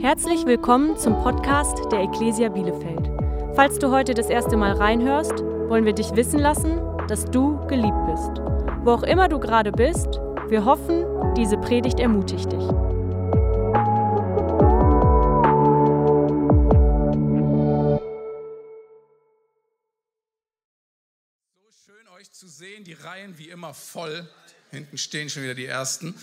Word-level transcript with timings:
Herzlich 0.00 0.46
willkommen 0.46 0.96
zum 0.96 1.12
Podcast 1.22 1.76
der 1.92 2.00
Ecclesia 2.00 2.48
Bielefeld. 2.48 3.10
Falls 3.54 3.78
du 3.78 3.90
heute 3.90 4.14
das 4.14 4.30
erste 4.30 4.56
Mal 4.56 4.72
reinhörst, 4.72 5.32
wollen 5.68 5.84
wir 5.84 5.92
dich 5.92 6.16
wissen 6.16 6.38
lassen, 6.38 6.80
dass 7.06 7.26
du 7.26 7.58
geliebt 7.66 8.06
bist. 8.06 8.40
Wo 8.82 8.92
auch 8.92 9.02
immer 9.02 9.28
du 9.28 9.38
gerade 9.38 9.70
bist, 9.70 10.06
wir 10.48 10.64
hoffen, 10.64 11.04
diese 11.36 11.58
Predigt 11.58 12.00
ermutigt 12.00 12.50
dich. 12.50 12.62
So 21.58 21.70
schön 21.84 22.08
euch 22.16 22.32
zu 22.32 22.48
sehen, 22.48 22.84
die 22.84 22.94
Reihen 22.94 23.36
wie 23.36 23.50
immer 23.50 23.74
voll. 23.74 24.26
Hinten 24.70 24.96
stehen 24.96 25.28
schon 25.28 25.42
wieder 25.42 25.54
die 25.54 25.66
ersten. 25.66 26.14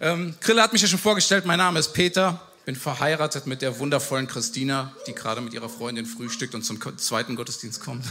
Ähm, 0.00 0.34
Grille 0.40 0.62
hat 0.62 0.72
mich 0.72 0.80
ja 0.80 0.88
schon 0.88 0.98
vorgestellt, 0.98 1.44
mein 1.44 1.58
Name 1.58 1.78
ist 1.78 1.92
Peter 1.92 2.40
bin 2.68 2.76
verheiratet 2.76 3.46
mit 3.46 3.62
der 3.62 3.78
wundervollen 3.78 4.26
Christina, 4.26 4.94
die 5.06 5.14
gerade 5.14 5.40
mit 5.40 5.54
ihrer 5.54 5.70
Freundin 5.70 6.04
frühstückt 6.04 6.54
und 6.54 6.64
zum 6.64 6.78
zweiten 6.98 7.34
Gottesdienst 7.34 7.80
kommt. 7.80 8.04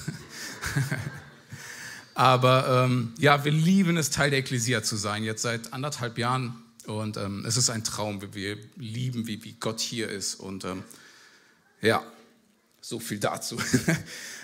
Aber 2.15 2.85
ähm, 2.85 3.13
ja, 3.19 3.45
wir 3.45 3.51
lieben 3.51 3.97
es, 3.97 4.09
Teil 4.09 4.31
der 4.31 4.39
Ekklesia 4.39 4.81
zu 4.81 4.95
sein, 4.95 5.23
jetzt 5.23 5.43
seit 5.43 5.73
anderthalb 5.73 6.17
Jahren. 6.17 6.55
Und 6.87 7.17
ähm, 7.17 7.45
es 7.45 7.55
ist 7.55 7.69
ein 7.69 7.83
Traum, 7.83 8.19
wie 8.23 8.33
wir 8.33 8.57
lieben, 8.77 9.27
wie, 9.27 9.43
wie 9.43 9.53
Gott 9.53 9.79
hier 9.79 10.09
ist. 10.09 10.33
Und 10.33 10.65
ähm, 10.65 10.83
ja, 11.83 12.01
so 12.81 12.99
viel 12.99 13.19
dazu. 13.19 13.57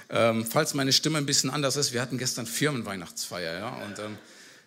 Ähm, 0.10 0.46
falls 0.46 0.76
meine 0.76 0.94
Stimme 0.94 1.18
ein 1.18 1.26
bisschen 1.26 1.50
anders 1.50 1.76
ist, 1.76 1.92
wir 1.92 2.00
hatten 2.00 2.20
gestern 2.20 2.46
Firmenweihnachtsfeier, 2.46 3.58
ja, 3.58 3.70
und 3.70 3.98
ähm, 3.98 4.18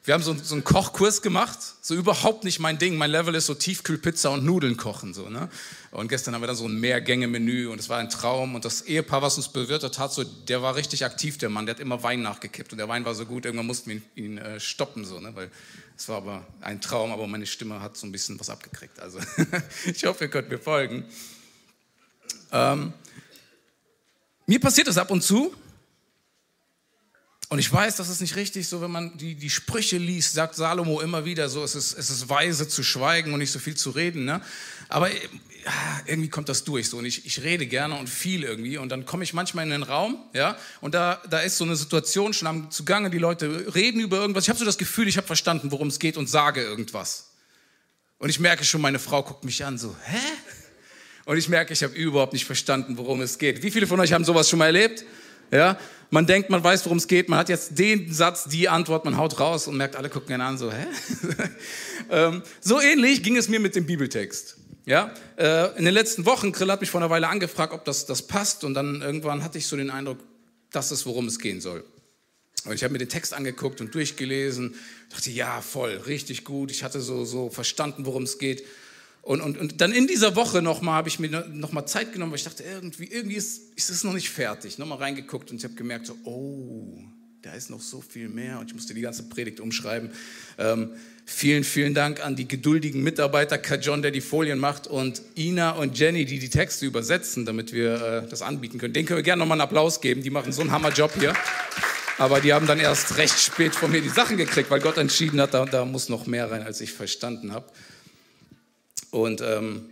wir 0.06 0.15
haben 0.15 0.23
so, 0.23 0.37
so, 0.41 0.55
einen 0.55 0.62
Kochkurs 0.62 1.20
gemacht, 1.20 1.59
so 1.83 1.92
überhaupt 1.96 2.45
nicht 2.45 2.60
mein 2.60 2.78
Ding. 2.78 2.96
Mein 2.96 3.10
Level 3.10 3.34
ist 3.34 3.46
so 3.46 3.55
Tiefkühlpizza 3.55 4.29
und 4.29 4.45
Nudeln 4.45 4.77
kochen. 4.77 5.12
So, 5.15 5.29
ne? 5.29 5.48
Und 5.91 6.06
gestern 6.06 6.32
haben 6.32 6.42
wir 6.42 6.46
dann 6.46 6.55
so 6.55 6.69
ein 6.69 6.79
Mehrgänge-Menü 6.79 7.66
und 7.66 7.80
es 7.80 7.88
war 7.88 7.98
ein 7.98 8.09
Traum. 8.09 8.54
Und 8.54 8.65
das 8.65 8.82
Ehepaar, 8.82 9.23
was 9.23 9.37
uns 9.37 9.48
bewirtet 9.48 9.98
hat, 9.98 10.13
so, 10.13 10.23
der 10.23 10.63
war 10.63 10.76
richtig 10.76 11.04
aktiv, 11.04 11.38
der 11.38 11.48
Mann. 11.48 11.66
Der 11.66 11.74
hat 11.74 11.80
immer 11.80 12.04
Wein 12.04 12.23
nachgekippt 12.23 12.71
und 12.71 12.79
der 12.79 12.88
Wein 12.88 13.04
war 13.04 13.16
so 13.16 13.26
gut, 13.26 13.46
irgendwann 13.46 13.66
mussten 13.66 13.90
wir 13.90 13.96
ihn, 13.96 14.02
ihn 14.15 14.38
äh, 14.38 14.60
stoppen. 14.60 15.04
So, 15.04 15.18
ne? 15.18 15.35
Weil 15.35 15.51
es 15.96 16.09
war 16.09 16.18
aber 16.18 16.46
ein 16.60 16.80
Traum, 16.80 17.10
aber 17.10 17.26
meine 17.26 17.46
Stimme 17.46 17.80
hat 17.80 17.96
so 17.96 18.07
ein 18.07 18.13
bisschen 18.13 18.38
was 18.38 18.48
abgekriegt. 18.48 19.01
Also 19.01 19.18
ich 19.87 20.04
hoffe, 20.04 20.26
ihr 20.26 20.30
könnt 20.30 20.48
mir 20.51 20.59
folgen. 20.60 21.04
Ähm, 22.52 22.93
mir 24.46 24.60
passiert 24.60 24.87
das 24.87 24.98
ab 24.98 25.10
und 25.10 25.23
zu, 25.23 25.52
und 27.48 27.60
ich 27.60 27.72
weiß, 27.72 27.96
das 27.96 28.08
ist 28.08 28.20
nicht 28.20 28.34
richtig, 28.34 28.66
so 28.66 28.80
wenn 28.80 28.90
man 28.90 29.16
die, 29.18 29.36
die 29.36 29.50
Sprüche 29.50 29.98
liest, 29.98 30.34
sagt 30.34 30.56
Salomo 30.56 31.00
immer 31.00 31.24
wieder 31.24 31.48
so, 31.48 31.62
es 31.62 31.76
ist, 31.76 31.96
es 31.96 32.10
ist 32.10 32.28
weise 32.28 32.66
zu 32.66 32.82
schweigen 32.82 33.32
und 33.32 33.38
nicht 33.38 33.52
so 33.52 33.60
viel 33.60 33.76
zu 33.76 33.90
reden. 33.90 34.24
Ne? 34.24 34.40
Aber 34.88 35.08
ja, 35.08 36.00
irgendwie 36.06 36.28
kommt 36.28 36.48
das 36.48 36.64
durch 36.64 36.88
so 36.88 36.98
und 36.98 37.04
ich, 37.04 37.24
ich 37.24 37.42
rede 37.42 37.66
gerne 37.66 37.96
und 37.96 38.08
viel 38.08 38.42
irgendwie 38.42 38.78
und 38.78 38.88
dann 38.88 39.06
komme 39.06 39.22
ich 39.22 39.32
manchmal 39.32 39.64
in 39.64 39.70
den 39.70 39.84
Raum 39.84 40.18
ja, 40.32 40.56
und 40.80 40.94
da, 40.94 41.22
da 41.30 41.38
ist 41.38 41.56
so 41.58 41.64
eine 41.64 41.76
Situation 41.76 42.32
schon 42.32 42.48
am 42.48 42.70
zugange, 42.70 43.10
die 43.10 43.18
Leute 43.18 43.72
reden 43.74 44.00
über 44.00 44.16
irgendwas. 44.16 44.44
Ich 44.44 44.48
habe 44.48 44.58
so 44.58 44.64
das 44.64 44.78
Gefühl, 44.78 45.06
ich 45.06 45.16
habe 45.16 45.26
verstanden, 45.26 45.70
worum 45.70 45.86
es 45.88 46.00
geht 46.00 46.16
und 46.16 46.28
sage 46.28 46.62
irgendwas. 46.62 47.30
Und 48.18 48.28
ich 48.28 48.40
merke 48.40 48.64
schon, 48.64 48.80
meine 48.80 48.98
Frau 48.98 49.22
guckt 49.22 49.44
mich 49.44 49.64
an 49.64 49.78
so, 49.78 49.94
hä? 50.04 50.18
Und 51.26 51.36
ich 51.36 51.48
merke, 51.48 51.72
ich 51.72 51.82
habe 51.82 51.94
überhaupt 51.94 52.32
nicht 52.32 52.44
verstanden, 52.44 52.96
worum 52.96 53.20
es 53.20 53.38
geht. 53.38 53.62
Wie 53.62 53.70
viele 53.70 53.86
von 53.86 54.00
euch 54.00 54.12
haben 54.12 54.24
sowas 54.24 54.48
schon 54.48 54.60
mal 54.60 54.66
erlebt? 54.66 55.04
Ja, 55.50 55.78
man 56.10 56.26
denkt, 56.26 56.51
man 56.51 56.62
weiß, 56.62 56.85
worum 56.85 56.99
es 56.99 57.09
geht, 57.09 57.29
man 57.29 57.38
hat 57.38 57.49
jetzt 57.49 57.79
den 57.79 58.12
Satz, 58.12 58.45
die 58.45 58.68
Antwort, 58.68 59.04
man 59.04 59.16
haut 59.16 59.40
raus 59.40 59.66
und 59.66 59.76
merkt, 59.76 59.96
alle 59.96 60.09
gucken 60.09 60.35
ihn 60.35 60.40
an, 60.40 60.59
so, 60.59 60.73
hä? 60.73 60.87
ähm, 62.10 62.43
so 62.60 62.80
ähnlich 62.80 63.23
ging 63.23 63.37
es 63.37 63.48
mir 63.48 63.60
mit 63.60 63.74
dem 63.74 63.87
Bibeltext. 63.87 64.56
Ja, 64.84 65.12
äh, 65.37 65.76
in 65.78 65.84
den 65.84 65.94
letzten 65.94 66.26
Wochen, 66.26 66.53
Grill 66.53 66.71
hat 66.71 66.81
mich 66.81 66.91
vor 66.91 67.00
einer 67.00 67.10
Weile 67.10 67.28
angefragt, 67.28 67.72
ob 67.72 67.84
das, 67.84 68.06
das 68.06 68.22
passt 68.22 68.62
und 68.62 68.75
dann 68.75 69.03
irgendwann 69.03 69.43
hatte 69.43 69.59
ich 69.59 69.66
so 69.66 69.76
den 69.76 69.91
Eindruck, 69.91 70.19
das 70.71 70.93
ist, 70.93 71.06
worum 71.06 71.26
es 71.26 71.41
gehen 71.41 71.60
soll. 71.60 71.84
Und 72.66 72.75
ich 72.75 72.84
habe 72.84 72.92
mir 72.92 72.98
den 72.98 73.09
Text 73.09 73.34
angeguckt 73.34 73.80
und 73.80 73.94
durchgelesen, 73.94 74.75
dachte, 75.10 75.30
ja, 75.30 75.60
voll, 75.60 75.97
richtig 76.06 76.44
gut. 76.44 76.70
Ich 76.70 76.82
hatte 76.82 77.00
so, 77.00 77.25
so 77.25 77.48
verstanden, 77.48 78.06
worum 78.06 78.25
es 78.25 78.38
geht. 78.38 78.64
Und, 79.26 79.41
und, 79.41 79.59
und 79.59 79.81
dann 79.81 79.91
in 79.91 80.06
dieser 80.06 80.37
Woche 80.37 80.62
nochmal 80.62 80.94
habe 80.94 81.09
ich 81.09 81.19
mir 81.19 81.28
nochmal 81.53 81.84
Zeit 81.88 82.12
genommen, 82.12 82.31
weil 82.31 82.38
ich 82.38 82.44
dachte, 82.44 82.62
irgendwie, 82.62 83.06
irgendwie 83.06 83.34
ist, 83.34 83.60
ist 83.75 83.91
es 83.91 84.04
noch 84.04 84.12
nicht 84.12 84.31
fertig. 84.31 84.78
Nochmal 84.78 84.98
reingeguckt 84.98 85.50
und 85.50 85.56
ich 85.56 85.64
habe 85.64 85.75
gemerkt, 85.75 86.06
so, 86.06 86.16
oh, 86.22 87.03
da 87.42 87.53
ist 87.53 87.69
noch 87.69 87.81
so 87.81 88.00
viel 88.00 88.28
mehr. 88.28 88.60
Und 88.60 88.69
ich 88.69 88.75
musste 88.75 88.94
die 88.94 89.00
ganze 89.00 89.25
Predigt 89.25 89.59
umschreiben. 89.59 90.10
Ähm, 90.59 90.91
vielen, 91.25 91.65
vielen 91.65 91.92
Dank 91.92 92.25
an 92.25 92.36
die 92.36 92.47
geduldigen 92.47 93.03
Mitarbeiter, 93.03 93.59
John, 93.81 94.00
der 94.00 94.12
die 94.12 94.20
Folien 94.20 94.60
macht, 94.60 94.86
und 94.86 95.20
Ina 95.36 95.72
und 95.72 95.98
Jenny, 95.98 96.25
die 96.25 96.38
die 96.38 96.48
Texte 96.48 96.86
übersetzen, 96.86 97.44
damit 97.44 97.72
wir 97.72 98.22
äh, 98.25 98.28
das 98.28 98.42
anbieten 98.42 98.78
können. 98.78 98.94
Den 98.94 99.06
können 99.06 99.19
wir 99.19 99.25
gerne 99.25 99.41
nochmal 99.41 99.56
einen 99.60 99.69
Applaus 99.69 100.00
geben. 100.00 100.22
Die 100.22 100.31
machen 100.31 100.53
so 100.53 100.60
einen 100.60 100.70
Hammerjob 100.70 101.12
hier. 101.19 101.34
Aber 102.19 102.41
die 102.41 102.53
haben 102.53 102.69
dann 102.69 102.78
erst 102.78 103.16
recht 103.16 103.41
spät 103.41 103.75
von 103.75 103.91
mir 103.91 104.03
die 104.03 104.09
Sachen 104.09 104.36
gekriegt, 104.36 104.70
weil 104.70 104.78
Gott 104.78 104.98
entschieden 104.98 105.41
hat, 105.41 105.53
da, 105.53 105.65
da 105.65 105.84
muss 105.84 106.09
noch 106.09 106.26
mehr 106.26 106.48
rein, 106.48 106.62
als 106.62 106.81
ich 106.81 106.92
verstanden 106.92 107.50
habe. 107.50 107.66
Und 109.16 109.41
ähm, 109.41 109.88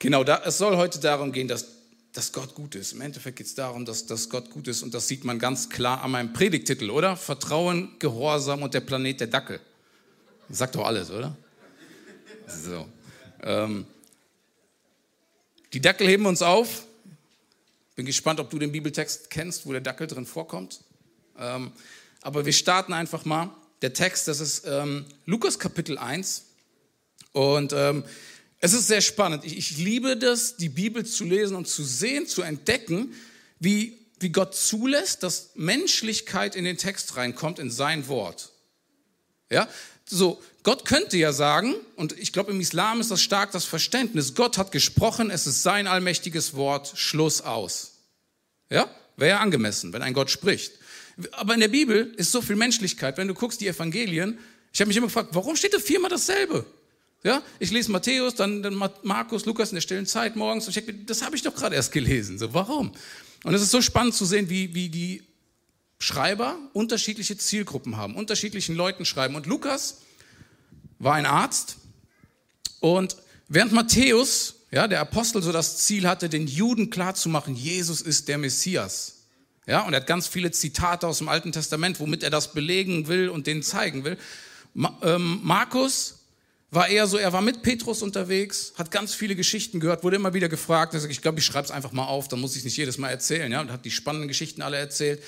genau, 0.00 0.24
da, 0.24 0.42
es 0.44 0.58
soll 0.58 0.76
heute 0.76 0.98
darum 0.98 1.30
gehen, 1.30 1.46
dass, 1.46 1.66
dass 2.12 2.32
Gott 2.32 2.56
gut 2.56 2.74
ist. 2.74 2.94
Im 2.94 3.00
Endeffekt 3.00 3.36
geht 3.36 3.46
es 3.46 3.54
darum, 3.54 3.84
dass, 3.84 4.06
dass 4.06 4.28
Gott 4.28 4.50
gut 4.50 4.66
ist 4.66 4.82
und 4.82 4.92
das 4.92 5.06
sieht 5.06 5.24
man 5.24 5.38
ganz 5.38 5.68
klar 5.68 6.02
an 6.02 6.10
meinem 6.10 6.32
Predigtitel, 6.32 6.90
oder? 6.90 7.16
Vertrauen, 7.16 7.96
Gehorsam 8.00 8.64
und 8.64 8.74
der 8.74 8.80
Planet 8.80 9.20
der 9.20 9.28
Dackel. 9.28 9.60
Das 10.48 10.58
sagt 10.58 10.74
doch 10.74 10.84
alles, 10.84 11.12
oder? 11.12 11.36
So. 12.48 12.88
Ähm, 13.44 13.86
die 15.72 15.80
Dackel 15.80 16.08
heben 16.08 16.26
uns 16.26 16.42
auf. 16.42 16.86
Bin 17.94 18.04
gespannt, 18.04 18.40
ob 18.40 18.50
du 18.50 18.58
den 18.58 18.72
Bibeltext 18.72 19.30
kennst, 19.30 19.64
wo 19.64 19.70
der 19.70 19.80
Dackel 19.80 20.08
drin 20.08 20.26
vorkommt. 20.26 20.80
Ähm, 21.38 21.70
aber 22.20 22.44
wir 22.44 22.52
starten 22.52 22.92
einfach 22.94 23.24
mal. 23.24 23.48
Der 23.82 23.92
Text, 23.92 24.26
das 24.26 24.40
ist 24.40 24.64
ähm, 24.66 25.04
Lukas 25.24 25.60
Kapitel 25.60 25.98
1. 25.98 26.46
Und 27.30 27.72
ähm, 27.72 28.02
es 28.60 28.72
ist 28.72 28.86
sehr 28.86 29.00
spannend. 29.00 29.44
Ich, 29.44 29.56
ich 29.56 29.76
liebe 29.78 30.16
das, 30.16 30.56
die 30.56 30.68
Bibel 30.68 31.04
zu 31.04 31.24
lesen 31.24 31.56
und 31.56 31.68
zu 31.68 31.84
sehen, 31.84 32.26
zu 32.26 32.42
entdecken, 32.42 33.14
wie, 33.58 33.98
wie 34.18 34.30
Gott 34.30 34.54
zulässt, 34.54 35.22
dass 35.22 35.50
Menschlichkeit 35.54 36.56
in 36.56 36.64
den 36.64 36.78
Text 36.78 37.16
reinkommt, 37.16 37.58
in 37.58 37.70
sein 37.70 38.08
Wort. 38.08 38.52
Ja, 39.50 39.68
so, 40.08 40.40
Gott 40.62 40.84
könnte 40.84 41.16
ja 41.16 41.32
sagen, 41.32 41.74
und 41.96 42.18
ich 42.18 42.32
glaube, 42.32 42.52
im 42.52 42.60
Islam 42.60 43.00
ist 43.00 43.10
das 43.10 43.22
stark 43.22 43.52
das 43.52 43.64
Verständnis, 43.64 44.34
Gott 44.34 44.58
hat 44.58 44.72
gesprochen, 44.72 45.30
es 45.30 45.46
ist 45.46 45.62
sein 45.62 45.86
allmächtiges 45.86 46.54
Vort, 46.54 46.92
Schluss 46.96 47.40
aus. 47.40 47.92
Ja, 48.70 48.88
wäre 49.16 49.30
ja 49.30 49.40
angemessen, 49.40 49.92
wenn 49.92 50.02
ein 50.02 50.14
Gott 50.14 50.30
spricht. 50.30 50.72
Aber 51.32 51.54
in 51.54 51.60
der 51.60 51.68
Bibel 51.68 52.12
ist 52.16 52.32
so 52.32 52.42
viel 52.42 52.56
Menschlichkeit. 52.56 53.16
Wenn 53.16 53.28
du 53.28 53.34
guckst, 53.34 53.60
die 53.60 53.68
Evangelien, 53.68 54.38
ich 54.72 54.80
habe 54.80 54.88
mich 54.88 54.96
immer 54.96 55.06
gefragt, 55.06 55.30
warum 55.32 55.56
steht 55.56 55.72
da 55.72 55.78
viermal 55.78 56.10
dasselbe? 56.10 56.66
Ja, 57.26 57.42
ich 57.58 57.72
lese 57.72 57.90
Matthäus, 57.90 58.36
dann, 58.36 58.62
dann 58.62 58.80
Markus, 59.02 59.46
Lukas 59.46 59.70
in 59.70 59.74
der 59.74 59.80
stillen 59.80 60.06
Zeit 60.06 60.36
morgens 60.36 60.68
und 60.68 60.76
ich 60.76 60.84
denke, 60.86 61.04
das 61.06 61.22
habe 61.22 61.34
ich 61.34 61.42
doch 61.42 61.56
gerade 61.56 61.74
erst 61.74 61.90
gelesen. 61.90 62.38
So, 62.38 62.54
warum? 62.54 62.92
Und 63.42 63.52
es 63.52 63.62
ist 63.62 63.72
so 63.72 63.82
spannend 63.82 64.14
zu 64.14 64.24
sehen, 64.24 64.48
wie, 64.48 64.74
wie 64.74 64.88
die 64.90 65.24
Schreiber 65.98 66.56
unterschiedliche 66.72 67.36
Zielgruppen 67.36 67.96
haben, 67.96 68.14
unterschiedlichen 68.14 68.76
Leuten 68.76 69.04
schreiben. 69.04 69.34
Und 69.34 69.46
Lukas 69.46 70.02
war 71.00 71.14
ein 71.14 71.26
Arzt 71.26 71.78
und 72.78 73.16
während 73.48 73.72
Matthäus, 73.72 74.60
ja, 74.70 74.86
der 74.86 75.00
Apostel 75.00 75.42
so 75.42 75.50
das 75.50 75.78
Ziel 75.78 76.06
hatte, 76.06 76.28
den 76.28 76.46
Juden 76.46 76.90
klarzumachen, 76.90 77.56
Jesus 77.56 78.02
ist 78.02 78.28
der 78.28 78.38
Messias. 78.38 79.24
Ja, 79.66 79.80
und 79.80 79.94
er 79.94 80.00
hat 80.00 80.06
ganz 80.06 80.28
viele 80.28 80.52
Zitate 80.52 81.08
aus 81.08 81.18
dem 81.18 81.28
Alten 81.28 81.50
Testament, 81.50 81.98
womit 81.98 82.22
er 82.22 82.30
das 82.30 82.52
belegen 82.52 83.08
will 83.08 83.30
und 83.30 83.48
denen 83.48 83.64
zeigen 83.64 84.04
will. 84.04 84.16
Ma, 84.74 84.96
ähm, 85.02 85.40
Markus 85.42 86.15
war 86.76 86.88
eher 86.88 87.08
so, 87.08 87.16
er 87.16 87.32
war 87.32 87.40
mit 87.40 87.62
Petrus 87.62 88.02
unterwegs, 88.02 88.72
hat 88.76 88.92
ganz 88.92 89.14
viele 89.14 89.34
Geschichten 89.34 89.80
gehört, 89.80 90.04
wurde 90.04 90.16
immer 90.16 90.34
wieder 90.34 90.48
gefragt. 90.48 90.94
Er 90.94 91.00
sagt, 91.00 91.10
ich 91.10 91.22
glaube, 91.22 91.40
ich 91.40 91.44
schreibe 91.44 91.64
es 91.64 91.70
einfach 91.72 91.90
mal 91.90 92.04
auf, 92.04 92.28
dann 92.28 92.38
muss 92.38 92.52
ich 92.52 92.58
es 92.58 92.64
nicht 92.64 92.76
jedes 92.76 92.98
Mal 92.98 93.08
erzählen. 93.08 93.50
Ja, 93.50 93.62
und 93.62 93.72
hat 93.72 93.84
die 93.84 93.90
spannenden 93.90 94.28
Geschichten 94.28 94.62
alle 94.62 94.76
erzählt. 94.76 95.22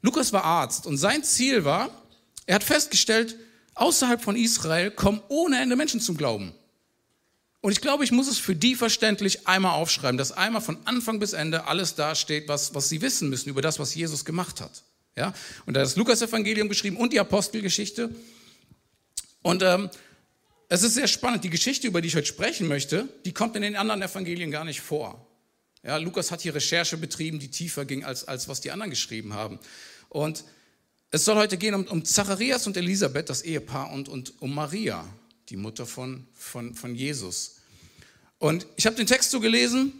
Lukas 0.00 0.32
war 0.32 0.44
Arzt 0.44 0.86
und 0.86 0.96
sein 0.96 1.22
Ziel 1.22 1.64
war, 1.64 1.90
er 2.46 2.54
hat 2.54 2.64
festgestellt, 2.64 3.36
außerhalb 3.74 4.22
von 4.22 4.36
Israel 4.36 4.90
kommen 4.90 5.20
ohne 5.28 5.60
Ende 5.60 5.76
Menschen 5.76 6.00
zum 6.00 6.16
Glauben. 6.16 6.54
Und 7.60 7.72
ich 7.72 7.80
glaube, 7.80 8.04
ich 8.04 8.12
muss 8.12 8.28
es 8.28 8.38
für 8.38 8.54
die 8.54 8.74
verständlich 8.74 9.48
einmal 9.48 9.72
aufschreiben, 9.72 10.16
dass 10.16 10.32
einmal 10.32 10.62
von 10.62 10.76
Anfang 10.84 11.18
bis 11.18 11.32
Ende 11.32 11.66
alles 11.66 11.94
dasteht, 11.94 12.46
was, 12.46 12.74
was 12.74 12.88
sie 12.88 13.00
wissen 13.00 13.30
müssen 13.30 13.48
über 13.48 13.62
das, 13.62 13.78
was 13.78 13.94
Jesus 13.94 14.24
gemacht 14.24 14.60
hat. 14.60 14.82
Ja? 15.16 15.32
Und 15.66 15.74
da 15.74 15.82
ist 15.82 15.92
das 15.92 15.96
Lukas-Evangelium 15.96 16.68
geschrieben 16.68 16.98
und 16.98 17.12
die 17.12 17.20
Apostelgeschichte. 17.20 18.14
Und 19.42 19.62
ähm, 19.62 19.90
es 20.68 20.82
ist 20.82 20.94
sehr 20.94 21.08
spannend. 21.08 21.44
Die 21.44 21.50
Geschichte, 21.50 21.86
über 21.86 22.00
die 22.00 22.08
ich 22.08 22.16
heute 22.16 22.26
sprechen 22.26 22.68
möchte, 22.68 23.08
die 23.24 23.32
kommt 23.32 23.56
in 23.56 23.62
den 23.62 23.76
anderen 23.76 24.02
Evangelien 24.02 24.50
gar 24.50 24.64
nicht 24.64 24.80
vor. 24.80 25.26
Ja, 25.82 25.98
Lukas 25.98 26.30
hat 26.30 26.40
hier 26.40 26.54
Recherche 26.54 26.96
betrieben, 26.96 27.38
die 27.38 27.50
tiefer 27.50 27.84
ging, 27.84 28.04
als, 28.04 28.26
als 28.26 28.48
was 28.48 28.60
die 28.60 28.70
anderen 28.70 28.90
geschrieben 28.90 29.34
haben. 29.34 29.58
Und 30.08 30.44
es 31.10 31.24
soll 31.24 31.36
heute 31.36 31.58
gehen 31.58 31.74
um, 31.74 31.84
um 31.84 32.04
Zacharias 32.04 32.66
und 32.66 32.76
Elisabeth, 32.76 33.28
das 33.28 33.42
Ehepaar, 33.42 33.92
und, 33.92 34.08
und 34.08 34.40
um 34.40 34.54
Maria, 34.54 35.06
die 35.50 35.56
Mutter 35.56 35.86
von, 35.86 36.26
von, 36.34 36.74
von 36.74 36.94
Jesus. 36.94 37.56
Und 38.38 38.66
ich 38.76 38.86
habe 38.86 38.96
den 38.96 39.06
Text 39.06 39.30
so 39.30 39.40
gelesen 39.40 39.92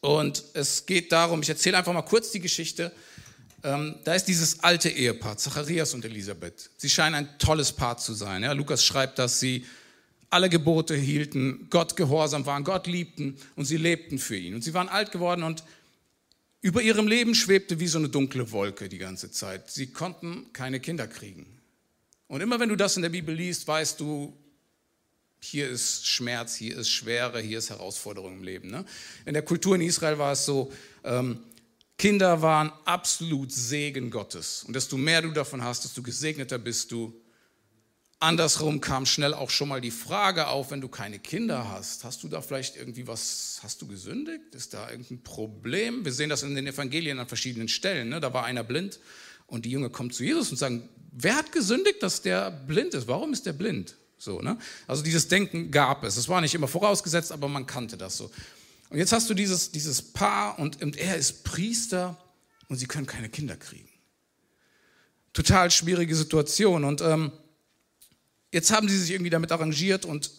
und 0.00 0.44
es 0.54 0.86
geht 0.86 1.12
darum, 1.12 1.42
ich 1.42 1.48
erzähle 1.48 1.78
einfach 1.78 1.92
mal 1.92 2.02
kurz 2.02 2.30
die 2.30 2.40
Geschichte. 2.40 2.92
Ähm, 3.64 3.96
da 4.04 4.14
ist 4.14 4.24
dieses 4.24 4.60
alte 4.60 4.88
Ehepaar, 4.88 5.36
Zacharias 5.36 5.94
und 5.94 6.04
Elisabeth. 6.04 6.70
Sie 6.76 6.90
scheinen 6.90 7.14
ein 7.14 7.38
tolles 7.38 7.72
Paar 7.72 7.96
zu 7.96 8.14
sein. 8.14 8.42
Ja? 8.42 8.52
Lukas 8.52 8.84
schreibt, 8.84 9.18
dass 9.18 9.38
sie 9.38 9.64
alle 10.30 10.48
Gebote 10.48 10.96
hielten, 10.96 11.68
Gott 11.70 11.94
gehorsam 11.94 12.46
waren, 12.46 12.64
Gott 12.64 12.86
liebten 12.86 13.36
und 13.54 13.66
sie 13.66 13.76
lebten 13.76 14.18
für 14.18 14.36
ihn. 14.36 14.54
Und 14.54 14.62
sie 14.62 14.74
waren 14.74 14.88
alt 14.88 15.12
geworden 15.12 15.42
und 15.42 15.62
über 16.62 16.80
ihrem 16.80 17.06
Leben 17.06 17.34
schwebte 17.34 17.80
wie 17.80 17.86
so 17.86 17.98
eine 17.98 18.08
dunkle 18.08 18.50
Wolke 18.50 18.88
die 18.88 18.98
ganze 18.98 19.30
Zeit. 19.30 19.70
Sie 19.70 19.88
konnten 19.88 20.52
keine 20.52 20.80
Kinder 20.80 21.06
kriegen. 21.06 21.46
Und 22.28 22.40
immer 22.40 22.58
wenn 22.60 22.70
du 22.70 22.76
das 22.76 22.96
in 22.96 23.02
der 23.02 23.10
Bibel 23.10 23.34
liest, 23.34 23.68
weißt 23.68 24.00
du, 24.00 24.34
hier 25.38 25.68
ist 25.68 26.06
Schmerz, 26.06 26.54
hier 26.54 26.78
ist 26.78 26.88
Schwere, 26.88 27.40
hier 27.40 27.58
ist 27.58 27.70
Herausforderung 27.70 28.34
im 28.38 28.42
Leben. 28.42 28.70
Ne? 28.70 28.84
In 29.26 29.34
der 29.34 29.42
Kultur 29.42 29.74
in 29.74 29.82
Israel 29.82 30.18
war 30.18 30.32
es 30.32 30.46
so, 30.46 30.72
ähm, 31.04 31.40
Kinder 32.02 32.42
waren 32.42 32.72
absolut 32.84 33.52
Segen 33.52 34.10
Gottes. 34.10 34.64
Und 34.64 34.74
desto 34.74 34.96
mehr 34.96 35.22
du 35.22 35.30
davon 35.30 35.62
hast, 35.62 35.84
desto 35.84 36.02
gesegneter 36.02 36.58
bist 36.58 36.90
du. 36.90 37.14
Andersrum 38.18 38.80
kam 38.80 39.06
schnell 39.06 39.32
auch 39.32 39.50
schon 39.50 39.68
mal 39.68 39.80
die 39.80 39.92
Frage 39.92 40.48
auf, 40.48 40.72
wenn 40.72 40.80
du 40.80 40.88
keine 40.88 41.20
Kinder 41.20 41.70
hast, 41.70 42.02
hast 42.02 42.24
du 42.24 42.28
da 42.28 42.40
vielleicht 42.40 42.74
irgendwie 42.74 43.06
was, 43.06 43.60
hast 43.62 43.80
du 43.82 43.86
gesündigt? 43.86 44.52
Ist 44.52 44.74
da 44.74 44.90
irgendein 44.90 45.22
Problem? 45.22 46.04
Wir 46.04 46.12
sehen 46.12 46.28
das 46.28 46.42
in 46.42 46.56
den 46.56 46.66
Evangelien 46.66 47.20
an 47.20 47.28
verschiedenen 47.28 47.68
Stellen. 47.68 48.08
Ne? 48.08 48.18
Da 48.18 48.34
war 48.34 48.46
einer 48.46 48.64
blind 48.64 48.98
und 49.46 49.64
die 49.64 49.70
Junge 49.70 49.88
kommt 49.88 50.12
zu 50.12 50.24
Jesus 50.24 50.50
und 50.50 50.56
sagen, 50.56 50.88
wer 51.12 51.36
hat 51.36 51.52
gesündigt, 51.52 52.02
dass 52.02 52.20
der 52.20 52.50
blind 52.50 52.94
ist? 52.94 53.06
Warum 53.06 53.32
ist 53.32 53.46
der 53.46 53.52
blind? 53.52 53.94
So, 54.18 54.40
ne? 54.40 54.58
Also 54.88 55.04
dieses 55.04 55.28
Denken 55.28 55.70
gab 55.70 56.02
es. 56.02 56.16
Es 56.16 56.28
war 56.28 56.40
nicht 56.40 56.56
immer 56.56 56.66
vorausgesetzt, 56.66 57.30
aber 57.30 57.46
man 57.46 57.64
kannte 57.64 57.96
das 57.96 58.16
so. 58.16 58.28
Und 58.92 58.98
jetzt 58.98 59.12
hast 59.12 59.28
du 59.28 59.34
dieses, 59.34 59.72
dieses 59.72 60.02
Paar 60.12 60.58
und, 60.58 60.82
und 60.82 60.96
er 60.96 61.16
ist 61.16 61.44
Priester 61.44 62.16
und 62.68 62.76
sie 62.76 62.86
können 62.86 63.06
keine 63.06 63.28
Kinder 63.28 63.56
kriegen. 63.56 63.88
Total 65.32 65.70
schwierige 65.70 66.14
Situation. 66.14 66.84
Und 66.84 67.00
ähm, 67.00 67.32
Jetzt 68.52 68.70
haben 68.70 68.86
sie 68.86 68.98
sich 68.98 69.10
irgendwie 69.10 69.30
damit 69.30 69.50
arrangiert 69.50 70.04
und 70.04 70.30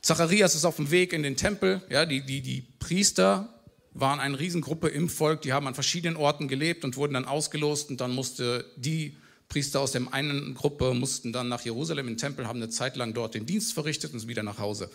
Zacharias 0.00 0.54
ist 0.54 0.64
auf 0.64 0.76
dem 0.76 0.90
Weg 0.90 1.12
in 1.12 1.22
den 1.22 1.36
Tempel. 1.36 1.82
Ja, 1.90 2.06
die, 2.06 2.22
die, 2.22 2.40
die 2.40 2.62
Priester 2.78 3.62
waren 3.92 4.18
eine 4.18 4.40
Riesengruppe 4.40 4.88
im 4.88 5.10
Volk, 5.10 5.42
die 5.42 5.52
haben 5.52 5.66
an 5.68 5.74
verschiedenen 5.74 6.16
Orten 6.16 6.48
gelebt 6.48 6.84
und 6.84 6.96
wurden 6.96 7.12
dann 7.12 7.26
ausgelost 7.26 7.90
und 7.90 8.00
dann 8.00 8.12
musste 8.12 8.64
die 8.76 9.18
Priester 9.48 9.80
aus 9.80 9.92
der 9.92 10.12
einen 10.12 10.54
Gruppe 10.54 10.94
mussten 10.94 11.32
dann 11.32 11.48
nach 11.48 11.62
Jerusalem 11.62 12.06
den 12.06 12.16
Tempel, 12.16 12.48
haben 12.48 12.60
eine 12.60 12.70
Zeit 12.70 12.96
lang 12.96 13.14
dort 13.14 13.34
den 13.34 13.46
Dienst 13.46 13.72
verrichtet 13.72 14.12
und 14.12 14.26
wieder 14.26 14.42
nach 14.42 14.58
Hause. 14.58 14.90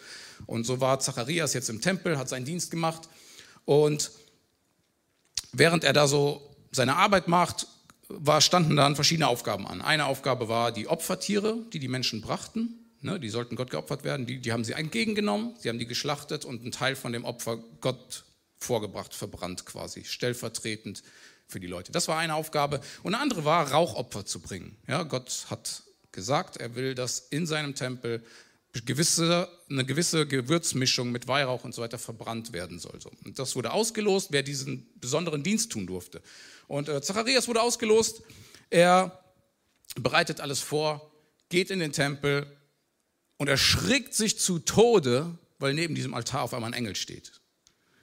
Und 0.46 0.66
so 0.66 0.82
war 0.82 1.00
Zacharias 1.00 1.54
jetzt 1.54 1.70
im 1.70 1.82
Tempel, 1.82 2.18
hat 2.18 2.30
seinen 2.30 2.46
Dienst 2.46 2.72
gemacht 2.72 3.08
und 3.66 4.12
während 5.52 5.84
er 5.84 5.94
da 5.94 6.08
so 6.08 6.42
seine 6.72 6.96
Arbeit 6.96 7.28
macht, 7.28 7.68
war, 8.10 8.42
standen 8.42 8.76
dann 8.76 8.96
verschiedene 8.96 9.28
Aufgaben 9.28 9.68
an. 9.68 9.82
Eine 9.82 10.06
Aufgabe 10.06 10.50
war 10.50 10.72
die 10.72 10.88
Opfertiere, 10.88 11.58
die 11.72 11.80
die 11.80 11.88
Menschen 11.88 12.22
brachten. 12.22 12.76
Ne, 13.02 13.18
die 13.18 13.30
sollten 13.30 13.56
Gott 13.56 13.70
geopfert 13.70 14.04
werden. 14.04 14.26
Die, 14.26 14.40
die 14.40 14.52
haben 14.52 14.66
sie 14.66 14.74
entgegengenommen, 14.74 15.54
sie 15.58 15.70
haben 15.70 15.80
die 15.80 15.86
geschlachtet 15.86 16.44
und 16.44 16.62
einen 16.62 16.72
Teil 16.72 16.98
von 16.98 17.14
dem 17.14 17.24
Opfer 17.24 17.58
Gott 17.80 18.26
vorgebracht, 18.58 19.14
verbrannt 19.14 19.66
quasi, 19.66 20.04
stellvertretend 20.04 21.02
für 21.50 21.60
die 21.60 21.68
Leute. 21.68 21.92
Das 21.92 22.08
war 22.08 22.18
eine 22.18 22.36
Aufgabe. 22.36 22.80
Und 23.04 23.16
eine 23.16 23.22
andere 23.22 23.44
war, 23.44 23.72
Rauchopfer 23.72 24.26
zu 24.26 24.40
bringen. 24.40 24.78
Ja, 24.88 25.04
Gott 25.04 25.48
hat 25.50 25.84
gesagt, 26.12 26.58
er 26.58 26.76
will, 26.76 26.96
dass 26.96 27.20
in 27.32 27.46
seinem 27.48 27.76
Tempel 27.76 28.24
gewisse, 28.86 29.50
eine 29.70 29.84
gewisse 29.84 30.28
Gewürzmischung 30.28 31.12
mit 31.12 31.28
Weihrauch 31.28 31.64
und 31.64 31.74
so 31.74 31.82
weiter 31.82 31.98
verbrannt 31.98 32.54
werden 32.54 32.78
soll. 32.80 33.00
Und 33.26 33.40
das 33.40 33.56
wurde 33.56 33.72
ausgelost, 33.72 34.32
wer 34.32 34.44
diesen 34.44 34.88
besonderen 35.00 35.42
Dienst 35.42 35.72
tun 35.72 35.88
durfte. 35.88 36.22
Und 36.68 36.88
äh, 36.88 37.02
Zacharias 37.02 37.48
wurde 37.48 37.62
ausgelost. 37.62 38.22
Er 38.70 39.20
bereitet 39.96 40.40
alles 40.40 40.60
vor, 40.60 41.12
geht 41.50 41.72
in 41.72 41.80
den 41.80 41.92
Tempel 41.92 42.46
und 43.38 43.48
erschrickt 43.48 44.14
sich 44.14 44.38
zu 44.38 44.60
Tode, 44.60 45.36
weil 45.58 45.74
neben 45.74 45.96
diesem 45.96 46.14
Altar 46.14 46.44
auf 46.44 46.54
einmal 46.54 46.70
ein 46.70 46.78
Engel 46.78 46.96
steht. 46.96 47.39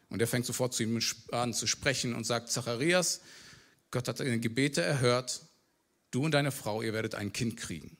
Und 0.09 0.21
er 0.21 0.27
fängt 0.27 0.47
sofort 0.47 0.73
zu 0.75 0.83
ihm 0.83 1.01
an 1.33 1.53
zu 1.53 1.67
sprechen 1.67 2.15
und 2.15 2.25
sagt, 2.25 2.51
Zacharias, 2.51 3.21
Gott 3.91 4.09
hat 4.09 4.21
deine 4.21 4.39
Gebete 4.39 4.83
erhört, 4.83 5.43
du 6.11 6.25
und 6.25 6.33
deine 6.33 6.53
Frau, 6.53 6.83
ihr 6.83 6.93
werdet 6.93 7.15
ein 7.15 7.33
Kind 7.33 7.57
kriegen. 7.57 7.97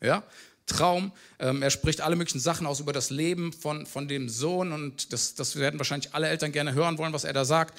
Ja, 0.00 0.26
Traum. 0.66 1.12
Ähm, 1.38 1.62
er 1.62 1.70
spricht 1.70 2.00
alle 2.00 2.16
möglichen 2.16 2.40
Sachen 2.40 2.66
aus 2.66 2.80
über 2.80 2.92
das 2.92 3.10
Leben 3.10 3.52
von, 3.52 3.86
von 3.86 4.08
dem 4.08 4.28
Sohn 4.28 4.72
und 4.72 5.12
das, 5.12 5.34
das 5.34 5.56
werden 5.56 5.78
wahrscheinlich 5.78 6.14
alle 6.14 6.28
Eltern 6.28 6.52
gerne 6.52 6.74
hören 6.74 6.96
wollen, 6.98 7.12
was 7.12 7.24
er 7.24 7.32
da 7.32 7.44
sagt. 7.44 7.78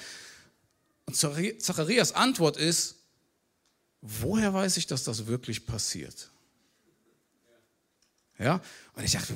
Und 1.06 1.16
Zacharias 1.16 2.12
Antwort 2.12 2.56
ist, 2.56 2.96
woher 4.00 4.54
weiß 4.54 4.76
ich, 4.76 4.86
dass 4.86 5.04
das 5.04 5.26
wirklich 5.26 5.66
passiert? 5.66 6.30
Ja, 8.38 8.60
und 8.94 9.04
ich 9.04 9.12
dachte, 9.12 9.34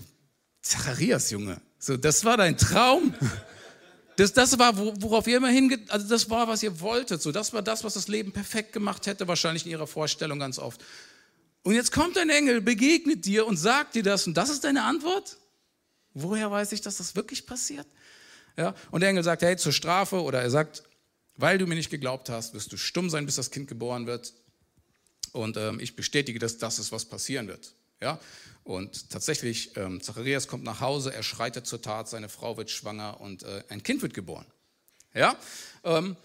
Zacharias, 0.60 1.30
Junge, 1.30 1.60
so, 1.78 1.96
das 1.96 2.24
war 2.24 2.36
dein 2.36 2.56
Traum. 2.56 3.14
Das, 4.16 4.32
das 4.32 4.58
war, 4.58 4.76
worauf 4.76 5.26
ihr 5.26 5.36
immer 5.36 5.50
hingeht, 5.50 5.90
also 5.90 6.08
das 6.08 6.28
war, 6.30 6.48
was 6.48 6.62
ihr 6.62 6.80
wolltet. 6.80 7.20
So, 7.20 7.32
das 7.32 7.52
war 7.52 7.62
das, 7.62 7.84
was 7.84 7.94
das 7.94 8.08
Leben 8.08 8.32
perfekt 8.32 8.72
gemacht 8.72 9.06
hätte, 9.06 9.28
wahrscheinlich 9.28 9.66
in 9.66 9.72
ihrer 9.72 9.86
Vorstellung 9.86 10.38
ganz 10.38 10.58
oft. 10.58 10.82
Und 11.62 11.74
jetzt 11.74 11.92
kommt 11.92 12.16
ein 12.16 12.30
Engel, 12.30 12.60
begegnet 12.60 13.26
dir 13.26 13.46
und 13.46 13.56
sagt 13.56 13.94
dir 13.94 14.02
das 14.02 14.26
und 14.26 14.34
das 14.34 14.48
ist 14.48 14.64
deine 14.64 14.84
Antwort? 14.84 15.36
Woher 16.14 16.50
weiß 16.50 16.72
ich, 16.72 16.80
dass 16.80 16.96
das 16.96 17.14
wirklich 17.14 17.44
passiert? 17.44 17.86
Ja, 18.56 18.74
und 18.90 19.00
der 19.00 19.10
Engel 19.10 19.22
sagt, 19.22 19.42
hey, 19.42 19.56
zur 19.56 19.72
Strafe 19.72 20.22
oder 20.22 20.40
er 20.40 20.50
sagt, 20.50 20.82
weil 21.36 21.58
du 21.58 21.66
mir 21.66 21.74
nicht 21.74 21.90
geglaubt 21.90 22.30
hast, 22.30 22.54
wirst 22.54 22.72
du 22.72 22.78
stumm 22.78 23.10
sein, 23.10 23.26
bis 23.26 23.36
das 23.36 23.50
Kind 23.50 23.68
geboren 23.68 24.06
wird. 24.06 24.32
Und 25.32 25.58
ähm, 25.58 25.78
ich 25.78 25.94
bestätige, 25.94 26.38
dass 26.38 26.56
das 26.56 26.78
ist, 26.78 26.92
was 26.92 27.04
passieren 27.04 27.48
wird. 27.48 27.74
Ja? 28.00 28.20
Und 28.64 29.10
tatsächlich, 29.10 29.76
ähm, 29.76 30.00
Zacharias 30.00 30.48
kommt 30.48 30.64
nach 30.64 30.80
Hause, 30.80 31.14
er 31.14 31.22
schreitet 31.22 31.66
zur 31.66 31.80
Tat, 31.80 32.08
seine 32.08 32.28
Frau 32.28 32.56
wird 32.56 32.70
schwanger 32.70 33.20
und 33.20 33.44
äh, 33.44 33.62
ein 33.68 33.82
Kind 33.82 34.02
wird 34.02 34.14
geboren. 34.14 34.46
Ja? 35.14 35.36
Ähm, 35.84 36.16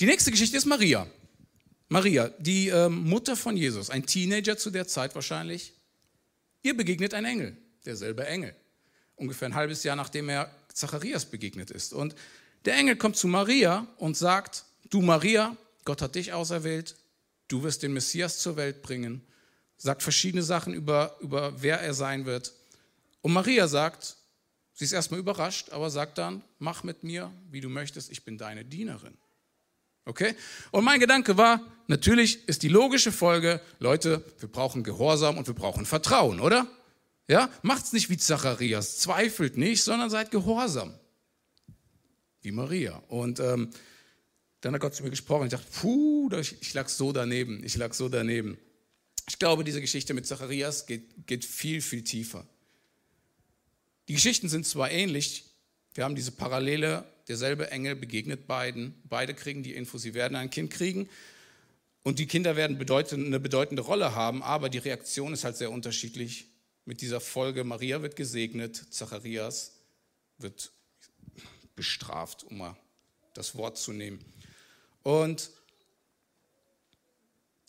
die 0.00 0.06
nächste 0.06 0.30
Geschichte 0.30 0.56
ist 0.56 0.66
Maria. 0.66 1.06
Maria, 1.88 2.28
die 2.38 2.68
ähm, 2.68 3.08
Mutter 3.08 3.36
von 3.36 3.56
Jesus, 3.56 3.90
ein 3.90 4.06
Teenager 4.06 4.56
zu 4.56 4.70
der 4.70 4.86
Zeit 4.86 5.14
wahrscheinlich, 5.14 5.74
ihr 6.62 6.76
begegnet 6.76 7.14
ein 7.14 7.24
Engel, 7.24 7.56
derselbe 7.84 8.26
Engel, 8.26 8.54
ungefähr 9.16 9.48
ein 9.48 9.54
halbes 9.54 9.82
Jahr 9.84 9.96
nachdem 9.96 10.28
er 10.28 10.50
Zacharias 10.72 11.26
begegnet 11.26 11.70
ist. 11.70 11.92
Und 11.92 12.14
der 12.64 12.76
Engel 12.76 12.96
kommt 12.96 13.16
zu 13.16 13.28
Maria 13.28 13.86
und 13.98 14.16
sagt, 14.16 14.64
du 14.88 15.02
Maria, 15.02 15.56
Gott 15.84 16.00
hat 16.00 16.14
dich 16.14 16.32
auserwählt, 16.32 16.96
du 17.48 17.62
wirst 17.62 17.82
den 17.82 17.92
Messias 17.92 18.38
zur 18.38 18.56
Welt 18.56 18.82
bringen, 18.82 19.22
sagt 19.82 20.02
verschiedene 20.02 20.44
Sachen 20.44 20.74
über, 20.74 21.16
über 21.20 21.60
wer 21.60 21.80
er 21.80 21.92
sein 21.92 22.24
wird. 22.24 22.52
Und 23.20 23.32
Maria 23.32 23.66
sagt, 23.66 24.16
sie 24.74 24.84
ist 24.84 24.92
erstmal 24.92 25.18
überrascht, 25.18 25.70
aber 25.70 25.90
sagt 25.90 26.18
dann, 26.18 26.42
mach 26.60 26.84
mit 26.84 27.02
mir, 27.02 27.32
wie 27.50 27.60
du 27.60 27.68
möchtest, 27.68 28.10
ich 28.12 28.24
bin 28.24 28.38
deine 28.38 28.64
Dienerin. 28.64 29.18
Okay? 30.04 30.36
Und 30.70 30.84
mein 30.84 31.00
Gedanke 31.00 31.36
war, 31.36 31.60
natürlich 31.88 32.46
ist 32.48 32.62
die 32.62 32.68
logische 32.68 33.10
Folge, 33.10 33.60
Leute, 33.80 34.24
wir 34.38 34.48
brauchen 34.48 34.84
Gehorsam 34.84 35.36
und 35.36 35.48
wir 35.48 35.54
brauchen 35.54 35.84
Vertrauen, 35.84 36.38
oder? 36.38 36.68
Ja? 37.26 37.50
Macht's 37.62 37.92
nicht 37.92 38.08
wie 38.08 38.16
Zacharias, 38.16 38.98
zweifelt 38.98 39.56
nicht, 39.56 39.82
sondern 39.82 40.10
seid 40.10 40.30
gehorsam. 40.30 40.94
Wie 42.40 42.52
Maria. 42.52 43.02
Und 43.08 43.40
ähm, 43.40 43.70
dann 44.60 44.74
hat 44.74 44.80
Gott 44.80 44.94
zu 44.94 45.02
mir 45.02 45.10
gesprochen. 45.10 45.46
Ich 45.46 45.50
dachte, 45.50 45.66
puh, 45.80 46.30
ich, 46.38 46.60
ich 46.60 46.72
lag 46.72 46.88
so 46.88 47.10
daneben, 47.10 47.64
ich 47.64 47.76
lag 47.76 47.94
so 47.94 48.08
daneben. 48.08 48.58
Ich 49.32 49.38
glaube, 49.38 49.64
diese 49.64 49.80
Geschichte 49.80 50.12
mit 50.12 50.26
Zacharias 50.26 50.84
geht, 50.84 51.26
geht 51.26 51.46
viel, 51.46 51.80
viel 51.80 52.04
tiefer. 52.04 52.46
Die 54.06 54.12
Geschichten 54.12 54.50
sind 54.50 54.66
zwar 54.66 54.90
ähnlich, 54.90 55.46
wir 55.94 56.04
haben 56.04 56.14
diese 56.14 56.32
Parallele 56.32 57.06
derselbe 57.28 57.70
Engel 57.70 57.96
begegnet 57.96 58.46
beiden. 58.46 58.94
Beide 59.04 59.32
kriegen 59.32 59.62
die 59.62 59.72
Info, 59.72 59.96
sie 59.96 60.12
werden 60.12 60.36
ein 60.36 60.50
Kind 60.50 60.70
kriegen. 60.70 61.08
Und 62.02 62.18
die 62.18 62.26
Kinder 62.26 62.56
werden 62.56 62.76
bedeutende, 62.76 63.26
eine 63.26 63.40
bedeutende 63.40 63.80
Rolle 63.80 64.14
haben, 64.14 64.42
aber 64.42 64.68
die 64.68 64.76
Reaktion 64.76 65.32
ist 65.32 65.44
halt 65.44 65.56
sehr 65.56 65.70
unterschiedlich. 65.70 66.48
Mit 66.84 67.00
dieser 67.00 67.22
Folge, 67.22 67.64
Maria 67.64 68.02
wird 68.02 68.16
gesegnet, 68.16 68.84
Zacharias 68.90 69.78
wird 70.36 70.72
bestraft, 71.74 72.44
um 72.44 72.58
mal 72.58 72.76
das 73.32 73.54
Wort 73.54 73.78
zu 73.78 73.92
nehmen. 73.92 74.22
Und 75.02 75.48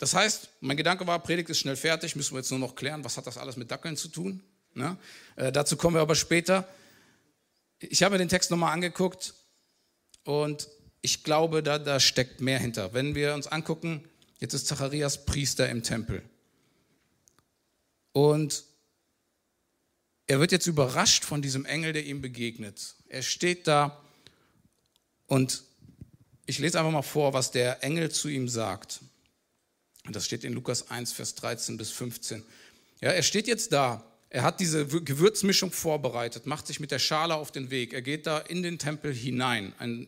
das 0.04 0.14
heißt, 0.14 0.50
mein 0.60 0.76
Gedanke 0.76 1.08
war, 1.08 1.18
Predigt 1.24 1.50
ist 1.50 1.60
schnell 1.60 1.78
fertig, 1.78 2.18
müssen 2.18 2.34
wir 2.34 2.40
jetzt 2.40 2.50
nur 2.50 2.60
noch 2.60 2.76
klären, 2.76 3.06
was 3.06 3.16
hat 3.16 3.26
das 3.26 3.38
alles 3.38 3.56
mit 3.56 3.72
Dackeln 3.72 3.96
zu 3.96 4.10
tun? 4.10 4.44
Ne? 4.74 4.98
Äh, 5.38 5.54
dazu 5.54 5.78
kommen 5.78 5.96
wir 5.96 6.02
aber 6.02 6.16
später. 6.16 6.68
Ich 7.80 8.04
habe 8.04 8.16
mir 8.16 8.20
den 8.20 8.28
Text 8.28 8.52
nochmal 8.52 8.74
angeguckt 8.74 9.34
und 10.26 10.68
ich 11.02 11.24
glaube, 11.24 11.64
da, 11.64 11.80
da 11.80 12.02
steckt 12.02 12.42
mehr 12.42 12.60
hinter. 12.60 12.94
Wenn 12.94 13.16
wir 13.16 13.34
uns 13.34 13.48
angucken, 13.48 14.04
jetzt 14.40 14.54
ist 14.54 14.68
Zacharias 14.68 15.26
Priester 15.26 15.70
im 15.70 15.84
Tempel. 15.84 16.22
Und 18.12 18.66
er 20.28 20.42
wird 20.42 20.52
jetzt 20.52 20.68
überrascht 20.68 21.24
von 21.24 21.42
diesem 21.42 21.64
Engel, 21.64 21.94
der 21.94 22.06
ihm 22.06 22.20
begegnet. 22.20 22.96
Er 23.08 23.22
steht 23.22 23.68
da 23.68 24.04
und 25.28 25.64
ich 26.46 26.60
lese 26.60 26.78
einfach 26.78 26.92
mal 26.92 27.04
vor, 27.04 27.32
was 27.32 27.52
der 27.52 27.86
Engel 27.86 28.12
zu 28.12 28.28
ihm 28.28 28.50
sagt. 28.50 29.00
Und 30.06 30.16
das 30.16 30.26
steht 30.26 30.44
in 30.44 30.54
Lukas 30.54 30.90
1, 30.90 31.14
Vers 31.14 31.36
13 31.36 31.78
bis 31.78 31.92
15. 31.92 32.44
Ja, 33.02 33.12
er 33.12 33.24
steht 33.24 33.48
jetzt 33.48 33.72
da. 33.72 34.04
Er 34.30 34.44
hat 34.44 34.60
diese 34.60 34.88
Gewürzmischung 34.88 35.72
vorbereitet, 35.72 36.48
macht 36.48 36.68
sich 36.68 36.80
mit 36.80 36.92
der 36.92 37.00
Schale 37.00 37.36
auf 37.36 37.52
den 37.52 37.70
Weg. 37.70 37.94
Er 37.94 38.02
geht 38.02 38.26
da 38.26 38.40
in 38.40 38.64
den 38.64 38.80
Tempel 38.80 39.14
hinein. 39.14 39.74
Ein 39.78 40.08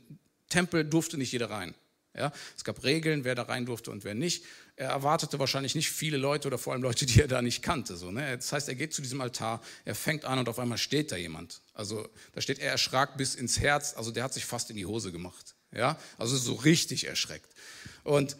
Tempel 0.49 0.83
durfte 0.83 1.17
nicht 1.17 1.31
jeder 1.31 1.49
rein. 1.49 1.75
Ja, 2.17 2.31
es 2.55 2.63
gab 2.63 2.83
Regeln, 2.83 3.25
wer 3.25 3.35
da 3.35 3.43
rein 3.43 3.65
durfte 3.65 3.91
und 3.91 4.05
wer 4.05 4.15
nicht. 4.15 4.45
Er 4.77 4.89
erwartete 4.89 5.37
wahrscheinlich 5.37 5.75
nicht 5.75 5.91
viele 5.91 6.17
Leute 6.17 6.47
oder 6.47 6.57
vor 6.57 6.73
allem 6.73 6.81
Leute, 6.81 7.05
die 7.05 7.21
er 7.21 7.27
da 7.27 7.41
nicht 7.41 7.61
kannte. 7.61 7.97
So, 7.97 8.11
ne? 8.11 8.37
Das 8.37 8.51
heißt, 8.51 8.69
er 8.69 8.75
geht 8.75 8.93
zu 8.93 9.01
diesem 9.01 9.21
Altar, 9.21 9.61
er 9.83 9.95
fängt 9.95 10.25
an 10.25 10.39
und 10.39 10.49
auf 10.49 10.57
einmal 10.57 10.77
steht 10.77 11.11
da 11.11 11.17
jemand. 11.17 11.61
Also 11.73 12.07
da 12.33 12.41
steht, 12.41 12.59
er 12.59 12.71
erschrak 12.71 13.17
bis 13.17 13.35
ins 13.35 13.59
Herz, 13.59 13.93
also 13.95 14.11
der 14.11 14.23
hat 14.23 14.33
sich 14.33 14.45
fast 14.45 14.69
in 14.69 14.77
die 14.77 14.85
Hose 14.85 15.11
gemacht. 15.11 15.55
Ja, 15.73 15.99
also 16.17 16.37
so 16.37 16.53
richtig 16.53 17.05
erschreckt. 17.05 17.53
Und 18.03 18.37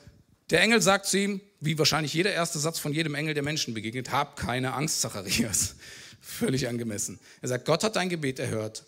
der 0.49 0.61
Engel 0.61 0.81
sagt 0.81 1.07
zu 1.07 1.17
ihm, 1.17 1.41
wie 1.59 1.77
wahrscheinlich 1.77 2.13
jeder 2.13 2.31
erste 2.31 2.59
Satz 2.59 2.77
von 2.77 2.93
jedem 2.93 3.15
Engel 3.15 3.33
der 3.33 3.43
Menschen 3.43 3.73
begegnet, 3.73 4.11
hab 4.11 4.37
keine 4.37 4.73
Angst, 4.73 5.01
Zacharias. 5.01 5.75
Völlig 6.21 6.67
angemessen. 6.67 7.19
Er 7.41 7.49
sagt, 7.49 7.65
Gott 7.65 7.83
hat 7.83 7.95
dein 7.95 8.09
Gebet 8.09 8.39
erhört. 8.39 8.85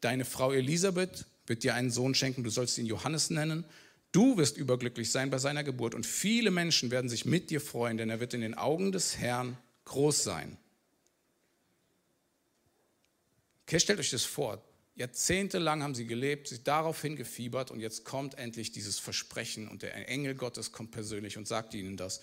Deine 0.00 0.24
Frau 0.24 0.52
Elisabeth 0.52 1.26
wird 1.46 1.62
dir 1.62 1.74
einen 1.74 1.90
Sohn 1.90 2.14
schenken, 2.14 2.44
du 2.44 2.50
sollst 2.50 2.78
ihn 2.78 2.86
Johannes 2.86 3.30
nennen. 3.30 3.64
Du 4.12 4.36
wirst 4.36 4.56
überglücklich 4.56 5.10
sein 5.10 5.30
bei 5.30 5.38
seiner 5.38 5.64
Geburt 5.64 5.94
und 5.94 6.06
viele 6.06 6.50
Menschen 6.50 6.90
werden 6.90 7.10
sich 7.10 7.24
mit 7.24 7.50
dir 7.50 7.60
freuen, 7.60 7.98
denn 7.98 8.08
er 8.10 8.20
wird 8.20 8.32
in 8.32 8.40
den 8.40 8.54
Augen 8.54 8.92
des 8.92 9.18
Herrn 9.18 9.58
groß 9.84 10.24
sein. 10.24 10.56
Okay, 13.66 13.80
stellt 13.80 13.98
euch 13.98 14.10
das 14.10 14.24
vor. 14.24 14.62
Jahrzehntelang 14.98 15.82
haben 15.82 15.94
sie 15.94 16.06
gelebt, 16.06 16.48
sich 16.48 16.64
darauf 16.64 17.00
hingefiebert 17.00 17.70
und 17.70 17.78
jetzt 17.78 18.04
kommt 18.04 18.36
endlich 18.36 18.72
dieses 18.72 18.98
Versprechen 18.98 19.68
und 19.68 19.82
der 19.82 20.08
Engel 20.08 20.34
Gottes 20.34 20.72
kommt 20.72 20.90
persönlich 20.90 21.38
und 21.38 21.46
sagt 21.46 21.72
ihnen 21.74 21.96
das. 21.96 22.20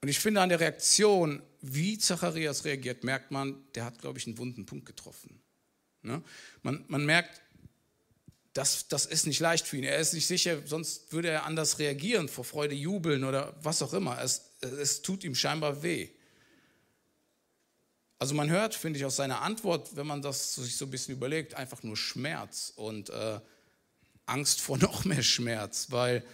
Und 0.00 0.08
ich 0.08 0.18
finde 0.18 0.40
an 0.40 0.48
der 0.48 0.60
Reaktion, 0.60 1.42
wie 1.60 1.98
Zacharias 1.98 2.64
reagiert, 2.64 3.04
merkt 3.04 3.30
man, 3.30 3.62
der 3.74 3.84
hat, 3.84 3.98
glaube 3.98 4.18
ich, 4.18 4.26
einen 4.26 4.38
wunden 4.38 4.64
Punkt 4.64 4.86
getroffen. 4.86 5.38
Ne? 6.02 6.22
Man, 6.62 6.84
man 6.88 7.04
merkt, 7.04 7.42
das, 8.54 8.88
das 8.88 9.04
ist 9.04 9.26
nicht 9.26 9.40
leicht 9.40 9.66
für 9.66 9.76
ihn. 9.76 9.84
Er 9.84 9.98
ist 9.98 10.14
nicht 10.14 10.26
sicher, 10.26 10.66
sonst 10.66 11.12
würde 11.12 11.28
er 11.28 11.44
anders 11.44 11.78
reagieren, 11.78 12.28
vor 12.28 12.44
Freude 12.44 12.74
jubeln 12.74 13.24
oder 13.24 13.54
was 13.62 13.82
auch 13.82 13.92
immer. 13.92 14.18
Es, 14.22 14.56
es 14.62 15.02
tut 15.02 15.24
ihm 15.24 15.34
scheinbar 15.34 15.82
weh. 15.82 16.08
Also 18.18 18.34
man 18.34 18.50
hört, 18.50 18.74
finde 18.74 18.98
ich, 18.98 19.04
aus 19.04 19.16
seiner 19.16 19.42
Antwort, 19.42 19.94
wenn 19.94 20.06
man 20.06 20.22
das 20.22 20.56
sich 20.56 20.76
so 20.76 20.86
ein 20.86 20.90
bisschen 20.90 21.14
überlegt, 21.14 21.54
einfach 21.54 21.82
nur 21.84 21.96
Schmerz 21.96 22.72
und 22.74 23.10
äh, 23.10 23.40
Angst 24.26 24.60
vor 24.60 24.78
noch 24.78 25.04
mehr 25.04 25.22
Schmerz, 25.22 25.88
weil 25.90 26.24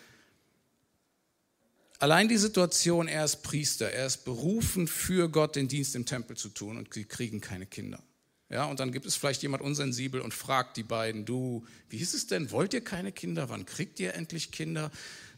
allein 1.98 2.28
die 2.28 2.38
Situation, 2.38 3.06
er 3.06 3.24
ist 3.24 3.42
Priester, 3.42 3.90
er 3.90 4.06
ist 4.06 4.24
berufen 4.24 4.88
für 4.88 5.28
Gott 5.28 5.56
den 5.56 5.68
Dienst 5.68 5.94
im 5.94 6.06
Tempel 6.06 6.36
zu 6.36 6.48
tun 6.48 6.78
und 6.78 6.92
sie 6.92 7.04
kriegen 7.04 7.40
keine 7.40 7.66
Kinder. 7.66 8.02
Ja, 8.50 8.66
und 8.66 8.78
dann 8.78 8.92
gibt 8.92 9.06
es 9.06 9.16
vielleicht 9.16 9.42
jemand 9.42 9.62
unsensibel 9.62 10.20
und 10.20 10.34
fragt 10.34 10.76
die 10.76 10.82
beiden, 10.82 11.24
du, 11.24 11.66
wie 11.88 11.98
ist 11.98 12.14
es 12.14 12.26
denn, 12.26 12.50
wollt 12.50 12.74
ihr 12.74 12.82
keine 12.82 13.10
Kinder, 13.10 13.48
wann 13.48 13.66
kriegt 13.66 13.98
ihr 14.00 14.14
endlich 14.14 14.52
Kinder? 14.52 14.90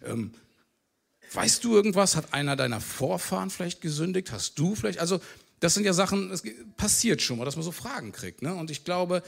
Ähm, 0.05 0.35
weißt 1.33 1.65
du 1.65 1.75
irgendwas, 1.75 2.17
hat 2.17 2.35
einer 2.35 2.57
deiner 2.57 2.81
Vorfahren 2.81 3.51
vielleicht 3.51 3.81
gesündigt, 3.81 4.33
hast 4.33 4.59
du 4.59 4.75
vielleicht, 4.75 4.99
also 4.99 5.21
das 5.67 5.75
sind 5.75 5.85
ja 5.85 5.93
Sachen, 5.93 6.31
es 6.31 6.45
passiert 6.77 7.21
schon 7.21 7.39
mal, 7.39 7.45
dass 7.45 7.57
man 7.57 7.65
so 7.65 7.73
Fragen 7.73 8.13
kriegt. 8.13 8.41
Ne? 8.41 8.55
Und 8.55 8.71
ich 8.71 8.85
glaube, 8.85 9.21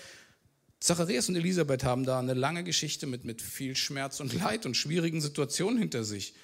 Zacharias 0.78 1.28
und 1.28 1.34
Elisabeth 1.34 1.82
haben 1.82 2.04
da 2.04 2.20
eine 2.20 2.34
lange 2.34 2.62
Geschichte 2.62 3.08
mit, 3.08 3.24
mit 3.24 3.42
viel 3.42 3.74
Schmerz 3.74 4.20
und 4.20 4.32
Leid 4.40 4.64
und 4.64 4.76
schwierigen 4.76 5.20
Situationen 5.20 5.80
hinter 5.80 6.04
sich. 6.04 6.34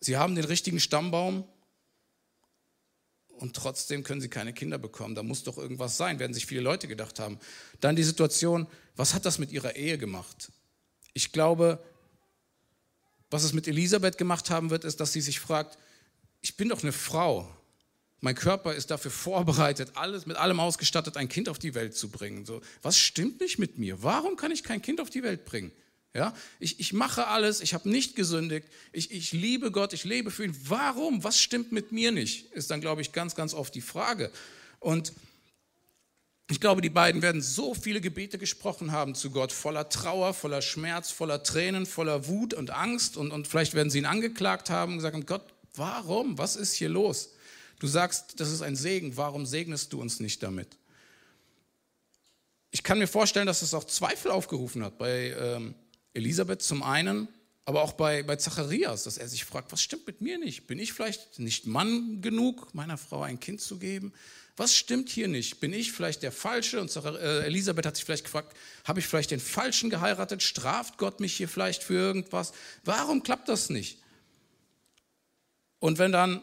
Sie 0.00 0.16
haben 0.16 0.34
den 0.34 0.44
richtigen 0.44 0.80
Stammbaum 0.80 1.44
und 3.28 3.54
trotzdem 3.54 4.02
können 4.02 4.20
sie 4.20 4.28
keine 4.28 4.52
Kinder 4.52 4.78
bekommen. 4.78 5.14
Da 5.14 5.22
muss 5.22 5.44
doch 5.44 5.56
irgendwas 5.56 5.96
sein, 5.96 6.18
werden 6.18 6.34
sich 6.34 6.46
viele 6.46 6.62
Leute 6.62 6.88
gedacht 6.88 7.20
haben. 7.20 7.38
Dann 7.78 7.94
die 7.94 8.02
Situation, 8.02 8.66
was 8.96 9.14
hat 9.14 9.24
das 9.24 9.38
mit 9.38 9.52
ihrer 9.52 9.76
Ehe 9.76 9.98
gemacht? 9.98 10.50
Ich 11.12 11.30
glaube, 11.30 11.80
was 13.30 13.44
es 13.44 13.52
mit 13.52 13.68
Elisabeth 13.68 14.18
gemacht 14.18 14.50
haben 14.50 14.70
wird, 14.70 14.82
ist, 14.82 14.98
dass 14.98 15.12
sie 15.12 15.20
sich 15.20 15.38
fragt, 15.38 15.78
ich 16.40 16.56
bin 16.56 16.70
doch 16.70 16.82
eine 16.82 16.90
Frau. 16.90 17.48
Mein 18.20 18.34
Körper 18.34 18.74
ist 18.74 18.90
dafür 18.90 19.10
vorbereitet, 19.10 19.92
alles 19.94 20.26
mit 20.26 20.36
allem 20.36 20.58
ausgestattet, 20.58 21.16
ein 21.16 21.28
Kind 21.28 21.48
auf 21.48 21.58
die 21.58 21.74
Welt 21.74 21.94
zu 21.96 22.08
bringen. 22.08 22.46
So, 22.46 22.62
was 22.82 22.98
stimmt 22.98 23.40
nicht 23.40 23.58
mit 23.58 23.78
mir? 23.78 24.02
Warum 24.02 24.36
kann 24.36 24.50
ich 24.50 24.62
kein 24.62 24.80
Kind 24.80 25.00
auf 25.00 25.10
die 25.10 25.22
Welt 25.22 25.44
bringen? 25.44 25.70
Ja, 26.14 26.34
ich, 26.58 26.80
ich 26.80 26.94
mache 26.94 27.26
alles, 27.26 27.60
ich 27.60 27.74
habe 27.74 27.90
nicht 27.90 28.16
gesündigt, 28.16 28.68
ich, 28.90 29.10
ich 29.10 29.32
liebe 29.32 29.70
Gott, 29.70 29.92
ich 29.92 30.04
lebe 30.04 30.30
für 30.30 30.46
ihn. 30.46 30.56
Warum? 30.64 31.24
Was 31.24 31.38
stimmt 31.38 31.72
mit 31.72 31.92
mir 31.92 32.10
nicht? 32.10 32.50
Ist 32.52 32.70
dann, 32.70 32.80
glaube 32.80 33.02
ich, 33.02 33.12
ganz, 33.12 33.34
ganz 33.34 33.52
oft 33.52 33.74
die 33.74 33.82
Frage. 33.82 34.30
Und 34.80 35.12
ich 36.48 36.58
glaube, 36.58 36.80
die 36.80 36.88
beiden 36.88 37.20
werden 37.20 37.42
so 37.42 37.74
viele 37.74 38.00
Gebete 38.00 38.38
gesprochen 38.38 38.92
haben 38.92 39.14
zu 39.14 39.30
Gott, 39.30 39.52
voller 39.52 39.90
Trauer, 39.90 40.32
voller 40.32 40.62
Schmerz, 40.62 41.10
voller 41.10 41.42
Tränen, 41.42 41.84
voller 41.84 42.28
Wut 42.28 42.54
und 42.54 42.70
Angst. 42.70 43.18
Und, 43.18 43.30
und 43.30 43.46
vielleicht 43.46 43.74
werden 43.74 43.90
sie 43.90 43.98
ihn 43.98 44.06
angeklagt 44.06 44.70
haben 44.70 44.92
und 44.92 44.98
gesagt 44.98 45.14
haben, 45.14 45.26
Gott, 45.26 45.44
warum? 45.74 46.38
Was 46.38 46.56
ist 46.56 46.72
hier 46.72 46.88
los? 46.88 47.35
Du 47.78 47.86
sagst, 47.86 48.40
das 48.40 48.50
ist 48.50 48.62
ein 48.62 48.76
Segen, 48.76 49.16
warum 49.16 49.46
segnest 49.46 49.92
du 49.92 50.00
uns 50.00 50.20
nicht 50.20 50.42
damit? 50.42 50.76
Ich 52.70 52.82
kann 52.82 52.98
mir 52.98 53.08
vorstellen, 53.08 53.46
dass 53.46 53.62
es 53.62 53.74
auch 53.74 53.84
Zweifel 53.84 54.30
aufgerufen 54.30 54.84
hat 54.84 54.98
bei 54.98 55.34
ähm, 55.38 55.74
Elisabeth 56.14 56.62
zum 56.62 56.82
einen, 56.82 57.28
aber 57.64 57.82
auch 57.82 57.92
bei, 57.92 58.22
bei 58.22 58.36
Zacharias, 58.36 59.04
dass 59.04 59.18
er 59.18 59.28
sich 59.28 59.44
fragt, 59.44 59.72
was 59.72 59.82
stimmt 59.82 60.06
mit 60.06 60.20
mir 60.20 60.38
nicht? 60.38 60.66
Bin 60.66 60.78
ich 60.78 60.92
vielleicht 60.92 61.38
nicht 61.38 61.66
Mann 61.66 62.22
genug, 62.22 62.74
meiner 62.74 62.96
Frau 62.96 63.22
ein 63.22 63.40
Kind 63.40 63.60
zu 63.60 63.78
geben? 63.78 64.12
Was 64.56 64.74
stimmt 64.74 65.10
hier 65.10 65.28
nicht? 65.28 65.60
Bin 65.60 65.72
ich 65.72 65.92
vielleicht 65.92 66.22
der 66.22 66.32
Falsche? 66.32 66.80
Und 66.80 66.94
äh, 66.96 67.44
Elisabeth 67.44 67.84
hat 67.84 67.96
sich 67.96 68.04
vielleicht 68.04 68.24
gefragt, 68.24 68.56
habe 68.84 69.00
ich 69.00 69.06
vielleicht 69.06 69.30
den 69.30 69.40
Falschen 69.40 69.90
geheiratet? 69.90 70.42
Straft 70.42 70.96
Gott 70.96 71.20
mich 71.20 71.34
hier 71.34 71.48
vielleicht 71.48 71.82
für 71.82 71.94
irgendwas? 71.94 72.52
Warum 72.84 73.22
klappt 73.22 73.48
das 73.48 73.68
nicht? 73.68 73.98
Und 75.78 75.98
wenn 75.98 76.12
dann 76.12 76.42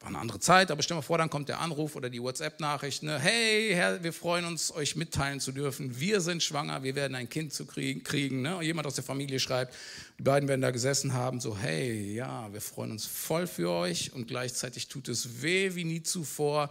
war 0.00 0.08
eine 0.08 0.18
andere 0.18 0.40
Zeit, 0.40 0.70
aber 0.70 0.82
stell 0.82 0.96
mal 0.96 1.02
vor, 1.02 1.18
dann 1.18 1.28
kommt 1.28 1.50
der 1.50 1.60
Anruf 1.60 1.94
oder 1.94 2.08
die 2.08 2.22
WhatsApp-Nachricht, 2.22 3.02
ne? 3.02 3.18
hey 3.18 3.70
Herr, 3.74 4.02
wir 4.02 4.14
freuen 4.14 4.46
uns, 4.46 4.72
euch 4.74 4.96
mitteilen 4.96 5.40
zu 5.40 5.52
dürfen, 5.52 6.00
wir 6.00 6.22
sind 6.22 6.42
schwanger, 6.42 6.82
wir 6.82 6.94
werden 6.94 7.14
ein 7.14 7.28
Kind 7.28 7.52
zu 7.52 7.66
kriegen. 7.66 8.02
kriegen 8.02 8.40
ne? 8.40 8.56
Und 8.56 8.62
jemand 8.62 8.86
aus 8.86 8.94
der 8.94 9.04
Familie 9.04 9.38
schreibt, 9.38 9.74
die 10.18 10.22
beiden 10.22 10.48
werden 10.48 10.62
da 10.62 10.70
gesessen 10.70 11.12
haben, 11.12 11.38
so 11.38 11.56
hey, 11.56 12.14
ja, 12.14 12.50
wir 12.50 12.62
freuen 12.62 12.92
uns 12.92 13.04
voll 13.04 13.46
für 13.46 13.68
euch 13.68 14.14
und 14.14 14.26
gleichzeitig 14.26 14.88
tut 14.88 15.08
es 15.08 15.42
weh 15.42 15.74
wie 15.74 15.84
nie 15.84 16.02
zuvor. 16.02 16.70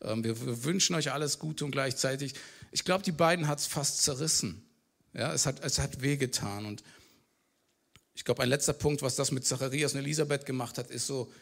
Ähm, 0.00 0.22
wir, 0.22 0.40
wir 0.46 0.62
wünschen 0.62 0.94
euch 0.94 1.10
alles 1.10 1.40
Gute 1.40 1.64
und 1.64 1.72
gleichzeitig, 1.72 2.34
ich 2.70 2.84
glaube, 2.84 3.02
die 3.02 3.12
beiden 3.12 3.48
hat 3.48 3.58
es 3.58 3.66
fast 3.66 4.04
zerrissen. 4.04 4.62
Ja, 5.14 5.32
es 5.32 5.46
hat, 5.46 5.64
es 5.64 5.80
hat 5.80 6.00
wehgetan 6.00 6.64
und 6.64 6.84
ich 8.14 8.24
glaube, 8.24 8.42
ein 8.42 8.48
letzter 8.48 8.72
Punkt, 8.72 9.02
was 9.02 9.16
das 9.16 9.32
mit 9.32 9.44
Zacharias 9.44 9.94
und 9.94 10.00
Elisabeth 10.00 10.46
gemacht 10.46 10.78
hat, 10.78 10.90
ist 10.90 11.06
so, 11.06 11.32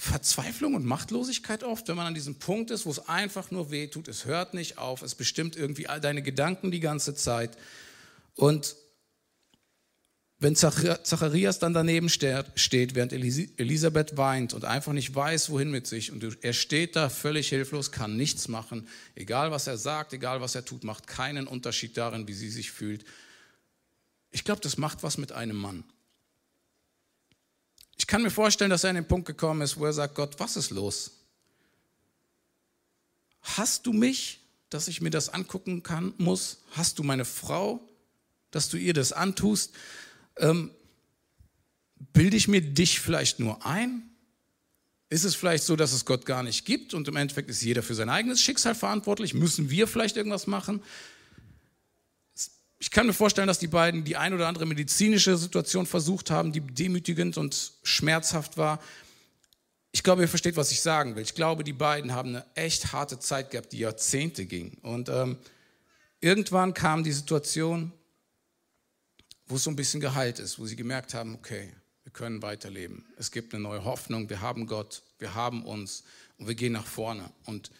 Verzweiflung 0.00 0.74
und 0.74 0.84
Machtlosigkeit 0.84 1.64
oft, 1.64 1.88
wenn 1.88 1.96
man 1.96 2.06
an 2.06 2.14
diesem 2.14 2.36
Punkt 2.36 2.70
ist, 2.70 2.86
wo 2.86 2.90
es 2.90 3.08
einfach 3.08 3.50
nur 3.50 3.72
weh 3.72 3.88
tut, 3.88 4.06
es 4.06 4.26
hört 4.26 4.54
nicht 4.54 4.78
auf, 4.78 5.02
es 5.02 5.16
bestimmt 5.16 5.56
irgendwie 5.56 5.88
all 5.88 6.00
deine 6.00 6.22
Gedanken 6.22 6.70
die 6.70 6.78
ganze 6.78 7.16
Zeit. 7.16 7.58
Und 8.36 8.76
wenn 10.38 10.54
Zacharias 10.54 11.58
dann 11.58 11.74
daneben 11.74 12.08
steht, 12.08 12.94
während 12.94 13.12
Elisabeth 13.12 14.16
weint 14.16 14.54
und 14.54 14.64
einfach 14.64 14.92
nicht 14.92 15.12
weiß, 15.12 15.50
wohin 15.50 15.72
mit 15.72 15.88
sich, 15.88 16.12
und 16.12 16.44
er 16.44 16.52
steht 16.52 16.94
da 16.94 17.08
völlig 17.08 17.48
hilflos, 17.48 17.90
kann 17.90 18.16
nichts 18.16 18.46
machen, 18.46 18.86
egal 19.16 19.50
was 19.50 19.66
er 19.66 19.78
sagt, 19.78 20.12
egal 20.12 20.40
was 20.40 20.54
er 20.54 20.64
tut, 20.64 20.84
macht 20.84 21.08
keinen 21.08 21.48
Unterschied 21.48 21.96
darin, 21.96 22.28
wie 22.28 22.34
sie 22.34 22.50
sich 22.50 22.70
fühlt. 22.70 23.04
Ich 24.30 24.44
glaube, 24.44 24.60
das 24.60 24.78
macht 24.78 25.02
was 25.02 25.18
mit 25.18 25.32
einem 25.32 25.56
Mann. 25.56 25.82
Ich 28.08 28.10
kann 28.10 28.22
mir 28.22 28.30
vorstellen, 28.30 28.70
dass 28.70 28.84
er 28.84 28.88
an 28.88 28.96
den 28.96 29.06
Punkt 29.06 29.26
gekommen 29.26 29.60
ist, 29.60 29.76
wo 29.76 29.84
er 29.84 29.92
sagt, 29.92 30.14
Gott, 30.14 30.40
was 30.40 30.56
ist 30.56 30.70
los? 30.70 31.10
Hast 33.42 33.84
du 33.84 33.92
mich, 33.92 34.40
dass 34.70 34.88
ich 34.88 35.02
mir 35.02 35.10
das 35.10 35.28
angucken 35.28 35.82
kann, 35.82 36.14
muss? 36.16 36.62
Hast 36.70 36.98
du 36.98 37.02
meine 37.02 37.26
Frau, 37.26 37.86
dass 38.50 38.70
du 38.70 38.78
ihr 38.78 38.94
das 38.94 39.12
antust? 39.12 39.74
Ähm, 40.38 40.70
bilde 42.14 42.38
ich 42.38 42.48
mir 42.48 42.62
dich 42.62 42.98
vielleicht 42.98 43.40
nur 43.40 43.66
ein? 43.66 44.08
Ist 45.10 45.24
es 45.24 45.34
vielleicht 45.34 45.64
so, 45.64 45.76
dass 45.76 45.92
es 45.92 46.06
Gott 46.06 46.24
gar 46.24 46.42
nicht 46.42 46.64
gibt 46.64 46.94
und 46.94 47.08
im 47.08 47.16
Endeffekt 47.16 47.50
ist 47.50 47.60
jeder 47.60 47.82
für 47.82 47.94
sein 47.94 48.08
eigenes 48.08 48.40
Schicksal 48.40 48.74
verantwortlich? 48.74 49.34
Müssen 49.34 49.68
wir 49.68 49.86
vielleicht 49.86 50.16
irgendwas 50.16 50.46
machen? 50.46 50.82
Ich 52.80 52.90
kann 52.92 53.06
mir 53.06 53.12
vorstellen, 53.12 53.48
dass 53.48 53.58
die 53.58 53.66
beiden 53.66 54.04
die 54.04 54.16
ein 54.16 54.32
oder 54.34 54.46
andere 54.46 54.64
medizinische 54.64 55.36
Situation 55.36 55.84
versucht 55.84 56.30
haben, 56.30 56.52
die 56.52 56.60
demütigend 56.60 57.36
und 57.36 57.72
schmerzhaft 57.82 58.56
war. 58.56 58.80
ich 59.90 60.04
glaube, 60.04 60.22
ihr 60.22 60.28
versteht, 60.28 60.56
was 60.56 60.70
ich 60.70 60.80
sagen 60.80 61.16
will. 61.16 61.22
Ich 61.22 61.34
glaube, 61.34 61.64
die 61.64 61.72
beiden 61.72 62.12
haben 62.12 62.28
eine 62.28 62.46
echt 62.54 62.92
harte 62.92 63.18
Zeit 63.18 63.50
gehabt, 63.50 63.72
die 63.72 63.78
Jahrzehnte 63.78 64.46
ging. 64.46 64.78
Und 64.82 65.08
ähm, 65.08 65.38
irgendwann 66.20 66.72
kam 66.72 67.02
die 67.02 67.10
Situation, 67.10 67.92
wo 69.46 69.56
es 69.56 69.64
so 69.64 69.70
ein 69.70 69.76
bisschen 69.76 70.00
geheilt 70.00 70.38
ist, 70.38 70.58
wo 70.60 70.66
sie 70.66 70.76
gemerkt 70.76 71.14
haben, 71.14 71.34
okay, 71.34 71.72
wir 72.04 72.12
können 72.12 72.42
weiterleben. 72.42 73.06
Es 73.16 73.32
gibt 73.32 73.54
eine 73.54 73.62
neue 73.62 73.84
Hoffnung, 73.84 74.30
wir 74.30 74.40
haben 74.40 74.66
Gott, 74.66 75.02
wir 75.18 75.34
haben 75.34 75.64
uns 75.64 76.04
und 76.36 76.46
wir 76.46 76.54
gehen 76.54 76.74
nach 76.74 76.86
vorne. 76.86 77.28
Und 77.44 77.72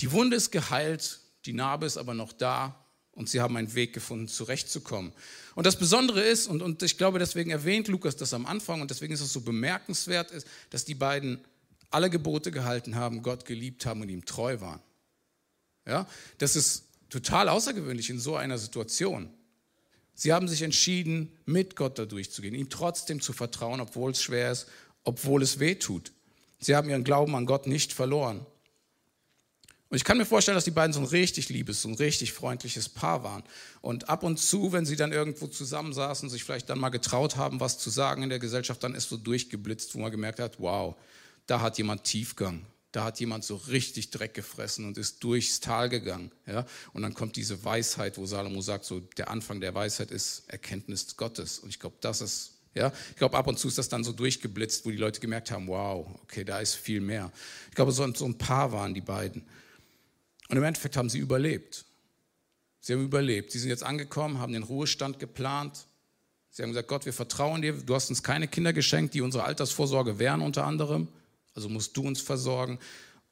die 0.00 0.12
Wunde 0.12 0.36
ist 0.36 0.50
geheilt, 0.50 1.20
die 1.44 1.52
Narbe 1.52 1.84
ist 1.84 1.98
aber 1.98 2.14
noch 2.14 2.32
da 2.32 2.81
und 3.14 3.28
sie 3.28 3.40
haben 3.40 3.56
einen 3.56 3.74
Weg 3.74 3.92
gefunden, 3.92 4.28
zurechtzukommen. 4.28 5.12
Und 5.54 5.66
das 5.66 5.78
Besondere 5.78 6.22
ist, 6.22 6.46
und, 6.46 6.62
und 6.62 6.82
ich 6.82 6.96
glaube, 6.96 7.18
deswegen 7.18 7.50
erwähnt 7.50 7.88
Lukas 7.88 8.16
das 8.16 8.32
am 8.32 8.46
Anfang 8.46 8.80
und 8.80 8.90
deswegen 8.90 9.12
ist 9.12 9.20
es 9.20 9.32
so 9.32 9.42
bemerkenswert, 9.42 10.30
ist, 10.30 10.46
dass 10.70 10.84
die 10.84 10.94
beiden 10.94 11.44
alle 11.90 12.08
Gebote 12.08 12.50
gehalten 12.50 12.96
haben, 12.96 13.22
Gott 13.22 13.44
geliebt 13.44 13.84
haben 13.84 14.00
und 14.00 14.08
ihm 14.08 14.24
treu 14.24 14.60
waren. 14.60 14.80
Ja, 15.86 16.08
das 16.38 16.56
ist 16.56 16.84
total 17.10 17.48
außergewöhnlich 17.48 18.08
in 18.08 18.18
so 18.18 18.36
einer 18.36 18.56
Situation. 18.56 19.28
Sie 20.14 20.32
haben 20.32 20.48
sich 20.48 20.62
entschieden, 20.62 21.32
mit 21.44 21.76
Gott 21.76 21.98
da 21.98 22.04
durchzugehen, 22.04 22.54
ihm 22.54 22.70
trotzdem 22.70 23.20
zu 23.20 23.32
vertrauen, 23.32 23.80
obwohl 23.80 24.12
es 24.12 24.22
schwer 24.22 24.52
ist, 24.52 24.68
obwohl 25.04 25.42
es 25.42 25.58
weh 25.58 25.74
tut. 25.74 26.12
Sie 26.58 26.76
haben 26.76 26.88
ihren 26.88 27.04
Glauben 27.04 27.34
an 27.34 27.46
Gott 27.46 27.66
nicht 27.66 27.92
verloren. 27.92 28.46
Und 29.92 29.96
ich 29.96 30.04
kann 30.04 30.16
mir 30.16 30.24
vorstellen, 30.24 30.54
dass 30.54 30.64
die 30.64 30.70
beiden 30.70 30.94
so 30.94 31.00
ein 31.00 31.04
richtig 31.04 31.50
liebes, 31.50 31.82
so 31.82 31.88
ein 31.90 31.94
richtig 31.94 32.32
freundliches 32.32 32.88
Paar 32.88 33.24
waren. 33.24 33.42
Und 33.82 34.08
ab 34.08 34.22
und 34.22 34.38
zu, 34.38 34.72
wenn 34.72 34.86
sie 34.86 34.96
dann 34.96 35.12
irgendwo 35.12 35.48
zusammensaßen, 35.48 36.30
sich 36.30 36.44
vielleicht 36.44 36.70
dann 36.70 36.78
mal 36.78 36.88
getraut 36.88 37.36
haben, 37.36 37.60
was 37.60 37.76
zu 37.76 37.90
sagen 37.90 38.22
in 38.22 38.30
der 38.30 38.38
Gesellschaft, 38.38 38.82
dann 38.82 38.94
ist 38.94 39.10
so 39.10 39.18
durchgeblitzt, 39.18 39.94
wo 39.94 39.98
man 39.98 40.10
gemerkt 40.10 40.38
hat, 40.38 40.58
wow, 40.60 40.94
da 41.46 41.60
hat 41.60 41.76
jemand 41.76 42.04
Tiefgang. 42.04 42.64
Da 42.92 43.04
hat 43.04 43.20
jemand 43.20 43.44
so 43.44 43.56
richtig 43.56 44.08
Dreck 44.08 44.32
gefressen 44.32 44.86
und 44.86 44.96
ist 44.96 45.22
durchs 45.22 45.60
Tal 45.60 45.90
gegangen. 45.90 46.32
Ja? 46.46 46.64
Und 46.94 47.02
dann 47.02 47.12
kommt 47.12 47.36
diese 47.36 47.62
Weisheit, 47.62 48.16
wo 48.16 48.24
Salomo 48.24 48.62
sagt, 48.62 48.86
so 48.86 49.00
der 49.18 49.28
Anfang 49.28 49.60
der 49.60 49.74
Weisheit 49.74 50.10
ist 50.10 50.44
Erkenntnis 50.46 51.18
Gottes. 51.18 51.58
Und 51.58 51.68
ich 51.68 51.78
glaube, 51.78 51.96
das 52.00 52.22
ist, 52.22 52.52
ja, 52.74 52.90
ich 53.10 53.16
glaube, 53.16 53.36
ab 53.36 53.46
und 53.46 53.58
zu 53.58 53.68
ist 53.68 53.76
das 53.76 53.90
dann 53.90 54.04
so 54.04 54.12
durchgeblitzt, 54.12 54.86
wo 54.86 54.90
die 54.90 54.96
Leute 54.96 55.20
gemerkt 55.20 55.50
haben, 55.50 55.68
wow, 55.68 56.06
okay, 56.22 56.44
da 56.44 56.60
ist 56.60 56.76
viel 56.76 57.02
mehr. 57.02 57.30
Ich 57.68 57.74
glaube, 57.74 57.92
so, 57.92 58.04
ein 58.04 58.38
Paar 58.38 58.72
waren 58.72 58.94
die 58.94 59.02
beiden. 59.02 59.44
Und 60.52 60.58
im 60.58 60.64
Endeffekt 60.64 60.98
haben 60.98 61.08
sie 61.08 61.18
überlebt. 61.18 61.86
Sie 62.80 62.92
haben 62.92 63.02
überlebt. 63.02 63.52
Sie 63.52 63.58
sind 63.58 63.70
jetzt 63.70 63.82
angekommen, 63.82 64.38
haben 64.38 64.52
den 64.52 64.64
Ruhestand 64.64 65.18
geplant. 65.18 65.86
Sie 66.50 66.62
haben 66.62 66.68
gesagt, 66.68 66.88
Gott, 66.88 67.06
wir 67.06 67.14
vertrauen 67.14 67.62
dir. 67.62 67.72
Du 67.72 67.94
hast 67.94 68.10
uns 68.10 68.22
keine 68.22 68.48
Kinder 68.48 68.74
geschenkt, 68.74 69.14
die 69.14 69.22
unsere 69.22 69.44
Altersvorsorge 69.44 70.18
wären 70.18 70.42
unter 70.42 70.66
anderem. 70.66 71.08
Also 71.54 71.70
musst 71.70 71.96
du 71.96 72.02
uns 72.02 72.20
versorgen. 72.20 72.78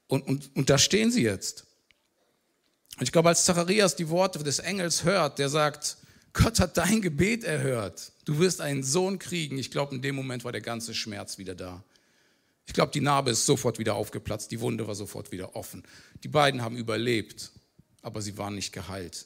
Und, 0.07 0.25
und, 0.27 0.49
und 0.55 0.71
da 0.71 0.79
stehen 0.79 1.11
sie 1.11 1.21
jetzt. 1.21 1.67
Und 2.97 3.03
ich 3.03 3.11
glaube, 3.11 3.29
als 3.29 3.45
Zacharias 3.45 3.95
die 3.95 4.09
Worte 4.09 4.39
des 4.39 4.57
Engels 4.57 5.03
hört, 5.03 5.37
der 5.37 5.49
sagt, 5.49 5.97
Gott 6.33 6.59
hat 6.59 6.75
dein 6.75 7.03
Gebet 7.03 7.43
erhört. 7.43 8.13
Du 8.25 8.39
wirst 8.39 8.61
einen 8.61 8.81
Sohn 8.81 9.19
kriegen. 9.19 9.59
Ich 9.59 9.69
glaube, 9.69 9.93
in 9.93 10.01
dem 10.01 10.15
Moment 10.15 10.43
war 10.43 10.53
der 10.53 10.61
ganze 10.61 10.95
Schmerz 10.95 11.37
wieder 11.37 11.53
da. 11.53 11.83
Ich 12.65 12.73
glaube, 12.73 12.91
die 12.91 13.01
Narbe 13.01 13.31
ist 13.31 13.45
sofort 13.45 13.79
wieder 13.79 13.95
aufgeplatzt, 13.95 14.51
die 14.51 14.61
Wunde 14.61 14.87
war 14.87 14.95
sofort 14.95 15.31
wieder 15.31 15.55
offen. 15.55 15.83
Die 16.23 16.27
beiden 16.27 16.61
haben 16.61 16.77
überlebt, 16.77 17.51
aber 18.01 18.21
sie 18.21 18.37
waren 18.37 18.55
nicht 18.55 18.71
geheilt. 18.71 19.25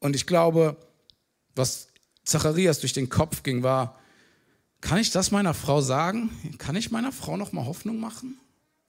Und 0.00 0.16
ich 0.16 0.26
glaube, 0.26 0.76
was 1.54 1.88
Zacharias 2.24 2.80
durch 2.80 2.92
den 2.92 3.08
Kopf 3.08 3.42
ging, 3.42 3.62
war, 3.62 3.98
kann 4.80 4.98
ich 4.98 5.10
das 5.10 5.30
meiner 5.30 5.54
Frau 5.54 5.80
sagen? 5.80 6.30
Kann 6.58 6.76
ich 6.76 6.90
meiner 6.90 7.12
Frau 7.12 7.36
noch 7.36 7.52
mal 7.52 7.66
Hoffnung 7.66 8.00
machen? 8.00 8.38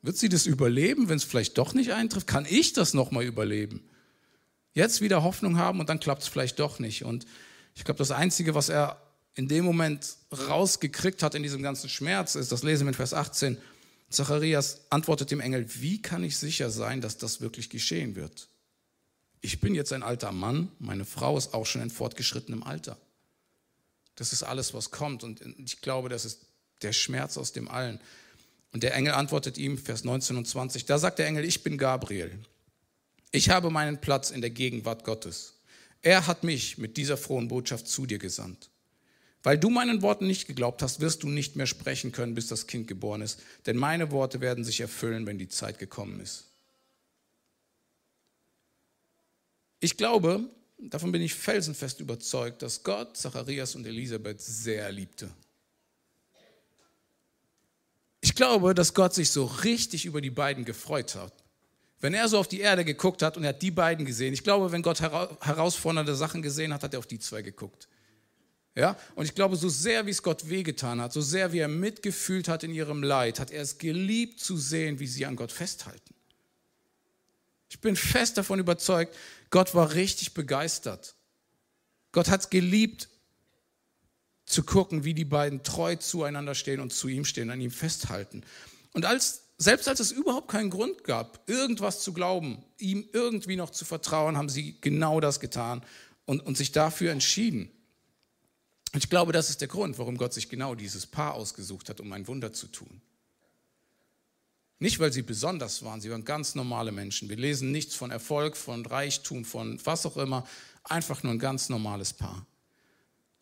Wird 0.02 0.18
sie 0.18 0.30
das 0.30 0.46
überleben, 0.46 1.10
wenn 1.10 1.18
es 1.18 1.24
vielleicht 1.24 1.58
doch 1.58 1.74
nicht 1.74 1.94
eintrifft? 1.94 2.28
Kann 2.28 2.46
ich 2.50 2.74
das 2.74 2.94
noch 2.94 3.12
mal 3.12 3.24
überleben? 3.24 3.84
Jetzt 4.74 5.02
wieder 5.02 5.22
Hoffnung 5.22 5.58
haben 5.58 5.80
und 5.80 5.89
dann 5.89 6.00
klappt 6.00 6.24
es 6.24 6.28
vielleicht 6.28 6.60
doch 6.60 6.80
nicht. 6.80 7.04
Und 7.04 7.26
ich 7.76 7.84
glaube, 7.84 7.98
das 7.98 8.12
Einzige, 8.12 8.56
was 8.56 8.70
er 8.70 9.02
in 9.36 9.48
dem 9.48 9.65
Moment 9.65 10.15
rausgekriegt 10.32 11.24
hat 11.24 11.36
in 11.36 11.44
diesem 11.44 11.63
ganzen 11.63 11.89
Schmerz, 11.89 12.36
ist, 12.36 12.52
das 12.52 12.63
lesen 12.63 12.86
wir 12.86 12.89
in 12.89 12.96
Vers 12.96 13.13
18, 13.13 13.58
Zacharias 14.10 14.82
antwortet 14.89 15.32
dem 15.32 15.39
Engel, 15.39 15.65
wie 15.80 16.02
kann 16.02 16.24
ich 16.24 16.38
sicher 16.38 16.70
sein, 16.70 17.00
dass 17.00 17.17
das 17.17 17.39
wirklich 17.39 17.70
geschehen 17.70 18.15
wird? 18.15 18.50
Ich 19.39 19.60
bin 19.60 19.74
jetzt 19.74 19.94
ein 19.94 20.04
alter 20.04 20.32
Mann, 20.32 20.70
meine 20.80 21.06
Frau 21.06 21.38
ist 21.38 21.54
auch 21.54 21.65
schon 21.65 21.82
in 21.82 21.89
fortgeschrittenem 21.89 22.63
Alter. 22.63 22.98
Das 24.15 24.34
ist 24.34 24.44
alles, 24.44 24.74
was 24.74 24.91
kommt 24.91 25.24
und 25.24 25.41
ich 25.58 25.82
glaube, 25.82 26.10
das 26.10 26.26
ist 26.26 26.41
der 26.82 26.94
Schmerz 26.94 27.38
aus 27.38 27.54
dem 27.54 27.70
Allen. 27.70 28.00
Und 28.74 28.84
der 28.84 28.94
Engel 28.94 29.13
antwortet 29.13 29.58
ihm, 29.58 29.78
Vers 29.78 30.04
19 30.04 30.38
und 30.38 30.48
20, 30.48 30.86
da 30.86 30.98
sagt 30.98 31.20
der 31.20 31.28
Engel, 31.28 31.46
ich 31.46 31.63
bin 31.63 31.78
Gabriel. 31.78 32.38
Ich 33.32 33.50
habe 33.50 33.70
meinen 33.70 34.00
Platz 34.00 34.30
in 34.30 34.41
der 34.41 34.50
Gegenwart 34.50 35.06
Gottes. 35.06 35.54
Er 36.02 36.28
hat 36.28 36.44
mich 36.44 36.78
mit 36.78 36.98
dieser 36.98 37.15
frohen 37.15 37.48
Botschaft 37.48 37.88
zu 37.88 38.06
dir 38.06 38.17
gesandt. 38.17 38.70
Weil 39.43 39.58
du 39.58 39.69
meinen 39.69 40.01
Worten 40.01 40.27
nicht 40.27 40.47
geglaubt 40.47 40.82
hast, 40.84 40.99
wirst 40.99 41.23
du 41.23 41.30
nicht 41.30 41.56
mehr 41.56 41.65
sprechen 41.65 42.12
können, 42.12 42.36
bis 42.36 42.47
das 42.47 42.67
Kind 42.67 42.88
geboren 42.88 43.21
ist. 43.21 43.39
Denn 43.65 43.75
meine 43.75 44.12
Worte 44.12 44.39
werden 44.39 44.63
sich 44.63 44.82
erfüllen, 44.82 45.25
wenn 45.25 45.39
die 45.39 45.49
Zeit 45.49 45.80
gekommen 45.80 46.19
ist. 46.19 46.45
Ich 49.80 49.97
glaube, 49.97 50.47
davon 50.77 51.12
bin 51.12 51.23
ich 51.23 51.34
felsenfest 51.34 51.99
überzeugt, 51.99 52.62
dass 52.62 52.84
Gott 52.84 53.17
Zacharias 53.17 53.75
und 53.75 53.88
Elisabeth 53.88 54.39
sehr 54.39 54.91
liebte. 54.91 55.30
Ich 58.23 58.36
glaube, 58.36 58.75
dass 58.75 58.93
Gott 58.93 59.15
sich 59.15 59.32
so 59.32 59.45
richtig 59.45 60.06
über 60.06 60.21
die 60.21 60.30
beiden 60.30 60.65
gefreut 60.65 61.15
hat. 61.15 61.34
Wenn 61.99 62.13
er 62.13 62.27
so 62.27 62.38
auf 62.38 62.47
die 62.47 62.60
Erde 62.60 62.86
geguckt 62.86 63.23
hat 63.23 63.38
und 63.38 63.43
er 63.43 63.49
hat 63.49 63.62
die 63.63 63.71
beiden 63.71 64.06
gesehen, 64.06 64.34
ich 64.34 64.43
glaube, 64.43 64.71
wenn 64.71 64.84
Gott 64.84 65.01
herausfordernde 65.01 66.15
Sachen 66.15 66.43
gesehen 66.43 66.73
hat, 66.73 66.84
hat 66.84 66.93
er 66.93 66.99
auf 66.99 67.08
die 67.08 67.19
zwei 67.19 67.41
geguckt. 67.41 67.88
Ja? 68.75 68.97
Und 69.15 69.25
ich 69.25 69.36
glaube, 69.36 69.55
so 69.55 69.69
sehr 69.69 70.05
wie 70.05 70.12
es 70.12 70.23
Gott 70.23 70.49
wehgetan 70.49 71.01
hat, 71.01 71.13
so 71.13 71.21
sehr 71.21 71.51
wie 71.51 71.60
er 71.60 71.67
mitgefühlt 71.67 72.47
hat 72.47 72.63
in 72.63 72.73
ihrem 72.73 73.03
Leid, 73.03 73.39
hat 73.39 73.51
er 73.51 73.62
es 73.62 73.77
geliebt 73.77 74.39
zu 74.39 74.57
sehen, 74.57 74.99
wie 74.99 75.07
sie 75.07 75.25
an 75.25 75.36
Gott 75.36 75.51
festhalten. 75.51 76.13
Ich 77.69 77.79
bin 77.79 77.95
fest 77.95 78.38
davon 78.38 78.60
überzeugt, 78.60 79.15
Gott 79.49 79.73
war 79.75 79.93
richtig 79.93 80.34
begeistert. 80.34 81.15
Gott 82.12 82.29
hat 82.29 82.41
es 82.41 82.49
geliebt 82.49 83.10
zu 84.45 84.63
gucken, 84.63 85.03
wie 85.05 85.13
die 85.13 85.25
beiden 85.25 85.63
treu 85.63 85.95
zueinander 85.95 86.55
stehen 86.55 86.81
und 86.81 86.91
zu 86.91 87.07
ihm 87.07 87.23
stehen, 87.23 87.49
an 87.49 87.62
ihm 87.62 87.71
festhalten. 87.71 88.43
Und 88.93 89.05
als, 89.05 89.43
selbst 89.57 89.88
als 89.88 90.01
es 90.01 90.12
überhaupt 90.12 90.49
keinen 90.49 90.69
Grund 90.69 91.05
gab, 91.05 91.49
irgendwas 91.49 92.01
zu 92.01 92.12
glauben, 92.12 92.63
ihm 92.77 93.07
irgendwie 93.13 93.55
noch 93.55 93.69
zu 93.69 93.86
vertrauen, 93.86 94.38
haben 94.38 94.49
sie 94.49 94.79
genau 94.81 95.21
das 95.21 95.39
getan 95.39 95.86
und, 96.25 96.41
und 96.41 96.57
sich 96.57 96.73
dafür 96.73 97.12
entschieden. 97.12 97.71
Und 98.93 99.04
ich 99.04 99.10
glaube, 99.10 99.32
das 99.32 99.49
ist 99.49 99.62
der 99.62 99.67
Grund, 99.67 99.97
warum 99.99 100.17
Gott 100.17 100.34
sich 100.34 100.49
genau 100.49 100.75
dieses 100.75 101.08
Paar 101.08 101.34
ausgesucht 101.34 101.89
hat, 101.89 102.01
um 102.01 102.12
ein 102.12 102.27
Wunder 102.27 102.51
zu 102.51 102.67
tun. 102.67 103.01
Nicht, 104.80 104.99
weil 104.99 105.13
sie 105.13 105.21
besonders 105.21 105.84
waren, 105.84 106.01
sie 106.01 106.10
waren 106.10 106.25
ganz 106.25 106.56
normale 106.56 106.91
Menschen. 106.91 107.30
Wir 107.30 107.38
lesen 107.38 107.71
nichts 107.71 107.95
von 107.95 108.10
Erfolg, 108.10 108.58
von 108.58 108.86
Reichtum, 108.86 109.45
von 109.45 109.80
was 109.86 110.06
auch 110.06 110.17
immer. 110.17 110.45
Einfach 110.84 111.21
nur 111.21 111.32
ein 111.32 111.39
ganz 111.39 111.69
normales 111.69 112.13
Paar, 112.13 112.47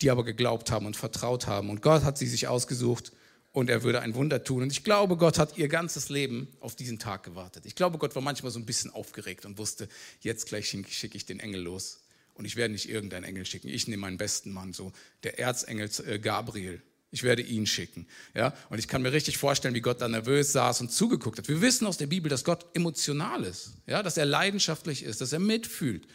die 0.02 0.10
aber 0.10 0.22
geglaubt 0.22 0.70
haben 0.70 0.84
und 0.84 0.98
vertraut 0.98 1.46
haben. 1.46 1.70
Und 1.70 1.80
Gott 1.80 2.04
hat 2.04 2.18
sie 2.18 2.26
sich 2.26 2.46
ausgesucht 2.46 3.12
und 3.52 3.70
er 3.70 3.82
würde 3.82 4.02
ein 4.02 4.14
Wunder 4.14 4.44
tun. 4.44 4.62
Und 4.64 4.70
ich 4.70 4.84
glaube, 4.84 5.16
Gott 5.16 5.38
hat 5.38 5.56
ihr 5.56 5.68
ganzes 5.68 6.10
Leben 6.10 6.46
auf 6.60 6.76
diesen 6.76 6.98
Tag 6.98 7.22
gewartet. 7.22 7.64
Ich 7.64 7.74
glaube, 7.74 7.96
Gott 7.96 8.14
war 8.14 8.22
manchmal 8.22 8.52
so 8.52 8.58
ein 8.58 8.66
bisschen 8.66 8.92
aufgeregt 8.92 9.46
und 9.46 9.56
wusste, 9.56 9.88
jetzt 10.20 10.46
gleich 10.46 10.68
schicke 10.68 11.16
ich 11.16 11.24
den 11.24 11.40
Engel 11.40 11.62
los. 11.62 12.00
Und 12.34 12.44
ich 12.44 12.56
werde 12.56 12.72
nicht 12.72 12.88
irgendeinen 12.88 13.24
Engel 13.24 13.44
schicken. 13.44 13.68
Ich 13.68 13.86
nehme 13.88 14.02
meinen 14.02 14.18
besten 14.18 14.52
Mann, 14.52 14.72
so 14.72 14.92
der 15.22 15.38
Erzengel 15.38 15.90
äh, 16.06 16.18
Gabriel. 16.18 16.82
Ich 17.12 17.22
werde 17.22 17.42
ihn 17.42 17.66
schicken. 17.66 18.06
Ja? 18.34 18.54
Und 18.68 18.78
ich 18.78 18.86
kann 18.88 19.02
mir 19.02 19.12
richtig 19.12 19.36
vorstellen, 19.36 19.74
wie 19.74 19.80
Gott 19.80 20.00
da 20.00 20.08
nervös 20.08 20.52
saß 20.52 20.80
und 20.80 20.92
zugeguckt 20.92 21.38
hat. 21.38 21.48
Wir 21.48 21.60
wissen 21.60 21.86
aus 21.86 21.96
der 21.96 22.06
Bibel, 22.06 22.28
dass 22.28 22.44
Gott 22.44 22.66
emotional 22.74 23.44
ist, 23.44 23.72
ja? 23.86 24.02
dass 24.02 24.16
er 24.16 24.26
leidenschaftlich 24.26 25.02
ist, 25.02 25.20
dass 25.20 25.32
er 25.32 25.40
mitfühlt. 25.40 26.06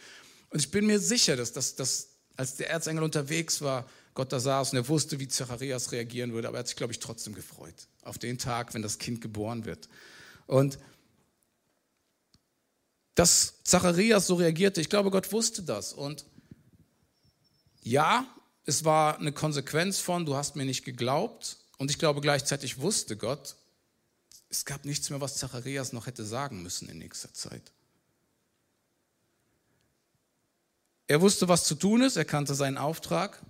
Und 0.50 0.60
ich 0.60 0.70
bin 0.70 0.86
mir 0.86 0.98
sicher, 0.98 1.36
dass, 1.36 1.52
dass, 1.52 1.74
dass 1.74 2.08
als 2.36 2.56
der 2.56 2.70
Erzengel 2.70 3.04
unterwegs 3.04 3.60
war, 3.60 3.88
Gott 4.14 4.32
da 4.32 4.40
saß 4.40 4.72
und 4.72 4.78
er 4.78 4.88
wusste, 4.88 5.20
wie 5.20 5.28
Zacharias 5.28 5.92
reagieren 5.92 6.32
würde. 6.32 6.48
Aber 6.48 6.56
er 6.56 6.60
hat 6.60 6.68
sich, 6.68 6.76
glaube 6.76 6.92
ich, 6.92 6.98
trotzdem 6.98 7.34
gefreut 7.34 7.74
auf 8.02 8.18
den 8.18 8.38
Tag, 8.38 8.72
wenn 8.72 8.82
das 8.82 8.98
Kind 8.98 9.20
geboren 9.20 9.66
wird. 9.66 9.88
Und 10.46 10.78
dass 13.16 13.62
Zacharias 13.64 14.26
so 14.26 14.36
reagierte. 14.36 14.80
Ich 14.80 14.90
glaube, 14.90 15.10
Gott 15.10 15.32
wusste 15.32 15.62
das. 15.62 15.92
Und 15.92 16.26
ja, 17.82 18.26
es 18.66 18.84
war 18.84 19.18
eine 19.18 19.32
Konsequenz 19.32 19.98
von, 19.98 20.26
du 20.26 20.36
hast 20.36 20.54
mir 20.54 20.66
nicht 20.66 20.84
geglaubt. 20.84 21.56
Und 21.78 21.90
ich 21.90 21.98
glaube, 21.98 22.20
gleichzeitig 22.20 22.78
wusste 22.78 23.16
Gott, 23.16 23.56
es 24.50 24.64
gab 24.64 24.84
nichts 24.84 25.08
mehr, 25.10 25.20
was 25.20 25.36
Zacharias 25.36 25.92
noch 25.92 26.06
hätte 26.06 26.24
sagen 26.24 26.62
müssen 26.62 26.88
in 26.88 26.98
nächster 26.98 27.32
Zeit. 27.32 27.72
Er 31.06 31.20
wusste, 31.20 31.48
was 31.48 31.64
zu 31.64 31.74
tun 31.74 32.02
ist, 32.02 32.16
er 32.16 32.24
kannte 32.24 32.54
seinen 32.54 32.76
Auftrag. 32.76 33.40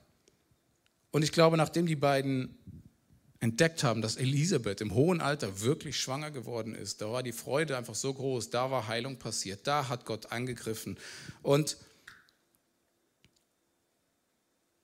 Und 1.11 1.22
ich 1.22 1.33
glaube, 1.33 1.57
nachdem 1.57 1.87
die 1.87 1.96
beiden 1.96 2.76
entdeckt 3.40 3.85
haben, 3.85 4.03
dass 4.03 4.16
Elisabeth 4.16 4.81
im 4.81 4.94
hohen 4.94 5.20
Alter 5.20 5.61
wirklich 5.61 6.01
schwanger 6.01 6.31
geworden 6.31 6.75
ist, 6.75 7.01
da 7.01 7.12
war 7.12 7.22
die 7.22 7.33
Freude 7.33 7.77
einfach 7.77 7.94
so 7.94 8.12
groß, 8.12 8.51
da 8.51 8.70
war 8.70 8.88
Heilung 8.88 9.18
passiert, 9.18 9.66
da 9.66 9.88
hat 9.88 10.05
Gott 10.05 10.33
angegriffen. 10.33 10.99
Und 11.42 11.77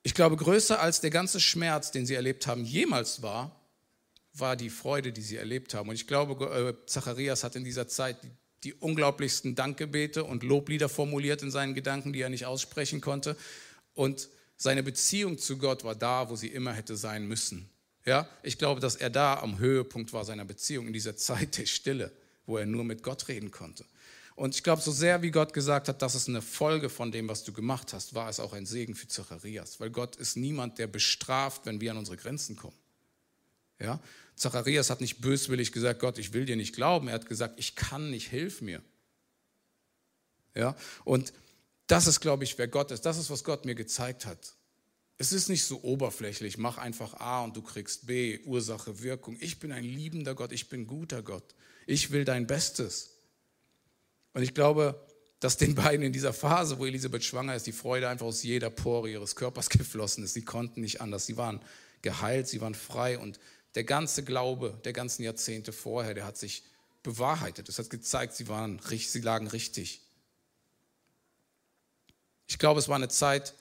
ich 0.02 0.14
glaube, 0.14 0.36
größer 0.36 0.80
als 0.80 1.00
der 1.00 1.10
ganze 1.10 1.40
Schmerz, 1.40 1.90
den 1.92 2.06
sie 2.06 2.14
erlebt 2.14 2.46
haben, 2.46 2.64
jemals 2.64 3.22
war, 3.22 3.62
war 4.34 4.56
die 4.56 4.70
Freude, 4.70 5.12
die 5.12 5.22
sie 5.22 5.36
erlebt 5.36 5.74
haben. 5.74 5.88
Und 5.88 5.94
ich 5.94 6.06
glaube, 6.06 6.44
äh, 6.44 6.86
Zacharias 6.86 7.44
hat 7.44 7.56
in 7.56 7.64
dieser 7.64 7.86
Zeit 7.86 8.22
die, 8.24 8.30
die 8.64 8.74
unglaublichsten 8.74 9.54
Dankgebete 9.54 10.24
und 10.24 10.42
Loblieder 10.42 10.88
formuliert 10.88 11.42
in 11.42 11.50
seinen 11.50 11.74
Gedanken, 11.74 12.12
die 12.12 12.20
er 12.20 12.30
nicht 12.30 12.46
aussprechen 12.46 13.00
konnte. 13.00 13.36
Und 13.94 14.28
seine 14.56 14.82
Beziehung 14.82 15.38
zu 15.38 15.58
Gott 15.58 15.84
war 15.84 15.94
da, 15.94 16.30
wo 16.30 16.36
sie 16.36 16.48
immer 16.48 16.72
hätte 16.72 16.96
sein 16.96 17.26
müssen. 17.26 17.68
Ja, 18.04 18.28
ich 18.42 18.58
glaube, 18.58 18.80
dass 18.80 18.96
er 18.96 19.10
da 19.10 19.38
am 19.38 19.58
Höhepunkt 19.58 20.12
war 20.12 20.24
seiner 20.24 20.44
Beziehung, 20.44 20.86
in 20.86 20.92
dieser 20.92 21.16
Zeit 21.16 21.58
der 21.58 21.66
Stille, 21.66 22.12
wo 22.46 22.56
er 22.56 22.66
nur 22.66 22.84
mit 22.84 23.02
Gott 23.02 23.28
reden 23.28 23.50
konnte. 23.50 23.84
Und 24.34 24.54
ich 24.54 24.62
glaube, 24.62 24.80
so 24.80 24.90
sehr 24.90 25.22
wie 25.22 25.30
Gott 25.30 25.52
gesagt 25.52 25.88
hat, 25.88 26.00
das 26.00 26.14
ist 26.14 26.28
eine 26.28 26.42
Folge 26.42 26.88
von 26.88 27.12
dem, 27.12 27.28
was 27.28 27.44
du 27.44 27.52
gemacht 27.52 27.92
hast, 27.92 28.14
war 28.14 28.28
es 28.28 28.40
auch 28.40 28.54
ein 28.54 28.66
Segen 28.66 28.94
für 28.94 29.06
Zacharias, 29.06 29.78
weil 29.78 29.90
Gott 29.90 30.16
ist 30.16 30.36
niemand, 30.36 30.78
der 30.78 30.86
bestraft, 30.86 31.66
wenn 31.66 31.80
wir 31.80 31.90
an 31.90 31.98
unsere 31.98 32.16
Grenzen 32.16 32.56
kommen. 32.56 32.76
Ja? 33.78 34.00
Zacharias 34.36 34.90
hat 34.90 35.00
nicht 35.00 35.20
böswillig 35.20 35.72
gesagt, 35.72 36.00
Gott, 36.00 36.18
ich 36.18 36.32
will 36.32 36.46
dir 36.46 36.56
nicht 36.56 36.74
glauben. 36.74 37.08
Er 37.08 37.14
hat 37.14 37.28
gesagt, 37.28 37.58
ich 37.58 37.76
kann 37.76 38.10
nicht, 38.10 38.28
hilf 38.28 38.62
mir. 38.62 38.82
Ja? 40.54 40.76
Und 41.04 41.32
das 41.86 42.06
ist, 42.06 42.20
glaube 42.20 42.44
ich, 42.44 42.56
wer 42.56 42.68
Gott 42.68 42.90
ist. 42.90 43.04
Das 43.04 43.18
ist, 43.18 43.28
was 43.28 43.44
Gott 43.44 43.64
mir 43.64 43.74
gezeigt 43.74 44.24
hat. 44.24 44.54
Es 45.18 45.32
ist 45.32 45.48
nicht 45.48 45.64
so 45.64 45.82
oberflächlich, 45.82 46.58
mach 46.58 46.78
einfach 46.78 47.14
A 47.14 47.44
und 47.44 47.56
du 47.56 47.62
kriegst 47.62 48.06
B, 48.06 48.40
Ursache, 48.44 49.02
Wirkung. 49.02 49.36
Ich 49.40 49.60
bin 49.60 49.72
ein 49.72 49.84
liebender 49.84 50.34
Gott, 50.34 50.52
ich 50.52 50.68
bin 50.68 50.86
guter 50.86 51.22
Gott. 51.22 51.54
Ich 51.86 52.10
will 52.10 52.24
dein 52.24 52.46
Bestes. 52.46 53.18
Und 54.32 54.42
ich 54.42 54.54
glaube, 54.54 55.06
dass 55.40 55.56
den 55.56 55.74
beiden 55.74 56.06
in 56.06 56.12
dieser 56.12 56.32
Phase, 56.32 56.78
wo 56.78 56.86
Elisabeth 56.86 57.24
schwanger 57.24 57.54
ist, 57.54 57.66
die 57.66 57.72
Freude 57.72 58.08
einfach 58.08 58.26
aus 58.26 58.42
jeder 58.42 58.70
Pore 58.70 59.10
ihres 59.10 59.36
Körpers 59.36 59.68
geflossen 59.70 60.24
ist. 60.24 60.34
Sie 60.34 60.44
konnten 60.44 60.80
nicht 60.80 61.00
anders. 61.00 61.26
Sie 61.26 61.36
waren 61.36 61.60
geheilt, 62.00 62.48
sie 62.48 62.60
waren 62.60 62.74
frei 62.74 63.18
und 63.18 63.38
der 63.74 63.84
ganze 63.84 64.22
Glaube 64.22 64.78
der 64.84 64.92
ganzen 64.92 65.22
Jahrzehnte 65.22 65.72
vorher, 65.72 66.14
der 66.14 66.26
hat 66.26 66.36
sich 66.36 66.62
bewahrheitet. 67.02 67.68
Es 67.68 67.78
hat 67.78 67.90
gezeigt, 67.90 68.34
sie, 68.34 68.48
waren, 68.48 68.80
sie 68.88 69.20
lagen 69.20 69.48
richtig. 69.48 70.02
Ich 72.46 72.58
glaube, 72.58 72.80
es 72.80 72.88
war 72.88 72.96
eine 72.96 73.08
Zeit, 73.08 73.54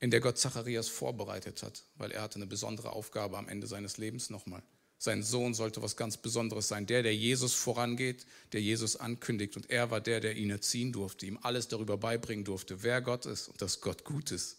in 0.00 0.10
der 0.10 0.20
Gott 0.20 0.38
Zacharias 0.38 0.88
vorbereitet 0.88 1.62
hat, 1.62 1.84
weil 1.96 2.10
er 2.10 2.22
hatte 2.22 2.36
eine 2.36 2.46
besondere 2.46 2.92
Aufgabe 2.92 3.38
am 3.38 3.48
Ende 3.48 3.66
seines 3.66 3.96
Lebens 3.96 4.30
nochmal. 4.30 4.62
Sein 4.98 5.22
Sohn 5.22 5.54
sollte 5.54 5.82
was 5.82 5.96
ganz 5.96 6.16
Besonderes 6.16 6.68
sein. 6.68 6.86
Der, 6.86 7.02
der 7.02 7.14
Jesus 7.14 7.52
vorangeht, 7.54 8.26
der 8.52 8.62
Jesus 8.62 8.96
ankündigt. 8.96 9.56
Und 9.56 9.68
er 9.68 9.90
war 9.90 10.00
der, 10.00 10.20
der 10.20 10.36
ihn 10.36 10.50
erziehen 10.50 10.92
durfte, 10.92 11.26
ihm 11.26 11.38
alles 11.42 11.68
darüber 11.68 11.98
beibringen 11.98 12.44
durfte, 12.44 12.82
wer 12.82 13.02
Gott 13.02 13.26
ist 13.26 13.48
und 13.48 13.60
dass 13.60 13.80
Gott 13.80 14.04
gut 14.04 14.30
ist. 14.30 14.58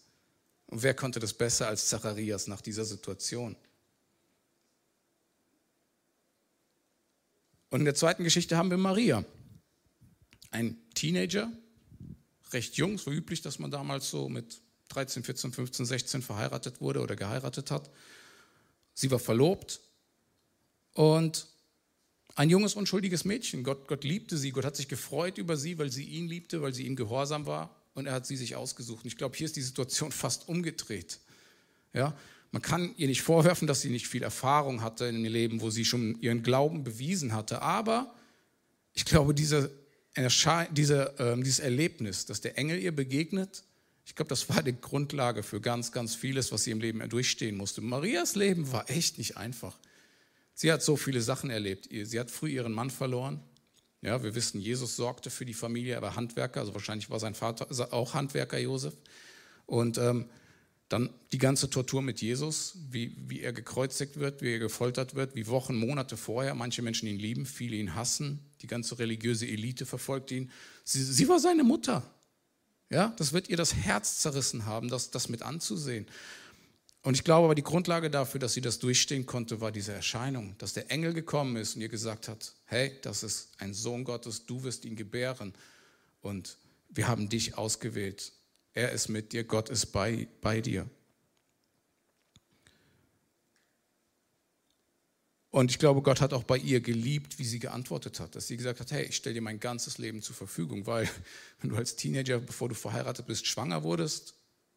Und 0.66 0.82
wer 0.82 0.94
konnte 0.94 1.18
das 1.18 1.32
besser 1.32 1.66
als 1.66 1.88
Zacharias 1.88 2.46
nach 2.46 2.60
dieser 2.60 2.84
Situation? 2.84 3.56
Und 7.70 7.80
in 7.80 7.84
der 7.84 7.94
zweiten 7.94 8.24
Geschichte 8.24 8.56
haben 8.56 8.70
wir 8.70 8.78
Maria, 8.78 9.24
ein 10.50 10.78
Teenager, 10.94 11.52
recht 12.52 12.76
jung, 12.76 12.96
so 12.96 13.10
üblich, 13.10 13.42
dass 13.42 13.58
man 13.58 13.70
damals 13.70 14.08
so 14.08 14.28
mit 14.28 14.60
13, 14.88 15.22
14, 15.22 15.52
15, 15.52 15.86
16 15.86 16.22
verheiratet 16.22 16.80
wurde 16.80 17.00
oder 17.00 17.16
geheiratet 17.16 17.70
hat. 17.70 17.90
Sie 18.94 19.10
war 19.10 19.18
verlobt 19.18 19.80
und 20.94 21.46
ein 22.34 22.50
junges, 22.50 22.74
unschuldiges 22.74 23.24
Mädchen. 23.24 23.64
Gott, 23.64 23.88
Gott 23.88 24.04
liebte 24.04 24.36
sie, 24.36 24.50
Gott 24.50 24.64
hat 24.64 24.76
sich 24.76 24.88
gefreut 24.88 25.38
über 25.38 25.56
sie, 25.56 25.78
weil 25.78 25.90
sie 25.90 26.04
ihn 26.04 26.28
liebte, 26.28 26.62
weil 26.62 26.72
sie 26.72 26.86
ihm 26.86 26.96
gehorsam 26.96 27.46
war 27.46 27.74
und 27.94 28.06
er 28.06 28.12
hat 28.12 28.26
sie 28.26 28.36
sich 28.36 28.56
ausgesucht. 28.56 29.04
Und 29.04 29.08
ich 29.08 29.16
glaube, 29.16 29.36
hier 29.36 29.46
ist 29.46 29.56
die 29.56 29.62
Situation 29.62 30.12
fast 30.24 30.48
umgedreht. 30.48 31.20
Ja, 31.92 32.16
man 32.50 32.62
kann 32.62 32.94
ihr 32.96 33.08
nicht 33.08 33.22
vorwerfen, 33.22 33.66
dass 33.66 33.80
sie 33.80 33.90
nicht 33.90 34.08
viel 34.08 34.22
Erfahrung 34.22 34.82
hatte 34.82 35.06
in 35.06 35.16
ihrem 35.16 35.32
Leben, 35.32 35.60
wo 35.60 35.70
sie 35.70 35.84
schon 35.84 36.20
ihren 36.20 36.42
Glauben 36.42 36.84
bewiesen 36.84 37.34
hatte. 37.34 37.60
Aber 37.60 38.14
ich 38.94 39.04
glaube, 39.04 39.34
diese, 39.34 39.70
diese, 40.70 41.18
äh, 41.18 41.36
dieses 41.36 41.58
Erlebnis, 41.58 42.24
dass 42.26 42.40
der 42.40 42.56
Engel 42.56 42.78
ihr 42.78 42.94
begegnet, 42.94 43.64
ich 44.08 44.14
glaube, 44.14 44.30
das 44.30 44.48
war 44.48 44.62
die 44.62 44.74
Grundlage 44.80 45.42
für 45.42 45.60
ganz, 45.60 45.92
ganz 45.92 46.14
vieles, 46.14 46.50
was 46.50 46.64
sie 46.64 46.70
im 46.70 46.80
Leben 46.80 47.06
durchstehen 47.10 47.58
musste. 47.58 47.82
Marias 47.82 48.36
Leben 48.36 48.72
war 48.72 48.88
echt 48.88 49.18
nicht 49.18 49.36
einfach. 49.36 49.78
Sie 50.54 50.72
hat 50.72 50.82
so 50.82 50.96
viele 50.96 51.20
Sachen 51.20 51.50
erlebt. 51.50 51.90
Sie 51.90 52.18
hat 52.18 52.30
früh 52.30 52.48
ihren 52.48 52.72
Mann 52.72 52.88
verloren. 52.88 53.42
Ja, 54.00 54.22
wir 54.22 54.34
wissen, 54.34 54.62
Jesus 54.62 54.96
sorgte 54.96 55.28
für 55.28 55.44
die 55.44 55.52
Familie, 55.52 55.94
er 55.94 56.00
war 56.02 56.16
Handwerker, 56.16 56.60
also 56.60 56.72
wahrscheinlich 56.72 57.10
war 57.10 57.20
sein 57.20 57.34
Vater 57.34 57.68
auch 57.92 58.14
Handwerker, 58.14 58.58
Josef. 58.58 58.94
Und 59.66 59.98
ähm, 59.98 60.24
dann 60.88 61.10
die 61.32 61.38
ganze 61.38 61.68
Tortur 61.68 62.00
mit 62.00 62.22
Jesus, 62.22 62.78
wie, 62.88 63.14
wie 63.26 63.42
er 63.42 63.52
gekreuzigt 63.52 64.18
wird, 64.18 64.40
wie 64.40 64.54
er 64.54 64.58
gefoltert 64.58 65.16
wird, 65.16 65.34
wie 65.34 65.48
Wochen, 65.48 65.76
Monate 65.76 66.16
vorher 66.16 66.54
manche 66.54 66.80
Menschen 66.80 67.08
ihn 67.08 67.18
lieben, 67.18 67.44
viele 67.44 67.76
ihn 67.76 67.94
hassen, 67.94 68.38
die 68.62 68.68
ganze 68.68 68.98
religiöse 68.98 69.46
Elite 69.46 69.84
verfolgt 69.84 70.30
ihn. 70.30 70.50
Sie, 70.82 71.04
sie 71.04 71.28
war 71.28 71.40
seine 71.40 71.62
Mutter. 71.62 72.10
Ja, 72.90 73.14
das 73.18 73.32
wird 73.32 73.48
ihr 73.48 73.56
das 73.56 73.74
Herz 73.74 74.18
zerrissen 74.18 74.64
haben, 74.64 74.88
das, 74.88 75.10
das 75.10 75.28
mit 75.28 75.42
anzusehen. 75.42 76.06
Und 77.02 77.14
ich 77.14 77.24
glaube 77.24 77.44
aber, 77.44 77.54
die 77.54 77.62
Grundlage 77.62 78.10
dafür, 78.10 78.40
dass 78.40 78.54
sie 78.54 78.60
das 78.60 78.78
durchstehen 78.78 79.26
konnte, 79.26 79.60
war 79.60 79.72
diese 79.72 79.92
Erscheinung, 79.92 80.56
dass 80.58 80.72
der 80.72 80.90
Engel 80.90 81.14
gekommen 81.14 81.56
ist 81.56 81.76
und 81.76 81.82
ihr 81.82 81.88
gesagt 81.88 82.28
hat, 82.28 82.54
hey, 82.64 82.98
das 83.02 83.22
ist 83.22 83.50
ein 83.58 83.72
Sohn 83.72 84.04
Gottes, 84.04 84.46
du 84.46 84.62
wirst 84.64 84.84
ihn 84.84 84.96
gebären 84.96 85.54
und 86.20 86.56
wir 86.88 87.08
haben 87.08 87.28
dich 87.28 87.56
ausgewählt. 87.56 88.32
Er 88.74 88.92
ist 88.92 89.08
mit 89.08 89.32
dir, 89.32 89.44
Gott 89.44 89.68
ist 89.68 89.86
bei, 89.86 90.28
bei 90.40 90.60
dir. 90.60 90.88
Und 95.50 95.70
ich 95.70 95.78
glaube, 95.78 96.02
Gott 96.02 96.20
hat 96.20 96.34
auch 96.34 96.42
bei 96.42 96.58
ihr 96.58 96.80
geliebt, 96.80 97.38
wie 97.38 97.44
sie 97.44 97.58
geantwortet 97.58 98.20
hat, 98.20 98.34
dass 98.34 98.46
sie 98.46 98.56
gesagt 98.58 98.80
hat, 98.80 98.92
hey, 98.92 99.04
ich 99.04 99.16
stelle 99.16 99.34
dir 99.34 99.40
mein 99.40 99.60
ganzes 99.60 99.96
Leben 99.96 100.20
zur 100.20 100.36
Verfügung, 100.36 100.86
weil 100.86 101.08
wenn 101.60 101.70
du 101.70 101.76
als 101.76 101.96
Teenager, 101.96 102.38
bevor 102.38 102.68
du 102.68 102.74
verheiratet 102.74 103.26
bist, 103.26 103.46
schwanger 103.46 103.82
wurdest, 103.82 104.34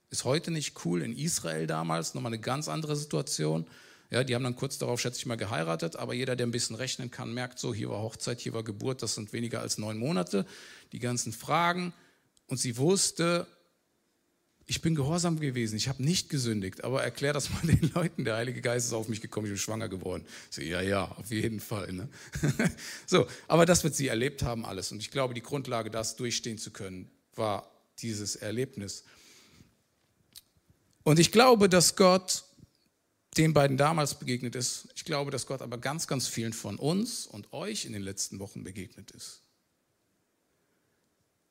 ist 0.09 0.23
heute 0.23 0.51
nicht 0.51 0.85
cool. 0.85 1.01
In 1.01 1.17
Israel 1.17 1.67
damals 1.67 2.13
nochmal 2.13 2.33
eine 2.33 2.41
ganz 2.41 2.67
andere 2.67 2.95
Situation. 2.95 3.65
Ja, 4.09 4.25
die 4.25 4.35
haben 4.35 4.43
dann 4.43 4.57
kurz 4.57 4.77
darauf, 4.77 4.99
schätze 4.99 5.19
ich 5.19 5.25
mal, 5.25 5.37
geheiratet, 5.37 5.95
aber 5.95 6.13
jeder, 6.13 6.35
der 6.35 6.45
ein 6.45 6.51
bisschen 6.51 6.75
rechnen 6.75 7.11
kann, 7.11 7.33
merkt 7.33 7.59
so, 7.59 7.73
hier 7.73 7.89
war 7.89 8.01
Hochzeit, 8.01 8.41
hier 8.41 8.53
war 8.53 8.63
Geburt, 8.63 9.01
das 9.01 9.15
sind 9.15 9.31
weniger 9.31 9.61
als 9.61 9.77
neun 9.77 9.97
Monate. 9.97 10.45
Die 10.91 10.99
ganzen 10.99 11.31
Fragen. 11.31 11.93
Und 12.47 12.57
sie 12.57 12.75
wusste, 12.75 13.47
ich 14.67 14.81
bin 14.81 14.95
gehorsam 14.95 15.39
gewesen, 15.39 15.75
ich 15.75 15.89
habe 15.89 16.03
nicht 16.03 16.29
gesündigt, 16.29 16.83
aber 16.83 17.03
erklär 17.03 17.33
das 17.33 17.49
mal 17.49 17.61
den 17.63 17.91
Leuten, 17.93 18.25
der 18.25 18.35
Heilige 18.35 18.61
Geist 18.61 18.87
ist 18.87 18.93
auf 18.93 19.07
mich 19.07 19.21
gekommen, 19.21 19.47
ich 19.47 19.51
bin 19.51 19.57
schwanger 19.57 19.89
geworden. 19.89 20.25
So, 20.49 20.61
ja, 20.61 20.81
ja, 20.81 21.05
auf 21.05 21.31
jeden 21.31 21.59
Fall. 21.59 21.91
Ne? 21.91 22.09
so, 23.05 23.27
aber 23.47 23.65
das 23.65 23.83
wird 23.83 23.95
sie 23.95 24.07
erlebt 24.07 24.43
haben 24.43 24.65
alles. 24.65 24.91
Und 24.91 24.99
ich 24.99 25.11
glaube, 25.11 25.33
die 25.33 25.41
Grundlage, 25.41 25.89
das 25.89 26.15
durchstehen 26.15 26.57
zu 26.57 26.71
können, 26.71 27.09
war 27.35 27.69
dieses 27.99 28.35
Erlebnis. 28.35 29.03
Und 31.03 31.19
ich 31.19 31.31
glaube, 31.31 31.67
dass 31.67 31.95
Gott 31.95 32.43
den 33.37 33.53
beiden 33.53 33.77
damals 33.77 34.19
begegnet 34.19 34.55
ist. 34.55 34.89
Ich 34.95 35.05
glaube, 35.05 35.31
dass 35.31 35.45
Gott 35.45 35.61
aber 35.61 35.77
ganz, 35.77 36.07
ganz 36.07 36.27
vielen 36.27 36.53
von 36.53 36.77
uns 36.77 37.25
und 37.25 37.53
euch 37.53 37.85
in 37.85 37.93
den 37.93 38.01
letzten 38.01 38.39
Wochen 38.39 38.63
begegnet 38.63 39.11
ist. 39.11 39.40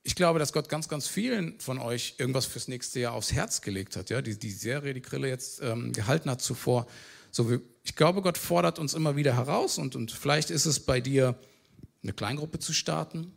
Ich 0.03 0.15
glaube, 0.15 0.39
dass 0.39 0.51
Gott 0.51 0.67
ganz, 0.67 0.87
ganz 0.87 1.07
vielen 1.07 1.59
von 1.59 1.77
euch 1.77 2.15
irgendwas 2.17 2.45
fürs 2.45 2.67
nächste 2.67 2.99
Jahr 2.99 3.13
aufs 3.13 3.33
Herz 3.33 3.61
gelegt 3.61 3.95
hat. 3.95 4.09
Ja, 4.09 4.21
die, 4.21 4.37
die 4.37 4.51
Serie, 4.51 4.93
die 4.93 5.01
Grille 5.01 5.27
jetzt 5.27 5.61
ähm, 5.61 5.91
gehalten 5.93 6.29
hat 6.29 6.41
zuvor. 6.41 6.87
So, 7.29 7.61
ich 7.83 7.95
glaube, 7.95 8.21
Gott 8.21 8.37
fordert 8.37 8.79
uns 8.79 8.93
immer 8.93 9.15
wieder 9.15 9.35
heraus 9.35 9.77
und, 9.77 9.95
und 9.95 10.11
vielleicht 10.11 10.49
ist 10.49 10.65
es 10.65 10.79
bei 10.79 11.01
dir, 11.01 11.39
eine 12.03 12.13
Kleingruppe 12.13 12.57
zu 12.57 12.73
starten. 12.73 13.31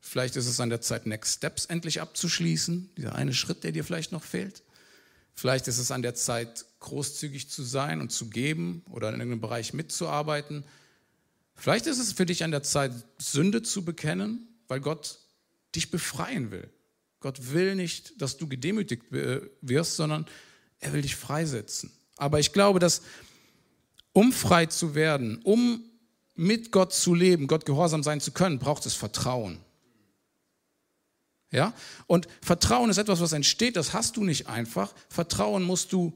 Vielleicht 0.00 0.34
ist 0.34 0.48
es 0.48 0.58
an 0.58 0.68
der 0.68 0.80
Zeit, 0.80 1.06
Next 1.06 1.36
Steps 1.36 1.66
endlich 1.66 2.00
abzuschließen. 2.00 2.90
Dieser 2.96 3.14
eine 3.14 3.32
Schritt, 3.32 3.62
der 3.62 3.70
dir 3.70 3.84
vielleicht 3.84 4.10
noch 4.10 4.24
fehlt. 4.24 4.64
Vielleicht 5.32 5.68
ist 5.68 5.78
es 5.78 5.92
an 5.92 6.02
der 6.02 6.14
Zeit, 6.14 6.66
großzügig 6.80 7.48
zu 7.48 7.62
sein 7.62 8.00
und 8.00 8.10
zu 8.10 8.28
geben 8.28 8.84
oder 8.90 9.08
in 9.08 9.14
irgendeinem 9.14 9.40
Bereich 9.40 9.72
mitzuarbeiten. 9.72 10.64
Vielleicht 11.54 11.86
ist 11.86 11.98
es 11.98 12.12
für 12.12 12.26
dich 12.26 12.42
an 12.42 12.50
der 12.50 12.64
Zeit, 12.64 12.92
Sünde 13.18 13.62
zu 13.62 13.84
bekennen, 13.84 14.48
weil 14.66 14.80
Gott 14.80 15.20
dich 15.74 15.90
befreien 15.90 16.50
will. 16.50 16.68
Gott 17.20 17.52
will 17.52 17.74
nicht, 17.74 18.20
dass 18.20 18.36
du 18.36 18.48
gedemütigt 18.48 19.04
wirst, 19.10 19.96
sondern 19.96 20.26
er 20.80 20.92
will 20.92 21.02
dich 21.02 21.16
freisetzen. 21.16 21.92
Aber 22.16 22.40
ich 22.40 22.52
glaube, 22.52 22.78
dass 22.78 23.02
um 24.12 24.32
frei 24.32 24.66
zu 24.66 24.94
werden, 24.94 25.40
um 25.44 25.84
mit 26.34 26.72
Gott 26.72 26.92
zu 26.92 27.14
leben, 27.14 27.46
Gott 27.46 27.64
gehorsam 27.64 28.02
sein 28.02 28.20
zu 28.20 28.32
können, 28.32 28.58
braucht 28.58 28.84
es 28.86 28.94
Vertrauen. 28.94 29.58
Ja? 31.50 31.74
Und 32.06 32.26
Vertrauen 32.40 32.90
ist 32.90 32.98
etwas, 32.98 33.20
was 33.20 33.32
entsteht, 33.32 33.76
das 33.76 33.92
hast 33.92 34.16
du 34.16 34.24
nicht 34.24 34.48
einfach. 34.48 34.92
Vertrauen 35.08 35.62
musst 35.62 35.92
du 35.92 36.12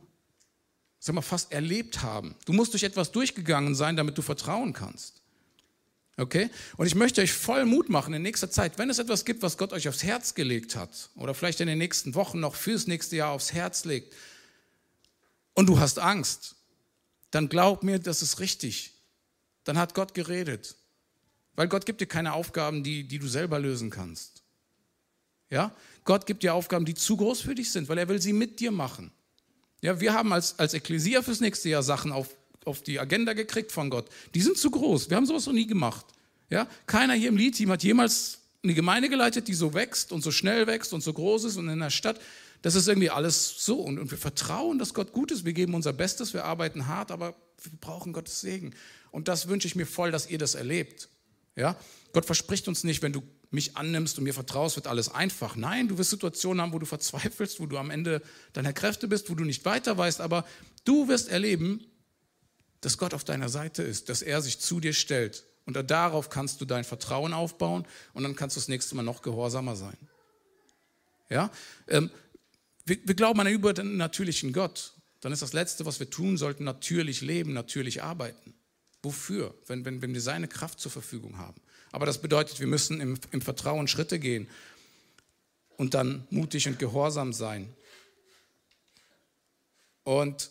sag 1.06 1.14
mal, 1.14 1.22
fast 1.22 1.52
erlebt 1.52 2.02
haben. 2.02 2.34
Du 2.46 2.52
musst 2.52 2.72
durch 2.72 2.82
etwas 2.82 3.12
durchgegangen 3.12 3.74
sein, 3.74 3.96
damit 3.96 4.18
du 4.18 4.22
vertrauen 4.22 4.72
kannst. 4.72 5.22
Okay? 6.18 6.50
Und 6.76 6.86
ich 6.86 6.94
möchte 6.94 7.20
euch 7.20 7.32
voll 7.32 7.66
Mut 7.66 7.90
machen 7.90 8.14
in 8.14 8.22
nächster 8.22 8.50
Zeit, 8.50 8.78
wenn 8.78 8.88
es 8.88 8.98
etwas 8.98 9.24
gibt, 9.24 9.42
was 9.42 9.58
Gott 9.58 9.72
euch 9.72 9.88
aufs 9.88 10.02
Herz 10.02 10.34
gelegt 10.34 10.74
hat 10.74 11.10
oder 11.16 11.34
vielleicht 11.34 11.60
in 11.60 11.66
den 11.66 11.78
nächsten 11.78 12.14
Wochen 12.14 12.40
noch 12.40 12.54
fürs 12.54 12.86
nächste 12.86 13.16
Jahr 13.16 13.32
aufs 13.32 13.52
Herz 13.52 13.84
legt 13.84 14.14
und 15.54 15.66
du 15.66 15.78
hast 15.78 15.98
Angst, 15.98 16.56
dann 17.30 17.48
glaub 17.48 17.82
mir, 17.82 17.98
das 17.98 18.22
ist 18.22 18.40
richtig. 18.40 18.92
Dann 19.64 19.76
hat 19.76 19.94
Gott 19.94 20.14
geredet. 20.14 20.76
Weil 21.54 21.68
Gott 21.68 21.86
gibt 21.86 22.00
dir 22.00 22.06
keine 22.06 22.34
Aufgaben, 22.34 22.82
die, 22.82 23.04
die 23.04 23.18
du 23.18 23.26
selber 23.26 23.58
lösen 23.58 23.90
kannst. 23.90 24.42
Ja? 25.50 25.74
Gott 26.04 26.26
gibt 26.26 26.42
dir 26.42 26.54
Aufgaben, 26.54 26.84
die 26.84 26.94
zu 26.94 27.16
groß 27.16 27.40
für 27.40 27.54
dich 27.54 27.72
sind, 27.72 27.88
weil 27.88 27.98
er 27.98 28.08
will 28.08 28.20
sie 28.20 28.32
mit 28.32 28.60
dir 28.60 28.70
machen. 28.70 29.10
Ja, 29.82 30.00
wir 30.00 30.14
haben 30.14 30.32
als, 30.32 30.58
als 30.58 30.74
Ekklesia 30.74 31.22
fürs 31.22 31.40
nächste 31.40 31.68
Jahr 31.68 31.82
Sachen 31.82 32.12
auf, 32.12 32.36
auf 32.66 32.82
die 32.82 32.98
Agenda 32.98 33.32
gekriegt 33.32 33.72
von 33.72 33.90
Gott. 33.90 34.08
Die 34.34 34.42
sind 34.42 34.58
zu 34.58 34.70
groß. 34.70 35.08
Wir 35.08 35.16
haben 35.16 35.26
sowas 35.26 35.46
noch 35.46 35.52
nie 35.52 35.66
gemacht. 35.66 36.06
Ja? 36.50 36.66
Keiner 36.86 37.14
hier 37.14 37.28
im 37.28 37.36
Lead-Team 37.36 37.70
hat 37.70 37.82
jemals 37.82 38.40
eine 38.62 38.74
Gemeinde 38.74 39.08
geleitet, 39.08 39.48
die 39.48 39.54
so 39.54 39.74
wächst 39.74 40.12
und 40.12 40.22
so 40.22 40.30
schnell 40.30 40.66
wächst 40.66 40.92
und 40.92 41.02
so 41.02 41.12
groß 41.12 41.44
ist 41.44 41.56
und 41.56 41.68
in 41.68 41.78
der 41.78 41.90
Stadt. 41.90 42.20
Das 42.62 42.74
ist 42.74 42.88
irgendwie 42.88 43.10
alles 43.10 43.64
so. 43.64 43.80
Und, 43.80 43.98
und 43.98 44.10
wir 44.10 44.18
vertrauen, 44.18 44.78
dass 44.78 44.94
Gott 44.94 45.12
gut 45.12 45.30
ist. 45.30 45.44
Wir 45.44 45.52
geben 45.52 45.74
unser 45.74 45.92
Bestes, 45.92 46.34
wir 46.34 46.44
arbeiten 46.44 46.88
hart, 46.88 47.10
aber 47.10 47.36
wir 47.62 47.72
brauchen 47.80 48.12
Gottes 48.12 48.40
Segen. 48.40 48.74
Und 49.10 49.28
das 49.28 49.48
wünsche 49.48 49.68
ich 49.68 49.76
mir 49.76 49.86
voll, 49.86 50.10
dass 50.10 50.28
ihr 50.28 50.38
das 50.38 50.54
erlebt. 50.54 51.08
Ja? 51.54 51.76
Gott 52.12 52.26
verspricht 52.26 52.66
uns 52.66 52.82
nicht, 52.82 53.02
wenn 53.02 53.12
du 53.12 53.22
mich 53.50 53.76
annimmst 53.76 54.18
und 54.18 54.24
mir 54.24 54.34
vertraust, 54.34 54.76
wird 54.76 54.86
alles 54.86 55.08
einfach. 55.08 55.54
Nein, 55.54 55.88
du 55.88 55.98
wirst 55.98 56.10
Situationen 56.10 56.60
haben, 56.60 56.72
wo 56.72 56.78
du 56.78 56.86
verzweifelst, 56.86 57.60
wo 57.60 57.66
du 57.66 57.78
am 57.78 57.90
Ende 57.90 58.22
deiner 58.52 58.72
Kräfte 58.72 59.06
bist, 59.06 59.30
wo 59.30 59.34
du 59.34 59.44
nicht 59.44 59.64
weiter 59.64 59.96
weißt, 59.96 60.20
aber 60.20 60.44
du 60.84 61.08
wirst 61.08 61.28
erleben, 61.28 61.86
dass 62.80 62.98
Gott 62.98 63.14
auf 63.14 63.24
deiner 63.24 63.48
Seite 63.48 63.82
ist, 63.82 64.08
dass 64.08 64.22
er 64.22 64.40
sich 64.42 64.60
zu 64.60 64.80
dir 64.80 64.92
stellt. 64.92 65.44
Und 65.64 65.76
darauf 65.90 66.30
kannst 66.30 66.60
du 66.60 66.64
dein 66.64 66.84
Vertrauen 66.84 67.32
aufbauen 67.32 67.86
und 68.14 68.22
dann 68.22 68.36
kannst 68.36 68.56
du 68.56 68.60
das 68.60 68.68
nächste 68.68 68.94
Mal 68.94 69.02
noch 69.02 69.22
gehorsamer 69.22 69.74
sein. 69.74 69.96
Ja? 71.28 71.50
Ähm, 71.88 72.10
wir, 72.84 72.98
wir 73.04 73.14
glauben 73.14 73.40
an 73.40 73.48
einen 73.48 73.56
übernatürlichen 73.56 74.52
Gott. 74.52 74.92
Dann 75.20 75.32
ist 75.32 75.42
das 75.42 75.52
Letzte, 75.52 75.84
was 75.84 75.98
wir 75.98 76.08
tun 76.08 76.36
sollten, 76.36 76.62
natürlich 76.62 77.20
leben, 77.20 77.52
natürlich 77.52 78.02
arbeiten. 78.02 78.54
Wofür? 79.02 79.54
Wenn, 79.66 79.84
wenn, 79.84 80.02
wenn 80.02 80.14
wir 80.14 80.20
seine 80.20 80.46
Kraft 80.46 80.78
zur 80.78 80.92
Verfügung 80.92 81.38
haben. 81.38 81.60
Aber 81.90 82.06
das 82.06 82.20
bedeutet, 82.20 82.60
wir 82.60 82.66
müssen 82.66 83.00
im, 83.00 83.18
im 83.32 83.40
Vertrauen 83.40 83.88
Schritte 83.88 84.20
gehen 84.20 84.48
und 85.76 85.94
dann 85.94 86.26
mutig 86.30 86.68
und 86.68 86.78
gehorsam 86.78 87.32
sein. 87.32 87.74
Und 90.04 90.50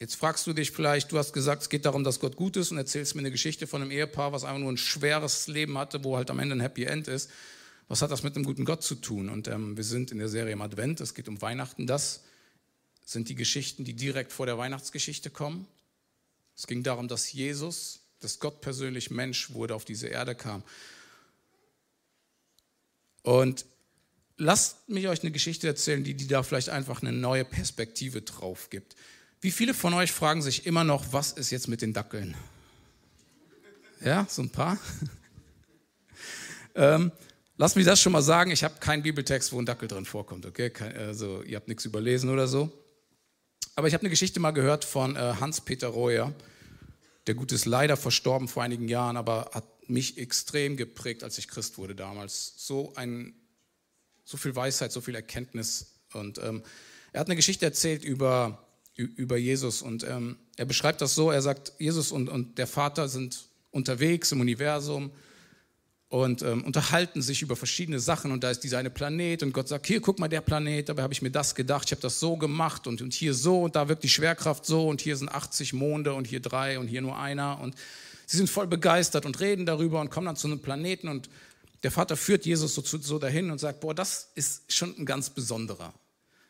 jetzt 0.00 0.16
fragst 0.16 0.46
du 0.46 0.52
dich 0.52 0.70
vielleicht, 0.70 1.12
du 1.12 1.18
hast 1.18 1.32
gesagt, 1.32 1.62
es 1.62 1.68
geht 1.68 1.84
darum, 1.84 2.02
dass 2.02 2.20
Gott 2.20 2.34
gut 2.34 2.56
ist 2.56 2.72
und 2.72 2.78
erzählst 2.78 3.14
mir 3.14 3.20
eine 3.20 3.30
Geschichte 3.30 3.66
von 3.66 3.82
einem 3.82 3.90
Ehepaar, 3.90 4.32
was 4.32 4.44
einfach 4.44 4.58
nur 4.58 4.72
ein 4.72 4.78
schweres 4.78 5.46
Leben 5.46 5.76
hatte, 5.78 6.02
wo 6.02 6.16
halt 6.16 6.30
am 6.30 6.38
Ende 6.38 6.56
ein 6.56 6.60
Happy 6.60 6.84
End 6.84 7.06
ist. 7.06 7.30
Was 7.86 8.02
hat 8.02 8.10
das 8.10 8.22
mit 8.22 8.34
einem 8.34 8.44
guten 8.44 8.64
Gott 8.64 8.82
zu 8.82 8.94
tun? 8.94 9.28
Und 9.28 9.46
ähm, 9.46 9.76
wir 9.76 9.84
sind 9.84 10.10
in 10.10 10.18
der 10.18 10.28
Serie 10.28 10.54
im 10.54 10.62
Advent, 10.62 11.00
es 11.00 11.14
geht 11.14 11.28
um 11.28 11.42
Weihnachten. 11.42 11.86
Das 11.86 12.22
sind 13.04 13.28
die 13.28 13.34
Geschichten, 13.34 13.84
die 13.84 13.94
direkt 13.94 14.32
vor 14.32 14.46
der 14.46 14.56
Weihnachtsgeschichte 14.56 15.28
kommen. 15.28 15.66
Es 16.56 16.66
ging 16.66 16.82
darum, 16.82 17.08
dass 17.08 17.32
Jesus, 17.32 18.00
dass 18.20 18.38
Gott 18.38 18.60
persönlich 18.60 19.10
Mensch 19.10 19.52
wurde, 19.52 19.74
auf 19.74 19.84
diese 19.84 20.06
Erde 20.06 20.34
kam. 20.34 20.62
Und 23.22 23.66
lasst 24.38 24.88
mich 24.88 25.08
euch 25.08 25.22
eine 25.22 25.32
Geschichte 25.32 25.66
erzählen, 25.66 26.04
die, 26.04 26.14
die 26.14 26.26
da 26.26 26.42
vielleicht 26.42 26.70
einfach 26.70 27.02
eine 27.02 27.12
neue 27.12 27.44
Perspektive 27.44 28.22
drauf 28.22 28.70
gibt. 28.70 28.94
Wie 29.42 29.50
viele 29.50 29.72
von 29.72 29.94
euch 29.94 30.12
fragen 30.12 30.42
sich 30.42 30.66
immer 30.66 30.84
noch, 30.84 31.12
was 31.12 31.32
ist 31.32 31.50
jetzt 31.50 31.66
mit 31.66 31.80
den 31.80 31.94
Dackeln? 31.94 32.34
Ja, 34.04 34.26
so 34.28 34.42
ein 34.42 34.50
paar. 34.50 34.78
ähm, 36.74 37.10
lasst 37.56 37.76
mich 37.76 37.86
das 37.86 38.02
schon 38.02 38.12
mal 38.12 38.20
sagen, 38.20 38.50
ich 38.50 38.64
habe 38.64 38.78
keinen 38.80 39.02
Bibeltext, 39.02 39.52
wo 39.52 39.58
ein 39.58 39.64
Dackel 39.64 39.88
drin 39.88 40.04
vorkommt, 40.04 40.44
okay? 40.44 40.70
also, 40.96 41.42
ihr 41.42 41.56
habt 41.56 41.68
nichts 41.68 41.86
überlesen 41.86 42.28
oder 42.28 42.46
so. 42.48 42.70
Aber 43.76 43.88
ich 43.88 43.94
habe 43.94 44.02
eine 44.02 44.10
Geschichte 44.10 44.40
mal 44.40 44.50
gehört 44.50 44.84
von 44.84 45.16
äh, 45.16 45.34
Hans-Peter 45.40 45.88
Reuer. 45.88 46.34
Der 47.26 47.34
Gute 47.34 47.54
ist 47.54 47.64
leider 47.64 47.96
verstorben 47.96 48.46
vor 48.46 48.62
einigen 48.62 48.88
Jahren, 48.88 49.16
aber 49.16 49.52
hat 49.54 49.64
mich 49.88 50.18
extrem 50.18 50.76
geprägt, 50.76 51.24
als 51.24 51.38
ich 51.38 51.48
Christ 51.48 51.78
wurde 51.78 51.94
damals. 51.94 52.54
So, 52.58 52.92
ein, 52.94 53.34
so 54.24 54.36
viel 54.36 54.54
Weisheit, 54.54 54.92
so 54.92 55.00
viel 55.00 55.14
Erkenntnis. 55.14 55.94
Und 56.12 56.36
ähm, 56.38 56.62
er 57.12 57.20
hat 57.20 57.28
eine 57.28 57.36
Geschichte 57.36 57.64
erzählt 57.64 58.04
über, 58.04 58.66
über 59.02 59.36
Jesus. 59.36 59.82
Und 59.82 60.04
ähm, 60.04 60.36
er 60.56 60.64
beschreibt 60.64 61.00
das 61.00 61.14
so, 61.14 61.30
er 61.30 61.42
sagt, 61.42 61.72
Jesus 61.78 62.12
und, 62.12 62.28
und 62.28 62.58
der 62.58 62.66
Vater 62.66 63.08
sind 63.08 63.46
unterwegs 63.70 64.32
im 64.32 64.40
Universum 64.40 65.10
und 66.08 66.42
ähm, 66.42 66.64
unterhalten 66.64 67.22
sich 67.22 67.40
über 67.40 67.54
verschiedene 67.54 68.00
Sachen. 68.00 68.32
Und 68.32 68.42
da 68.42 68.50
ist 68.50 68.60
dieser 68.60 68.78
eine 68.78 68.90
Planet 68.90 69.42
und 69.42 69.52
Gott 69.52 69.68
sagt, 69.68 69.86
hier 69.86 70.00
guck 70.00 70.18
mal 70.18 70.28
der 70.28 70.40
Planet, 70.40 70.88
dabei 70.88 71.02
habe 71.02 71.12
ich 71.12 71.22
mir 71.22 71.30
das 71.30 71.54
gedacht, 71.54 71.84
ich 71.86 71.92
habe 71.92 72.02
das 72.02 72.18
so 72.18 72.36
gemacht 72.36 72.86
und, 72.86 73.00
und 73.00 73.14
hier 73.14 73.32
so 73.32 73.62
und 73.62 73.76
da 73.76 73.88
wirkt 73.88 74.02
die 74.02 74.08
Schwerkraft 74.08 74.66
so 74.66 74.88
und 74.88 75.00
hier 75.00 75.16
sind 75.16 75.28
80 75.28 75.72
Monde 75.72 76.12
und 76.14 76.26
hier 76.26 76.40
drei 76.40 76.80
und 76.80 76.88
hier 76.88 77.00
nur 77.00 77.16
einer. 77.16 77.60
Und 77.60 77.76
sie 78.26 78.36
sind 78.36 78.50
voll 78.50 78.66
begeistert 78.66 79.24
und 79.24 79.38
reden 79.38 79.66
darüber 79.66 80.00
und 80.00 80.10
kommen 80.10 80.26
dann 80.26 80.36
zu 80.36 80.48
einem 80.48 80.60
Planeten 80.60 81.08
und 81.08 81.30
der 81.84 81.92
Vater 81.92 82.16
führt 82.16 82.44
Jesus 82.44 82.74
so, 82.74 82.82
so 82.82 83.18
dahin 83.18 83.50
und 83.50 83.58
sagt, 83.58 83.80
boah, 83.80 83.94
das 83.94 84.30
ist 84.34 84.72
schon 84.72 84.94
ein 84.98 85.06
ganz 85.06 85.30
besonderer. 85.30 85.94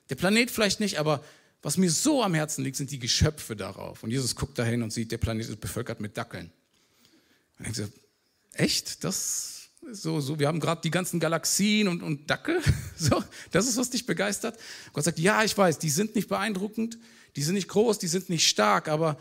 Der 0.08 0.16
Planet 0.16 0.50
vielleicht 0.50 0.80
nicht, 0.80 0.98
aber 0.98 1.22
was 1.62 1.77
mir 1.77 1.90
so 1.90 2.23
am 2.23 2.35
Herzen 2.35 2.64
liegt, 2.64 2.77
sind 2.77 2.90
die 2.90 2.99
Geschöpfe 2.99 3.55
darauf. 3.55 4.03
Und 4.03 4.11
Jesus 4.11 4.35
guckt 4.35 4.59
dahin 4.59 4.83
und 4.83 4.92
sieht, 4.92 5.12
der 5.12 5.18
Planet 5.18 5.49
ist 5.49 5.61
bevölkert 5.61 6.01
mit 6.01 6.16
Dackeln. 6.16 6.51
Und 7.59 7.66
denkt 7.66 7.77
so, 7.77 7.88
echt? 8.55 9.05
Das 9.05 9.61
so, 9.92 10.20
so, 10.20 10.38
wir 10.38 10.46
haben 10.46 10.61
gerade 10.61 10.83
die 10.83 10.90
ganzen 10.90 11.20
Galaxien 11.20 11.88
und, 11.88 12.03
und 12.03 12.31
Dackel. 12.31 12.61
So, 12.96 13.25
das 13.51 13.66
ist, 13.66 13.79
was 13.79 13.88
dich 13.88 14.05
begeistert. 14.05 14.59
Gott 14.92 15.05
sagt, 15.05 15.18
ja, 15.18 15.42
ich 15.42 15.57
weiß, 15.57 15.79
die 15.79 15.88
sind 15.88 16.14
nicht 16.16 16.29
beeindruckend, 16.29 16.99
die 17.35 17.42
sind 17.42 17.55
nicht 17.55 17.68
groß, 17.68 17.99
die 17.99 18.09
sind 18.09 18.29
nicht 18.29 18.46
stark, 18.46 18.88
aber 18.88 19.18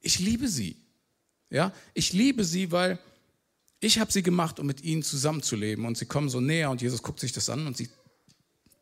ich 0.00 0.18
liebe 0.18 0.48
sie. 0.48 0.78
Ja, 1.50 1.74
ich 1.92 2.14
liebe 2.14 2.42
sie, 2.44 2.72
weil 2.72 2.98
ich 3.80 3.98
habe 3.98 4.10
sie 4.10 4.22
gemacht, 4.22 4.58
um 4.60 4.66
mit 4.66 4.82
ihnen 4.82 5.02
zusammenzuleben. 5.02 5.84
Und 5.84 5.98
sie 5.98 6.06
kommen 6.06 6.30
so 6.30 6.40
näher 6.40 6.70
und 6.70 6.80
Jesus 6.80 7.02
guckt 7.02 7.20
sich 7.20 7.32
das 7.32 7.50
an 7.50 7.66
und 7.66 7.76
sieht, 7.76 7.90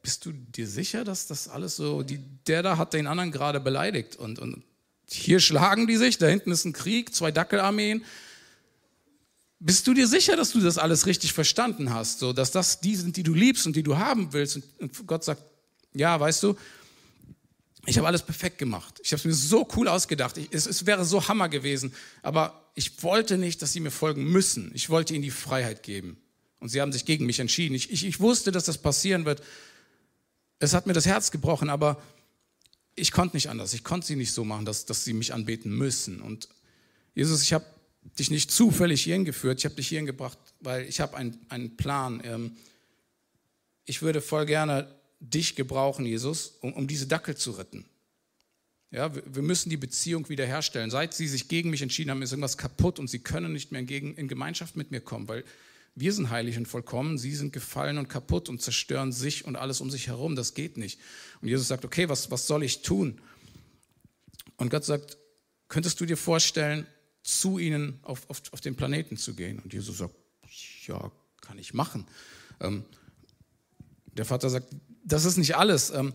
bist 0.07 0.25
du 0.25 0.31
dir 0.31 0.69
sicher, 0.69 1.03
dass 1.03 1.27
das 1.27 1.49
alles 1.49 1.75
so, 1.75 2.05
die, 2.05 2.21
der 2.47 2.63
da 2.63 2.79
hat 2.79 2.93
den 2.93 3.09
anderen 3.09 3.33
gerade 3.33 3.59
beleidigt 3.59 4.15
und, 4.15 4.39
und 4.39 4.63
hier 5.09 5.41
schlagen 5.41 5.89
die 5.89 5.97
sich, 5.97 6.17
da 6.19 6.29
hinten 6.29 6.53
ist 6.53 6.65
ein 6.65 6.73
Krieg, 6.73 7.13
zwei 7.13 7.33
Dackelarmeen 7.33 8.05
bist 9.59 9.87
du 9.87 9.95
dir 9.95 10.07
sicher, 10.07 10.37
dass 10.37 10.53
du 10.53 10.61
das 10.61 10.79
alles 10.79 11.07
richtig 11.07 11.33
verstanden 11.33 11.93
hast? 11.93 12.19
So, 12.19 12.33
dass 12.33 12.51
das 12.51 12.81
die 12.81 12.95
sind, 12.95 13.17
die 13.17 13.23
du 13.23 13.35
liebst 13.35 13.67
und 13.67 13.75
die 13.75 13.83
du 13.83 13.97
haben 13.97 14.33
willst? 14.33 14.61
Und 14.79 15.07
Gott 15.07 15.25
sagt, 15.25 15.43
ja, 15.95 16.21
weißt 16.21 16.43
du, 16.43 16.57
ich 17.87 17.97
habe 17.97 18.07
alles 18.07 18.23
perfekt 18.23 18.59
gemacht. 18.59 19.01
Ich 19.03 19.13
habe 19.13 19.19
es 19.19 19.25
mir 19.25 19.33
so 19.33 19.67
cool 19.77 19.89
ausgedacht. 19.89 20.37
Ich, 20.37 20.49
es, 20.51 20.67
es, 20.67 20.87
wäre 20.87 21.05
so 21.05 21.27
Hammer 21.29 21.49
gewesen. 21.49 21.95
Aber 22.23 22.71
ich 22.75 23.03
wollte 23.03 23.39
nicht, 23.39 23.63
dass 23.63 23.73
sie 23.73 23.81
mir 23.81 23.91
folgen 23.91 24.25
müssen. 24.25 24.73
Ich 24.75 24.91
wollte 24.91 25.15
ihnen 25.15 25.23
die 25.23 25.31
Freiheit 25.31 25.83
geben. 25.83 26.19
Und 26.59 26.69
sie 26.69 26.81
haben 26.81 26.93
sich 26.93 27.05
gegen 27.05 27.27
mich 27.27 27.39
entschieden. 27.39 27.75
Ich, 27.75 27.91
ich, 27.91 28.05
ich 28.05 28.21
wusste, 28.21 28.53
dass 28.53 28.65
das 28.65 28.79
passieren 28.79 29.25
wird. 29.25 29.43
Es 30.59 30.75
hat 30.75 30.87
mir 30.87 30.93
das 30.93 31.07
Herz 31.07 31.31
gebrochen, 31.31 31.69
aber 31.69 32.01
ich 32.95 33.13
konnte 33.13 33.37
nicht 33.37 33.51
anders. 33.51 33.75
Ich 33.75 33.85
konnte 33.85 34.07
sie 34.07 34.17
nicht 34.17 34.33
so 34.33 34.45
machen, 34.45 34.65
dass, 34.65 34.87
dass 34.87 35.05
sie 35.05 35.13
mich 35.13 35.35
anbeten 35.35 35.71
müssen. 35.71 36.21
Und 36.21 36.49
Jesus, 37.15 37.43
ich 37.43 37.53
habe 37.53 37.67
dich 38.19 38.31
nicht 38.31 38.51
zufällig 38.51 39.03
hierhin 39.03 39.25
geführt, 39.25 39.59
ich 39.59 39.65
habe 39.65 39.75
dich 39.75 39.89
hierhin 39.89 40.07
gebracht, 40.07 40.39
weil 40.61 40.87
ich 40.87 41.01
habe 41.01 41.17
einen, 41.17 41.39
einen 41.49 41.77
Plan. 41.77 42.23
Ähm, 42.25 42.57
ich 43.85 44.03
würde 44.03 44.21
voll 44.21 44.47
gerne 44.47 44.95
dich 45.21 45.57
gebrauchen, 45.57 46.07
Jesus, 46.07 46.55
um, 46.61 46.73
um 46.73 46.87
diese 46.87 47.07
Dackel 47.07 47.37
zu 47.37 47.53
retten. 47.53 47.85
Ja, 48.91 49.13
wir 49.15 49.43
müssen 49.43 49.69
die 49.69 49.77
Beziehung 49.77 50.29
wiederherstellen. 50.29 50.91
Seit 50.91 51.13
sie 51.13 51.29
sich 51.29 51.49
gegen 51.49 51.71
mich 51.71 51.83
entschieden 51.83 52.11
haben, 52.11 52.23
ist 52.23 52.33
irgendwas 52.33 52.57
kaputt 52.57 52.99
und 52.99 53.09
sie 53.09 53.19
können 53.19 53.53
nicht 53.53 53.73
mehr 53.73 53.83
in, 53.83 54.15
in 54.15 54.29
Gemeinschaft 54.29 54.77
mit 54.77 54.91
mir 54.91 55.01
kommen, 55.01 55.29
weil 55.29 55.45
wir 55.99 56.13
sind 56.13 56.29
heilig 56.29 56.59
und 56.59 56.69
vollkommen, 56.69 57.17
sie 57.17 57.35
sind 57.35 57.55
gefallen 57.55 57.97
und 57.97 58.09
kaputt 58.09 58.51
und 58.51 58.61
zerstören 58.61 59.13
sich 59.13 59.47
und 59.47 59.57
alles 59.57 59.81
um 59.81 59.91
sich 59.91 60.09
herum. 60.09 60.37
Das 60.37 60.53
geht 60.53 60.77
nicht. 60.77 61.01
Und 61.41 61.49
Jesus 61.49 61.69
sagt, 61.69 61.87
okay, 61.87 62.11
was, 62.11 62.31
was 62.31 62.47
soll 62.47 62.63
ich 62.63 62.83
tun? 62.83 63.19
Und 64.59 64.69
Gott 64.71 64.85
sagt, 64.85 65.17
könntest 65.69 65.99
du 65.99 66.05
dir 66.05 66.19
vorstellen, 66.19 66.87
zu 67.23 67.59
ihnen 67.59 67.99
auf, 68.03 68.29
auf, 68.29 68.43
auf 68.53 68.61
den 68.61 68.77
Planeten 68.77 69.17
zu 69.17 69.35
gehen. 69.35 69.59
Und 69.59 69.73
Jesus 69.73 69.99
sagt, 69.99 70.15
ja, 70.87 71.11
kann 71.41 71.59
ich 71.59 71.73
machen. 71.73 72.07
Ähm, 72.61 72.85
der 74.13 74.27
Vater 74.27 74.51
sagt, 74.51 74.69
das 75.03 75.25
ist 75.25 75.39
nicht 75.39 75.57
alles. 75.57 75.91
Ähm, 75.91 76.13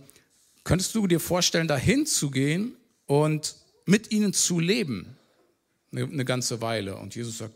könntest 0.64 0.94
du 0.94 1.08
dir 1.08 1.20
vorstellen, 1.20 1.68
dahin 1.68 2.06
zu 2.06 2.30
gehen 2.30 2.76
und 3.08 3.56
mit 3.88 4.12
ihnen 4.12 4.32
zu 4.32 4.60
leben? 4.60 5.18
Eine, 5.92 6.04
eine 6.04 6.24
ganze 6.24 6.62
Weile. 6.62 6.98
Und 6.98 7.16
Jesus 7.16 7.40
sagt, 7.40 7.56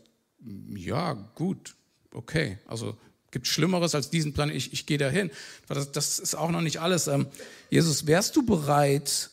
ja, 0.74 1.12
gut, 1.12 1.76
okay. 2.16 2.58
Also 2.66 2.96
gibt 3.30 3.46
Schlimmeres 3.46 3.94
als 3.94 4.10
diesen 4.10 4.32
Plan, 4.32 4.50
ich, 4.50 4.72
ich 4.72 4.86
gehe 4.86 4.98
dahin. 4.98 5.30
Das, 5.68 5.92
das 5.92 6.18
ist 6.18 6.34
auch 6.34 6.50
noch 6.50 6.62
nicht 6.62 6.80
alles. 6.80 7.06
Ähm, 7.06 7.26
Jesus, 7.70 8.06
wärst 8.06 8.34
du 8.36 8.44
bereit, 8.44 9.30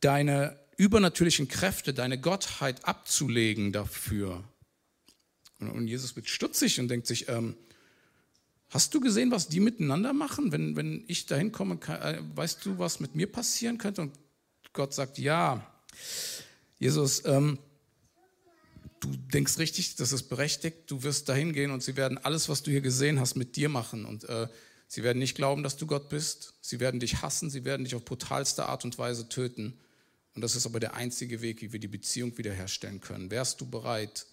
deine 0.00 0.58
übernatürlichen 0.76 1.48
Kräfte, 1.48 1.94
deine 1.94 2.20
Gottheit 2.20 2.84
abzulegen 2.84 3.72
dafür. 3.72 4.44
Und 5.58 5.88
Jesus 5.88 6.16
wird 6.16 6.28
stutzig 6.28 6.78
und 6.78 6.88
denkt 6.88 7.06
sich, 7.06 7.28
ähm, 7.28 7.56
hast 8.68 8.92
du 8.92 9.00
gesehen, 9.00 9.30
was 9.30 9.48
die 9.48 9.60
miteinander 9.60 10.12
machen? 10.12 10.52
Wenn, 10.52 10.76
wenn 10.76 11.04
ich 11.08 11.24
dahin 11.24 11.52
komme, 11.52 11.78
äh, 11.86 12.18
weißt 12.34 12.64
du, 12.66 12.78
was 12.78 13.00
mit 13.00 13.14
mir 13.14 13.30
passieren 13.30 13.78
könnte? 13.78 14.02
Und 14.02 14.12
Gott 14.74 14.92
sagt, 14.92 15.18
ja, 15.18 15.66
Jesus, 16.78 17.24
ähm, 17.24 17.58
du 19.00 19.16
denkst 19.32 19.58
richtig, 19.58 19.96
das 19.96 20.12
ist 20.12 20.24
berechtigt, 20.24 20.90
du 20.90 21.02
wirst 21.02 21.28
dahin 21.28 21.52
gehen 21.52 21.70
und 21.70 21.82
sie 21.82 21.96
werden 21.96 22.18
alles, 22.18 22.48
was 22.48 22.62
du 22.62 22.70
hier 22.70 22.80
gesehen 22.80 23.20
hast, 23.20 23.34
mit 23.34 23.56
dir 23.56 23.68
machen. 23.68 24.04
Und 24.04 24.24
äh, 24.28 24.48
sie 24.88 25.02
werden 25.02 25.18
nicht 25.18 25.34
glauben, 25.34 25.62
dass 25.62 25.76
du 25.76 25.86
Gott 25.86 26.08
bist. 26.08 26.54
Sie 26.60 26.80
werden 26.80 27.00
dich 27.00 27.22
hassen, 27.22 27.50
sie 27.50 27.64
werden 27.64 27.84
dich 27.84 27.94
auf 27.94 28.04
brutalste 28.04 28.66
Art 28.66 28.84
und 28.84 28.98
Weise 28.98 29.28
töten. 29.28 29.78
Und 30.34 30.42
das 30.42 30.54
ist 30.54 30.66
aber 30.66 30.80
der 30.80 30.94
einzige 30.94 31.40
Weg, 31.40 31.62
wie 31.62 31.72
wir 31.72 31.80
die 31.80 31.88
Beziehung 31.88 32.36
wiederherstellen 32.36 33.00
können. 33.00 33.30
Wärst 33.30 33.60
du 33.60 33.68
bereit, 33.68 34.26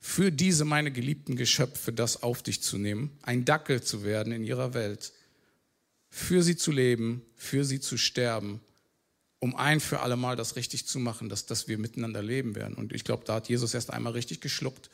für 0.00 0.30
diese 0.30 0.64
meine 0.64 0.92
geliebten 0.92 1.34
Geschöpfe 1.34 1.92
das 1.92 2.22
auf 2.22 2.42
dich 2.42 2.62
zu 2.62 2.76
nehmen, 2.76 3.16
ein 3.22 3.44
Dackel 3.44 3.82
zu 3.82 4.04
werden 4.04 4.32
in 4.32 4.44
ihrer 4.44 4.74
Welt, 4.74 5.12
für 6.10 6.42
sie 6.42 6.56
zu 6.56 6.72
leben, 6.72 7.22
für 7.36 7.64
sie 7.64 7.80
zu 7.80 7.96
sterben, 7.96 8.60
um 9.44 9.54
ein 9.56 9.78
für 9.78 10.00
alle 10.00 10.16
Mal 10.16 10.36
das 10.36 10.56
richtig 10.56 10.86
zu 10.86 10.98
machen, 10.98 11.28
dass, 11.28 11.44
dass 11.44 11.68
wir 11.68 11.76
miteinander 11.76 12.22
leben 12.22 12.54
werden. 12.54 12.74
Und 12.74 12.94
ich 12.94 13.04
glaube, 13.04 13.24
da 13.26 13.34
hat 13.34 13.50
Jesus 13.50 13.74
erst 13.74 13.90
einmal 13.90 14.14
richtig 14.14 14.40
geschluckt. 14.40 14.88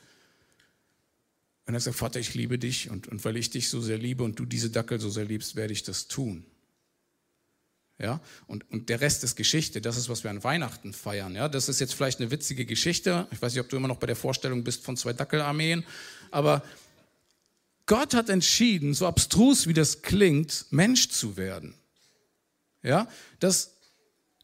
Und 1.65 1.73
er 1.73 1.77
gesagt, 1.77 1.95
Vater, 1.95 2.19
ich 2.19 2.33
liebe 2.33 2.59
dich 2.59 2.89
und, 2.89 3.07
und 3.07 3.23
weil 3.23 3.37
ich 3.37 3.49
dich 3.49 3.69
so 3.69 3.79
sehr 3.79 3.97
liebe 3.97 4.25
und 4.25 4.37
du 4.37 4.43
diese 4.43 4.69
Dackel 4.69 4.99
so 4.99 5.09
sehr 5.09 5.23
liebst, 5.23 5.55
werde 5.55 5.71
ich 5.71 5.83
das 5.83 6.09
tun. 6.09 6.43
Ja? 7.97 8.19
Und, 8.45 8.69
und 8.69 8.89
der 8.89 8.99
Rest 8.99 9.23
ist 9.23 9.37
Geschichte. 9.37 9.79
Das 9.79 9.95
ist, 9.95 10.09
was 10.09 10.25
wir 10.25 10.31
an 10.31 10.43
Weihnachten 10.43 10.91
feiern. 10.91 11.33
Ja? 11.33 11.47
Das 11.47 11.69
ist 11.69 11.79
jetzt 11.79 11.93
vielleicht 11.93 12.19
eine 12.19 12.29
witzige 12.29 12.65
Geschichte. 12.65 13.27
Ich 13.31 13.41
weiß 13.41 13.53
nicht, 13.53 13.61
ob 13.61 13.69
du 13.69 13.77
immer 13.77 13.87
noch 13.87 13.99
bei 13.99 14.07
der 14.07 14.17
Vorstellung 14.17 14.65
bist 14.65 14.83
von 14.83 14.97
zwei 14.97 15.13
Dackelarmeen. 15.13 15.85
Aber 16.29 16.61
Gott 17.85 18.13
hat 18.13 18.27
entschieden, 18.27 18.95
so 18.95 19.07
abstrus 19.07 19.65
wie 19.65 19.73
das 19.73 20.01
klingt, 20.01 20.65
Mensch 20.71 21.07
zu 21.07 21.37
werden. 21.37 21.73
Ja? 22.83 23.07
Das, 23.39 23.77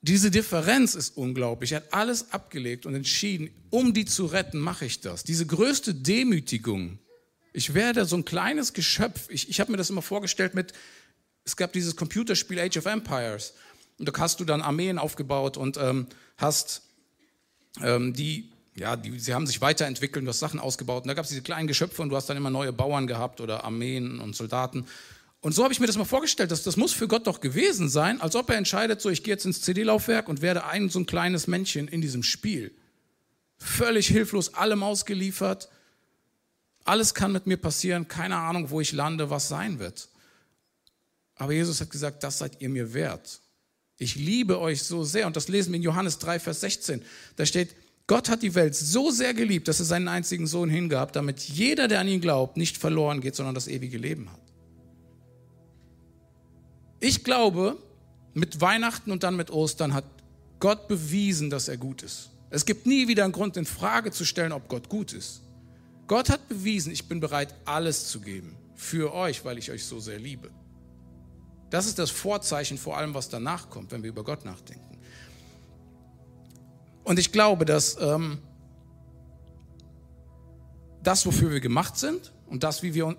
diese 0.01 0.31
Differenz 0.31 0.95
ist 0.95 1.17
unglaublich. 1.17 1.71
Er 1.71 1.77
hat 1.77 1.93
alles 1.93 2.31
abgelegt 2.31 2.85
und 2.85 2.95
entschieden, 2.95 3.49
um 3.69 3.93
die 3.93 4.05
zu 4.05 4.25
retten, 4.25 4.59
mache 4.59 4.85
ich 4.85 5.01
das. 5.01 5.23
Diese 5.23 5.45
größte 5.45 5.93
Demütigung. 5.93 6.99
Ich 7.53 7.73
werde 7.73 8.05
so 8.05 8.15
ein 8.15 8.25
kleines 8.25 8.73
Geschöpf. 8.73 9.27
Ich, 9.29 9.49
ich 9.49 9.59
habe 9.59 9.71
mir 9.71 9.77
das 9.77 9.89
immer 9.89 10.03
vorgestellt 10.03 10.53
mit, 10.53 10.73
es 11.43 11.55
gab 11.55 11.73
dieses 11.73 11.95
Computerspiel 11.95 12.59
Age 12.59 12.77
of 12.77 12.85
Empires. 12.85 13.53
Und 13.97 14.07
da 14.07 14.19
hast 14.19 14.39
du 14.39 14.45
dann 14.45 14.61
Armeen 14.61 14.99
aufgebaut 14.99 15.57
und 15.57 15.77
ähm, 15.77 16.07
hast 16.37 16.83
ähm, 17.81 18.13
die, 18.13 18.51
ja, 18.75 18.95
die, 18.95 19.17
sie 19.17 19.33
haben 19.33 19.47
sich 19.47 19.61
weiterentwickelt, 19.61 20.23
du 20.23 20.29
hast 20.29 20.39
Sachen 20.39 20.59
ausgebaut. 20.59 21.03
Und 21.03 21.07
da 21.07 21.15
gab 21.15 21.23
es 21.23 21.29
diese 21.29 21.41
kleinen 21.41 21.67
Geschöpfe 21.67 22.01
und 22.03 22.09
du 22.09 22.15
hast 22.15 22.29
dann 22.29 22.37
immer 22.37 22.51
neue 22.51 22.73
Bauern 22.73 23.07
gehabt 23.07 23.41
oder 23.41 23.63
Armeen 23.63 24.19
und 24.19 24.35
Soldaten. 24.35 24.85
Und 25.41 25.53
so 25.53 25.63
habe 25.63 25.73
ich 25.73 25.79
mir 25.79 25.87
das 25.87 25.97
mal 25.97 26.05
vorgestellt, 26.05 26.51
dass 26.51 26.63
das 26.63 26.77
muss 26.77 26.93
für 26.93 27.07
Gott 27.07 27.27
doch 27.27 27.41
gewesen 27.41 27.89
sein, 27.89 28.19
als 28.21 28.35
ob 28.35 28.49
er 28.49 28.57
entscheidet, 28.57 29.01
so 29.01 29.09
ich 29.09 29.23
gehe 29.23 29.33
jetzt 29.33 29.45
ins 29.45 29.61
CD-Laufwerk 29.61 30.27
und 30.29 30.41
werde 30.41 30.65
ein 30.65 30.89
so 30.89 30.99
ein 30.99 31.05
kleines 31.05 31.47
Männchen 31.47 31.87
in 31.87 32.01
diesem 32.01 32.23
Spiel. 32.23 32.71
Völlig 33.57 34.07
hilflos, 34.07 34.53
allem 34.55 34.83
ausgeliefert. 34.83 35.69
Alles 36.83 37.13
kann 37.13 37.31
mit 37.31 37.47
mir 37.47 37.57
passieren, 37.57 38.07
keine 38.07 38.37
Ahnung, 38.37 38.69
wo 38.71 38.81
ich 38.81 38.93
lande, 38.93 39.29
was 39.29 39.47
sein 39.47 39.79
wird. 39.79 40.09
Aber 41.35 41.53
Jesus 41.53 41.81
hat 41.81 41.91
gesagt, 41.91 42.23
das 42.23 42.39
seid 42.39 42.61
ihr 42.61 42.69
mir 42.69 42.93
wert. 42.93 43.41
Ich 43.99 44.15
liebe 44.15 44.59
euch 44.59 44.83
so 44.83 45.03
sehr. 45.03 45.27
Und 45.27 45.35
das 45.35 45.47
lesen 45.47 45.71
wir 45.71 45.77
in 45.77 45.83
Johannes 45.83 46.17
3, 46.19 46.39
Vers 46.39 46.61
16. 46.61 47.03
Da 47.35 47.45
steht, 47.45 47.75
Gott 48.07 48.29
hat 48.29 48.41
die 48.41 48.55
Welt 48.55 48.75
so 48.75 49.11
sehr 49.11 49.33
geliebt, 49.33 49.67
dass 49.67 49.79
er 49.79 49.85
seinen 49.85 50.07
einzigen 50.07 50.47
Sohn 50.47 50.69
hingab, 50.69 51.13
damit 51.13 51.41
jeder, 51.41 51.87
der 51.87 51.99
an 51.99 52.07
ihn 52.07 52.21
glaubt, 52.21 52.57
nicht 52.57 52.77
verloren 52.77 53.21
geht, 53.21 53.35
sondern 53.35 53.55
das 53.55 53.67
ewige 53.67 53.97
Leben 53.97 54.31
hat. 54.31 54.46
Ich 56.99 57.23
glaube, 57.23 57.77
mit 58.33 58.61
Weihnachten 58.61 59.11
und 59.11 59.23
dann 59.23 59.35
mit 59.35 59.51
Ostern 59.51 59.93
hat 59.93 60.05
Gott 60.59 60.87
bewiesen, 60.87 61.49
dass 61.49 61.67
er 61.67 61.77
gut 61.77 62.03
ist. 62.03 62.29
Es 62.49 62.65
gibt 62.65 62.85
nie 62.85 63.07
wieder 63.07 63.23
einen 63.23 63.33
Grund, 63.33 63.57
in 63.57 63.65
Frage 63.65 64.11
zu 64.11 64.25
stellen, 64.25 64.51
ob 64.51 64.67
Gott 64.67 64.89
gut 64.89 65.13
ist. 65.13 65.41
Gott 66.07 66.29
hat 66.29 66.47
bewiesen, 66.47 66.91
ich 66.91 67.07
bin 67.07 67.19
bereit, 67.19 67.53
alles 67.65 68.07
zu 68.07 68.21
geben 68.21 68.55
für 68.75 69.13
euch, 69.13 69.43
weil 69.43 69.57
ich 69.57 69.71
euch 69.71 69.85
so 69.85 69.99
sehr 69.99 70.19
liebe. 70.19 70.49
Das 71.69 71.85
ist 71.85 71.99
das 71.99 72.09
Vorzeichen 72.09 72.77
vor 72.77 72.97
allem, 72.97 73.13
was 73.13 73.27
danach 73.27 73.69
kommt, 73.69 73.91
wenn 73.91 74.03
wir 74.03 74.09
über 74.09 74.23
Gott 74.23 74.45
nachdenken. 74.45 74.97
Und 77.03 77.19
ich 77.19 77.31
glaube, 77.31 77.65
dass 77.65 77.97
ähm, 77.99 78.39
das, 81.03 81.25
wofür 81.25 81.51
wir 81.51 81.59
gemacht 81.59 81.97
sind 81.97 82.33
und 82.47 82.63
das, 82.63 82.83
wie 82.83 82.93
wir 82.93 83.17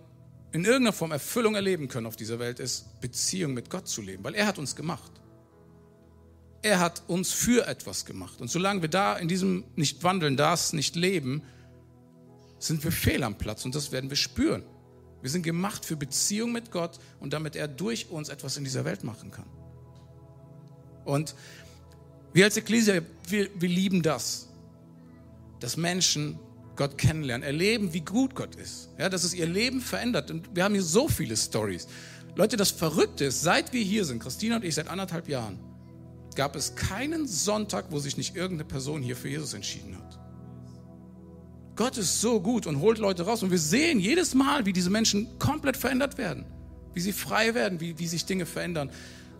in 0.52 0.64
irgendeiner 0.64 0.92
Form 0.92 1.12
Erfüllung 1.12 1.54
erleben 1.54 1.88
können 1.88 2.06
auf 2.06 2.16
dieser 2.16 2.38
Welt, 2.38 2.58
ist 2.58 3.00
Beziehung 3.00 3.54
mit 3.54 3.70
Gott 3.70 3.86
zu 3.86 4.00
leben, 4.00 4.24
weil 4.24 4.34
er 4.34 4.46
hat 4.46 4.58
uns 4.58 4.74
gemacht. 4.76 5.12
Er 6.62 6.80
hat 6.80 7.02
uns 7.06 7.32
für 7.32 7.66
etwas 7.66 8.04
gemacht. 8.04 8.40
Und 8.40 8.50
solange 8.50 8.82
wir 8.82 8.88
da 8.88 9.16
in 9.16 9.28
diesem 9.28 9.64
nicht 9.76 10.02
wandeln, 10.02 10.36
das 10.36 10.72
nicht 10.72 10.96
leben, 10.96 11.42
sind 12.58 12.82
wir 12.82 12.90
fehl 12.90 13.22
am 13.22 13.38
Platz 13.38 13.64
und 13.64 13.74
das 13.74 13.92
werden 13.92 14.10
wir 14.10 14.16
spüren. 14.16 14.64
Wir 15.20 15.30
sind 15.30 15.42
gemacht 15.42 15.84
für 15.84 15.96
Beziehung 15.96 16.52
mit 16.52 16.70
Gott 16.70 16.98
und 17.20 17.32
damit 17.32 17.54
er 17.54 17.68
durch 17.68 18.10
uns 18.10 18.28
etwas 18.28 18.56
in 18.56 18.64
dieser 18.64 18.84
Welt 18.84 19.04
machen 19.04 19.30
kann. 19.30 19.46
Und 21.04 21.34
wir 22.32 22.44
als 22.44 22.56
Ekklesia, 22.56 23.02
wir, 23.28 23.48
wir 23.54 23.68
lieben 23.68 24.02
das, 24.02 24.48
dass 25.60 25.76
Menschen 25.76 26.38
Gott 26.78 26.96
kennenlernen, 26.96 27.44
erleben, 27.44 27.92
wie 27.92 28.02
gut 28.02 28.36
Gott 28.36 28.54
ist. 28.54 28.90
Ja, 28.98 29.08
dass 29.08 29.24
es 29.24 29.34
ihr 29.34 29.46
Leben 29.46 29.80
verändert. 29.80 30.30
Und 30.30 30.54
wir 30.54 30.62
haben 30.62 30.74
hier 30.74 30.84
so 30.84 31.08
viele 31.08 31.36
Stories. 31.36 31.88
Leute, 32.36 32.56
das 32.56 32.70
Verrückte 32.70 33.24
ist, 33.24 33.42
seit 33.42 33.72
wir 33.72 33.82
hier 33.82 34.04
sind, 34.04 34.22
Christina 34.22 34.56
und 34.56 34.64
ich 34.64 34.76
seit 34.76 34.86
anderthalb 34.86 35.28
Jahren, 35.28 35.58
gab 36.36 36.54
es 36.54 36.76
keinen 36.76 37.26
Sonntag, 37.26 37.86
wo 37.90 37.98
sich 37.98 38.16
nicht 38.16 38.36
irgendeine 38.36 38.68
Person 38.68 39.02
hier 39.02 39.16
für 39.16 39.28
Jesus 39.28 39.54
entschieden 39.54 39.96
hat. 39.98 40.20
Gott 41.74 41.98
ist 41.98 42.20
so 42.20 42.40
gut 42.40 42.68
und 42.68 42.78
holt 42.78 42.98
Leute 42.98 43.26
raus. 43.26 43.42
Und 43.42 43.50
wir 43.50 43.58
sehen 43.58 43.98
jedes 43.98 44.34
Mal, 44.34 44.64
wie 44.64 44.72
diese 44.72 44.90
Menschen 44.90 45.36
komplett 45.40 45.76
verändert 45.76 46.16
werden, 46.16 46.46
wie 46.94 47.00
sie 47.00 47.12
frei 47.12 47.54
werden, 47.54 47.80
wie, 47.80 47.98
wie 47.98 48.06
sich 48.06 48.24
Dinge 48.24 48.46
verändern. 48.46 48.92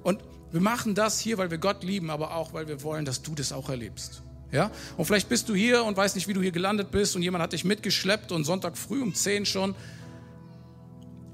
Und 0.03 0.25
wir 0.51 0.61
machen 0.61 0.97
das 0.97 1.21
hier, 1.21 1.39
weil 1.39 1.53
wir 1.53 1.59
Gott 1.59 1.85
lieben, 1.85 2.11
aber 2.11 2.35
auch, 2.35 2.53
weil 2.53 2.67
wir 2.67 2.83
wollen, 2.83 3.05
dass 3.05 3.23
du 3.23 3.37
das 3.37 3.53
auch 3.53 3.69
erlebst. 3.69 4.25
Ja? 4.51 4.71
Und 4.97 5.05
vielleicht 5.05 5.29
bist 5.29 5.49
du 5.49 5.55
hier 5.55 5.85
und 5.85 5.97
weißt 5.97 6.15
nicht, 6.15 6.29
wie 6.29 6.33
du 6.33 6.41
hier 6.41 6.53
gelandet 6.53 6.91
bist 6.91 7.17
und 7.17 7.23
jemand 7.23 7.43
hat 7.43 7.53
dich 7.53 7.65
mitgeschleppt 7.65 8.33
und 8.33 8.45
Sonntag 8.45 8.77
früh 8.77 9.03
um 9.03 9.15
10 9.15 9.47
schon. 9.47 9.75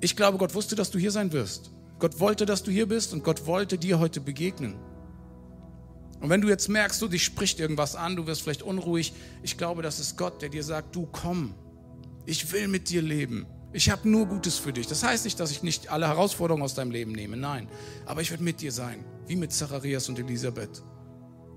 Ich 0.00 0.16
glaube, 0.16 0.38
Gott 0.38 0.54
wusste, 0.54 0.74
dass 0.74 0.90
du 0.90 0.98
hier 0.98 1.10
sein 1.10 1.32
wirst. 1.32 1.70
Gott 1.98 2.18
wollte, 2.20 2.44
dass 2.44 2.62
du 2.62 2.70
hier 2.70 2.86
bist 2.86 3.12
und 3.12 3.24
Gott 3.24 3.46
wollte 3.46 3.78
dir 3.78 3.98
heute 3.98 4.20
begegnen. 4.20 4.74
Und 6.20 6.30
wenn 6.30 6.40
du 6.40 6.48
jetzt 6.48 6.68
merkst, 6.68 7.00
du 7.02 7.08
dich 7.08 7.22
spricht 7.22 7.60
irgendwas 7.60 7.96
an, 7.96 8.16
du 8.16 8.26
wirst 8.26 8.42
vielleicht 8.42 8.62
unruhig, 8.62 9.12
ich 9.42 9.58
glaube, 9.58 9.82
das 9.82 10.00
ist 10.00 10.16
Gott, 10.16 10.42
der 10.42 10.48
dir 10.48 10.62
sagt, 10.62 10.96
du 10.96 11.06
komm, 11.06 11.54
ich 12.26 12.50
will 12.52 12.68
mit 12.68 12.88
dir 12.88 13.02
leben. 13.02 13.46
Ich 13.72 13.90
habe 13.90 14.08
nur 14.08 14.26
Gutes 14.26 14.56
für 14.56 14.72
dich. 14.72 14.86
Das 14.86 15.02
heißt 15.02 15.24
nicht, 15.24 15.38
dass 15.40 15.50
ich 15.50 15.62
nicht 15.62 15.90
alle 15.90 16.06
Herausforderungen 16.06 16.62
aus 16.62 16.74
deinem 16.74 16.92
Leben 16.92 17.12
nehme, 17.12 17.36
nein. 17.36 17.68
Aber 18.06 18.22
ich 18.22 18.30
werde 18.30 18.42
mit 18.42 18.60
dir 18.60 18.72
sein, 18.72 19.04
wie 19.26 19.36
mit 19.36 19.52
Zacharias 19.52 20.08
und 20.08 20.18
Elisabeth. 20.18 20.82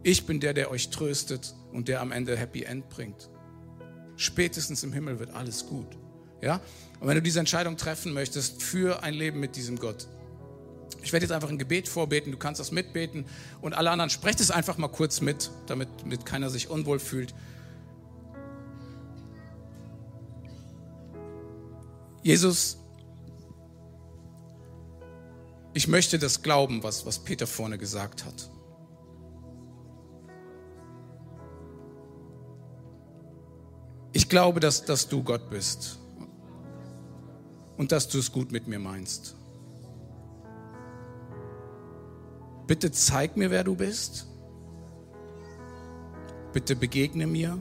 Ich 0.04 0.26
bin 0.26 0.40
der, 0.40 0.54
der 0.54 0.72
euch 0.72 0.90
tröstet 0.90 1.54
und 1.72 1.88
der 1.88 2.02
am 2.02 2.12
Ende 2.12 2.38
Happy 2.38 2.64
End 2.64 2.90
bringt. 2.90 3.30
Spätestens 4.16 4.84
im 4.84 4.94
Himmel 4.94 5.20
wird 5.20 5.32
alles 5.32 5.68
gut. 5.68 5.98
Ja? 6.42 6.62
Und 7.00 7.08
wenn 7.08 7.16
du 7.16 7.22
diese 7.22 7.40
Entscheidung 7.40 7.78
treffen 7.78 8.14
möchtest 8.14 8.62
für 8.62 9.04
ein 9.04 9.14
Leben 9.14 9.40
mit 9.40 9.56
diesem 9.56 9.78
Gott, 9.78 10.08
ich 11.04 11.14
werde 11.14 11.26
jetzt 11.26 11.32
einfach 11.32 11.50
ein 11.50 11.58
Gebet 11.58 11.88
vorbeten, 11.88 12.32
du 12.32 12.38
kannst 12.38 12.60
das 12.60 12.72
mitbeten 12.72 13.26
und 13.62 13.74
alle 13.74 13.92
anderen 13.92 14.10
sprecht 14.10 14.40
es 14.40 14.52
einfach 14.52 14.78
mal 14.78 14.88
kurz 14.88 15.22
mit, 15.22 15.52
damit, 15.68 15.88
damit 16.02 16.26
keiner 16.26 16.50
sich 16.50 16.70
unwohl 16.70 17.00
fühlt. 17.00 17.34
Jesus, 22.24 22.78
ich 25.74 25.88
möchte 25.88 26.20
das 26.20 26.42
glauben, 26.42 26.84
was, 26.84 27.06
was 27.06 27.20
Peter 27.20 27.48
vorne 27.48 27.78
gesagt 27.78 28.26
hat. 28.26 28.50
Ich 34.18 34.30
glaube, 34.30 34.60
dass, 34.60 34.84
dass 34.84 35.08
du 35.08 35.22
Gott 35.22 35.52
bist 35.52 36.00
und 37.78 37.92
dass 37.92 38.08
du 38.08 38.18
es 38.18 38.32
gut 38.32 38.52
mit 38.52 38.68
mir 38.68 38.80
meinst. 38.80 39.36
Bitte 42.66 42.92
zeig 42.92 43.38
mir, 43.38 43.52
wer 43.52 43.64
du 43.64 43.76
bist. 43.76 44.26
Bitte 46.52 46.76
begegne 46.76 47.28
mir 47.28 47.60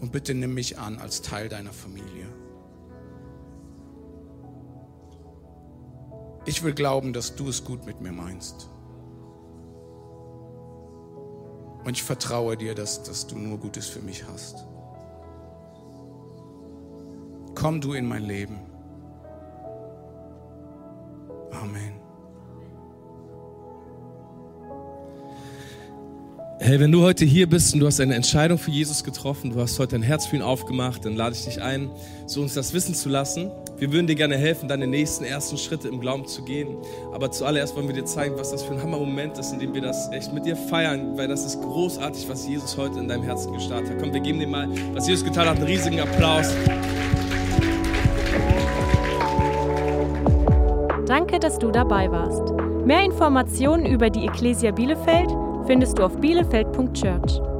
und 0.00 0.10
bitte 0.10 0.34
nimm 0.34 0.54
mich 0.54 0.80
an 0.80 0.98
als 0.98 1.22
Teil 1.22 1.48
deiner 1.48 1.72
Familie. 1.72 2.26
Ich 6.46 6.64
will 6.64 6.72
glauben, 6.72 7.12
dass 7.12 7.36
du 7.36 7.48
es 7.48 7.62
gut 7.62 7.86
mit 7.86 8.00
mir 8.00 8.10
meinst. 8.10 8.68
Und 11.84 11.92
ich 11.92 12.02
vertraue 12.02 12.56
dir, 12.56 12.74
dass, 12.74 13.04
dass 13.04 13.28
du 13.28 13.38
nur 13.38 13.58
Gutes 13.58 13.86
für 13.86 14.02
mich 14.02 14.26
hast. 14.26 14.66
Komm 17.62 17.80
du 17.80 17.92
in 17.92 18.08
mein 18.08 18.24
Leben. 18.24 18.58
Amen. 21.52 21.92
Hey, 26.58 26.80
wenn 26.80 26.90
du 26.90 27.02
heute 27.02 27.24
hier 27.24 27.48
bist 27.48 27.72
und 27.72 27.78
du 27.78 27.86
hast 27.86 28.00
eine 28.00 28.16
Entscheidung 28.16 28.58
für 28.58 28.72
Jesus 28.72 29.04
getroffen, 29.04 29.52
du 29.52 29.60
hast 29.60 29.78
heute 29.78 29.92
dein 29.92 30.02
Herz 30.02 30.26
für 30.26 30.34
ihn 30.34 30.42
aufgemacht, 30.42 31.04
dann 31.04 31.14
lade 31.14 31.36
ich 31.36 31.44
dich 31.44 31.62
ein, 31.62 31.88
so 32.26 32.42
uns 32.42 32.54
das 32.54 32.72
wissen 32.72 32.96
zu 32.96 33.08
lassen. 33.08 33.52
Wir 33.78 33.92
würden 33.92 34.08
dir 34.08 34.16
gerne 34.16 34.36
helfen, 34.36 34.68
deine 34.68 34.88
nächsten 34.88 35.22
ersten 35.22 35.56
Schritte 35.56 35.86
im 35.86 36.00
Glauben 36.00 36.26
zu 36.26 36.42
gehen. 36.42 36.66
Aber 37.12 37.30
zuallererst 37.30 37.76
wollen 37.76 37.86
wir 37.86 37.94
dir 37.94 38.06
zeigen, 38.06 38.36
was 38.38 38.50
das 38.50 38.64
für 38.64 38.72
ein 38.72 38.82
Hammermoment 38.82 39.38
ist, 39.38 39.52
in 39.52 39.60
dem 39.60 39.72
wir 39.72 39.82
das 39.82 40.10
echt 40.10 40.32
mit 40.32 40.46
dir 40.46 40.56
feiern, 40.56 41.16
weil 41.16 41.28
das 41.28 41.46
ist 41.46 41.62
großartig, 41.62 42.28
was 42.28 42.44
Jesus 42.44 42.76
heute 42.76 42.98
in 42.98 43.06
deinem 43.06 43.22
Herzen 43.22 43.52
gestartet 43.52 43.90
hat. 43.90 43.98
Komm, 44.00 44.12
wir 44.12 44.20
geben 44.20 44.40
dir 44.40 44.48
mal, 44.48 44.68
was 44.94 45.06
Jesus 45.06 45.24
getan 45.24 45.48
hat, 45.48 45.58
einen 45.58 45.66
riesigen 45.66 46.00
Applaus. 46.00 46.48
Danke, 51.12 51.38
dass 51.38 51.58
du 51.58 51.70
dabei 51.70 52.10
warst. 52.10 52.54
Mehr 52.86 53.04
Informationen 53.04 53.84
über 53.84 54.08
die 54.08 54.24
Ecclesia 54.24 54.70
Bielefeld 54.70 55.28
findest 55.66 55.98
du 55.98 56.04
auf 56.04 56.16
bielefeld.church. 56.16 57.51